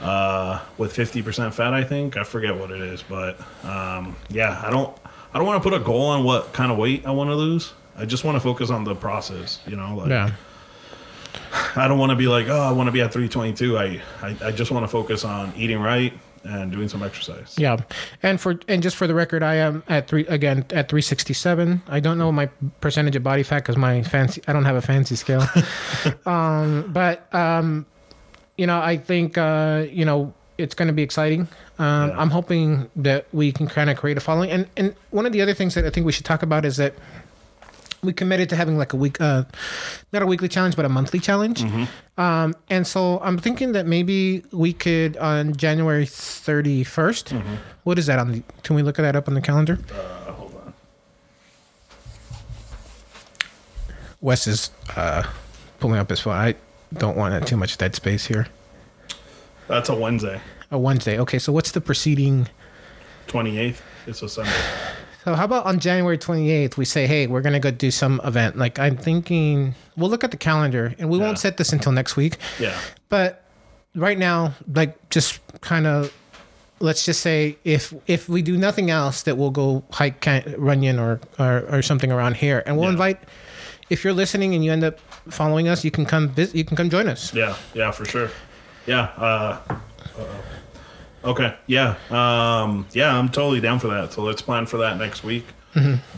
uh, 0.00 0.60
with 0.78 0.94
50% 0.94 1.52
fat. 1.52 1.74
I 1.74 1.82
think 1.82 2.16
I 2.16 2.24
forget 2.24 2.56
what 2.56 2.70
it 2.70 2.80
is, 2.80 3.02
but 3.02 3.38
um, 3.64 4.16
yeah, 4.30 4.62
I 4.64 4.70
don't 4.70 4.96
I 5.32 5.38
don't 5.38 5.46
want 5.46 5.62
to 5.62 5.68
put 5.68 5.78
a 5.78 5.82
goal 5.82 6.06
on 6.06 6.24
what 6.24 6.52
kind 6.52 6.70
of 6.70 6.78
weight 6.78 7.04
I 7.06 7.10
want 7.10 7.30
to 7.30 7.34
lose. 7.34 7.72
I 7.96 8.04
just 8.04 8.24
want 8.24 8.36
to 8.36 8.40
focus 8.40 8.70
on 8.70 8.84
the 8.84 8.94
process. 8.94 9.60
You 9.66 9.76
know, 9.76 9.96
like 9.96 10.10
Yeah. 10.10 10.30
I 11.76 11.88
don't 11.88 11.98
want 11.98 12.10
to 12.10 12.16
be 12.16 12.26
like 12.26 12.48
oh 12.48 12.60
I 12.60 12.72
want 12.72 12.88
to 12.88 12.92
be 12.92 13.00
at 13.00 13.12
322. 13.12 13.78
I 13.78 14.02
I, 14.22 14.36
I 14.46 14.50
just 14.52 14.70
want 14.70 14.84
to 14.84 14.88
focus 14.88 15.24
on 15.24 15.52
eating 15.56 15.80
right 15.80 16.12
and 16.44 16.70
doing 16.70 16.88
some 16.88 17.02
exercise. 17.02 17.54
Yeah. 17.58 17.78
And 18.22 18.40
for, 18.40 18.58
and 18.68 18.82
just 18.82 18.96
for 18.96 19.06
the 19.06 19.14
record, 19.14 19.42
I 19.42 19.54
am 19.54 19.82
at 19.88 20.08
three, 20.08 20.26
again, 20.26 20.58
at 20.70 20.88
367. 20.88 21.82
I 21.88 22.00
don't 22.00 22.18
know 22.18 22.30
my 22.30 22.46
percentage 22.80 23.16
of 23.16 23.22
body 23.22 23.42
fat 23.42 23.60
because 23.60 23.76
my 23.76 24.02
fancy, 24.02 24.42
I 24.46 24.52
don't 24.52 24.64
have 24.64 24.76
a 24.76 24.82
fancy 24.82 25.16
scale. 25.16 25.46
um, 26.26 26.90
but, 26.92 27.34
um, 27.34 27.86
you 28.58 28.66
know, 28.66 28.80
I 28.80 28.96
think, 28.98 29.38
uh, 29.38 29.86
you 29.90 30.04
know, 30.04 30.34
it's 30.58 30.74
going 30.74 30.88
to 30.88 30.94
be 30.94 31.02
exciting. 31.02 31.48
Um, 31.78 32.10
Yeah. 32.10 32.20
I'm 32.20 32.30
hoping 32.30 32.90
that 32.96 33.26
we 33.32 33.50
can 33.50 33.66
kind 33.66 33.90
of 33.90 33.96
create 33.96 34.16
a 34.16 34.20
following. 34.20 34.50
And, 34.50 34.68
and 34.76 34.94
one 35.10 35.26
of 35.26 35.32
the 35.32 35.40
other 35.42 35.54
things 35.54 35.74
that 35.74 35.84
I 35.84 35.90
think 35.90 36.06
we 36.06 36.12
should 36.12 36.24
talk 36.24 36.42
about 36.42 36.64
is 36.64 36.76
that 36.76 36.94
we 38.04 38.12
committed 38.12 38.48
to 38.50 38.56
having 38.56 38.76
like 38.78 38.92
a 38.92 38.96
week, 38.96 39.20
uh, 39.20 39.44
not 40.12 40.22
a 40.22 40.26
weekly 40.26 40.48
challenge, 40.48 40.76
but 40.76 40.84
a 40.84 40.88
monthly 40.88 41.18
challenge. 41.20 41.64
Um, 42.16 42.54
and 42.70 42.86
so 42.86 43.18
I'm 43.20 43.38
thinking 43.38 43.72
that 43.72 43.86
maybe 43.86 44.44
we 44.52 44.72
could 44.72 45.16
on 45.16 45.54
January 45.56 46.04
31st. 46.06 47.58
What 47.84 47.98
is 47.98 48.06
that 48.06 48.18
on 48.18 48.32
the? 48.32 48.42
Can 48.62 48.76
we 48.76 48.82
look 48.82 48.98
at 48.98 49.02
that 49.02 49.16
up 49.16 49.28
on 49.28 49.34
the 49.34 49.40
calendar? 49.40 49.78
Uh, 49.92 50.32
hold 50.32 50.54
on. 50.54 50.74
Wes 54.20 54.46
is 54.46 54.70
uh, 54.96 55.22
pulling 55.80 55.98
up 55.98 56.08
his 56.10 56.20
phone. 56.20 56.34
I 56.34 56.54
don't 56.94 57.16
want 57.16 57.46
too 57.46 57.56
much 57.56 57.76
dead 57.78 57.94
space 57.94 58.26
here. 58.26 58.46
That's 59.66 59.88
a 59.88 59.94
Wednesday, 59.94 60.40
A 60.70 60.78
Wednesday. 60.78 61.18
Okay, 61.18 61.38
so 61.38 61.52
what's 61.52 61.72
the 61.72 61.80
preceding? 61.80 62.48
28th. 63.28 63.78
It's 64.06 64.22
a 64.22 64.28
Sunday. 64.28 64.52
So 65.24 65.34
how 65.34 65.44
about 65.46 65.64
on 65.64 65.80
January 65.80 66.18
28th, 66.18 66.76
we 66.76 66.84
say, 66.84 67.06
hey, 67.06 67.26
we're 67.26 67.40
gonna 67.40 67.58
go 67.60 67.70
do 67.70 67.90
some 67.90 68.20
event. 68.24 68.58
Like 68.58 68.78
I'm 68.78 68.96
thinking, 68.96 69.74
we'll 69.96 70.10
look 70.10 70.22
at 70.22 70.30
the 70.30 70.36
calendar, 70.36 70.94
and 70.98 71.08
we 71.08 71.18
Yeah. 71.18 71.24
won't 71.24 71.38
set 71.38 71.56
this 71.56 71.72
until 71.72 71.92
next 71.92 72.14
week. 72.16 72.36
Yeah. 72.60 72.78
But 73.08 73.42
right 73.94 74.18
now, 74.18 74.52
like 74.70 75.08
just 75.08 75.40
kind 75.62 75.86
of, 75.86 76.12
let's 76.78 77.06
just 77.06 77.22
say 77.22 77.56
if 77.64 77.94
if 78.06 78.28
we 78.28 78.42
do 78.42 78.58
nothing 78.58 78.90
else, 78.90 79.22
that 79.22 79.38
we'll 79.38 79.50
go 79.50 79.82
hike 79.92 80.20
Can- 80.20 80.54
Runyon 80.58 80.98
or, 80.98 81.20
or 81.38 81.64
or 81.70 81.80
something 81.80 82.12
around 82.12 82.36
here, 82.36 82.62
and 82.66 82.76
we'll 82.76 82.86
Yeah. 82.86 82.92
invite. 82.92 83.18
If 83.88 84.04
you're 84.04 84.12
listening 84.14 84.54
and 84.54 84.62
you 84.62 84.72
end 84.72 84.84
up 84.84 84.98
following 85.30 85.68
us, 85.68 85.84
you 85.84 85.90
can 85.90 86.04
come 86.04 86.28
visit. 86.28 86.54
You 86.54 86.64
can 86.64 86.76
come 86.76 86.90
join 86.90 87.08
us. 87.08 87.32
Yeah, 87.32 87.54
yeah, 87.72 87.90
for 87.92 88.04
sure. 88.04 88.30
Yeah. 88.86 89.08
Uh, 89.16 89.56
uh, 90.18 90.22
okay. 91.24 91.56
Yeah. 91.66 91.96
Um, 92.10 92.86
yeah, 92.92 93.16
I'm 93.16 93.28
totally 93.28 93.60
down 93.60 93.78
for 93.78 93.88
that. 93.88 94.12
So 94.12 94.22
let's 94.22 94.42
plan 94.42 94.66
for 94.66 94.78
that 94.78 94.98
next 94.98 95.24
week. 95.24 95.46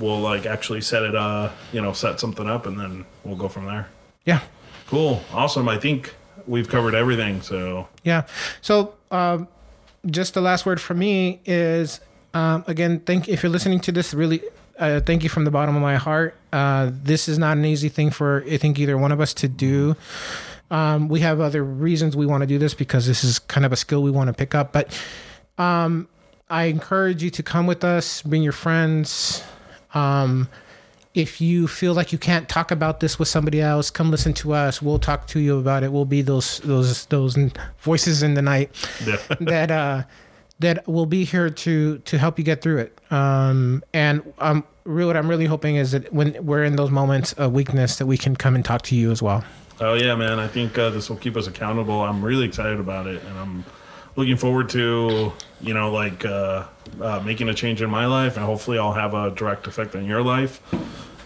We'll 0.00 0.20
like 0.20 0.44
actually 0.44 0.82
set 0.82 1.02
it. 1.02 1.14
Uh, 1.14 1.50
you 1.72 1.80
know, 1.80 1.92
set 1.92 2.20
something 2.20 2.46
up, 2.46 2.66
and 2.66 2.78
then 2.78 3.06
we'll 3.24 3.36
go 3.36 3.48
from 3.48 3.64
there. 3.64 3.88
Yeah. 4.26 4.40
Cool. 4.88 5.22
Awesome. 5.32 5.68
I 5.68 5.78
think 5.78 6.14
we've 6.46 6.68
covered 6.68 6.94
everything. 6.94 7.40
So 7.40 7.88
Yeah. 8.04 8.24
So, 8.60 8.94
um, 9.10 9.48
just 10.06 10.34
the 10.34 10.40
last 10.40 10.66
word 10.66 10.80
from 10.80 10.98
me 10.98 11.40
is 11.44 12.00
um, 12.34 12.64
again, 12.66 13.00
thank 13.00 13.28
if 13.28 13.42
you're 13.42 13.50
listening 13.50 13.80
to 13.80 13.92
this, 13.92 14.12
really, 14.12 14.42
uh, 14.78 15.00
thank 15.00 15.22
you 15.22 15.30
from 15.30 15.44
the 15.44 15.50
bottom 15.50 15.74
of 15.74 15.80
my 15.80 15.96
heart. 15.96 16.34
Uh, 16.52 16.90
this 16.92 17.28
is 17.28 17.38
not 17.38 17.56
an 17.56 17.64
easy 17.64 17.88
thing 17.88 18.10
for 18.10 18.44
I 18.46 18.58
think 18.58 18.78
either 18.78 18.98
one 18.98 19.10
of 19.10 19.22
us 19.22 19.32
to 19.34 19.48
do. 19.48 19.96
Um, 20.70 21.08
we 21.08 21.20
have 21.20 21.40
other 21.40 21.64
reasons 21.64 22.16
we 22.16 22.26
want 22.26 22.42
to 22.42 22.46
do 22.46 22.58
this 22.58 22.74
because 22.74 23.06
this 23.06 23.22
is 23.22 23.38
kind 23.38 23.64
of 23.64 23.72
a 23.72 23.76
skill 23.76 24.02
we 24.02 24.10
want 24.10 24.28
to 24.28 24.34
pick 24.34 24.54
up. 24.54 24.72
But 24.72 24.98
um, 25.58 26.08
I 26.50 26.64
encourage 26.64 27.22
you 27.22 27.30
to 27.30 27.42
come 27.42 27.66
with 27.66 27.84
us, 27.84 28.22
bring 28.22 28.42
your 28.42 28.52
friends. 28.52 29.44
Um, 29.94 30.48
if 31.14 31.40
you 31.40 31.66
feel 31.66 31.94
like 31.94 32.12
you 32.12 32.18
can't 32.18 32.48
talk 32.48 32.70
about 32.70 33.00
this 33.00 33.18
with 33.18 33.28
somebody 33.28 33.60
else, 33.60 33.90
come 33.90 34.10
listen 34.10 34.34
to 34.34 34.52
us. 34.52 34.82
We'll 34.82 34.98
talk 34.98 35.26
to 35.28 35.40
you 35.40 35.58
about 35.58 35.82
it. 35.82 35.90
We'll 35.90 36.04
be 36.04 36.20
those 36.20 36.58
those 36.60 37.06
those 37.06 37.38
voices 37.80 38.22
in 38.22 38.34
the 38.34 38.42
night 38.42 38.70
yeah. 39.06 39.16
that 39.40 39.70
uh, 39.70 40.02
that 40.58 40.86
will 40.86 41.06
be 41.06 41.24
here 41.24 41.48
to 41.48 41.98
to 41.98 42.18
help 42.18 42.38
you 42.38 42.44
get 42.44 42.60
through 42.60 42.78
it. 42.78 43.00
Um, 43.10 43.82
and 43.94 44.20
um, 44.38 44.64
really, 44.84 45.06
what 45.06 45.16
I'm 45.16 45.28
really 45.28 45.46
hoping 45.46 45.76
is 45.76 45.92
that 45.92 46.12
when 46.12 46.36
we're 46.44 46.64
in 46.64 46.76
those 46.76 46.90
moments 46.90 47.32
of 47.34 47.52
weakness, 47.52 47.96
that 47.96 48.06
we 48.06 48.18
can 48.18 48.36
come 48.36 48.54
and 48.54 48.64
talk 48.64 48.82
to 48.82 48.94
you 48.94 49.10
as 49.10 49.22
well. 49.22 49.42
Oh 49.80 49.94
yeah, 49.94 50.14
man. 50.14 50.38
I 50.38 50.48
think 50.48 50.78
uh, 50.78 50.90
this 50.90 51.10
will 51.10 51.16
keep 51.16 51.36
us 51.36 51.46
accountable. 51.46 52.00
I'm 52.02 52.24
really 52.24 52.46
excited 52.46 52.80
about 52.80 53.06
it, 53.06 53.22
and 53.22 53.38
I'm 53.38 53.64
looking 54.16 54.36
forward 54.36 54.70
to 54.70 55.32
you 55.60 55.74
know 55.74 55.92
like 55.92 56.24
uh, 56.24 56.64
uh, 57.00 57.20
making 57.24 57.48
a 57.48 57.54
change 57.54 57.82
in 57.82 57.90
my 57.90 58.06
life, 58.06 58.36
and 58.36 58.44
hopefully 58.44 58.78
I'll 58.78 58.94
have 58.94 59.14
a 59.14 59.30
direct 59.30 59.66
effect 59.66 59.94
on 59.94 60.06
your 60.06 60.22
life. 60.22 60.60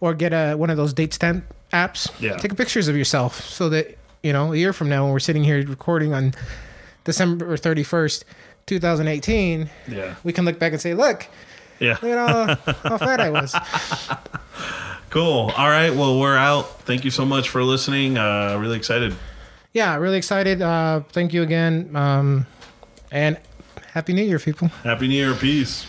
or 0.00 0.12
get 0.12 0.32
a 0.32 0.54
one 0.56 0.70
of 0.70 0.76
those 0.76 0.92
date 0.92 1.14
stamp 1.14 1.44
apps. 1.72 2.10
Yeah. 2.20 2.36
Take 2.36 2.56
pictures 2.56 2.88
of 2.88 2.96
yourself 2.96 3.40
so 3.48 3.68
that 3.68 3.96
you 4.24 4.32
know 4.32 4.52
a 4.52 4.56
year 4.56 4.72
from 4.72 4.88
now 4.88 5.04
when 5.04 5.12
we're 5.12 5.20
sitting 5.20 5.44
here 5.44 5.64
recording 5.64 6.12
on 6.12 6.34
December 7.04 7.56
thirty 7.56 7.84
first, 7.84 8.24
two 8.66 8.80
thousand 8.80 9.06
eighteen, 9.06 9.70
Yeah. 9.86 10.16
we 10.24 10.32
can 10.32 10.44
look 10.44 10.58
back 10.58 10.72
and 10.72 10.80
say, 10.80 10.94
look, 10.94 11.28
Yeah. 11.78 11.96
you 12.02 12.08
know 12.08 12.56
how 12.82 12.98
fat 12.98 13.20
I 13.20 13.30
was. 13.30 13.54
Cool. 15.12 15.52
All 15.58 15.68
right. 15.68 15.94
Well, 15.94 16.18
we're 16.18 16.38
out. 16.38 16.80
Thank 16.84 17.04
you 17.04 17.10
so 17.10 17.26
much 17.26 17.50
for 17.50 17.62
listening. 17.62 18.16
Uh, 18.16 18.56
really 18.58 18.78
excited. 18.78 19.14
Yeah, 19.74 19.96
really 19.96 20.16
excited. 20.16 20.62
Uh, 20.62 21.00
thank 21.10 21.34
you 21.34 21.42
again, 21.42 21.94
um, 21.94 22.46
and 23.10 23.38
happy 23.92 24.14
New 24.14 24.24
Year, 24.24 24.38
people. 24.38 24.68
Happy 24.68 25.08
New 25.08 25.14
Year. 25.14 25.34
Peace. 25.34 25.86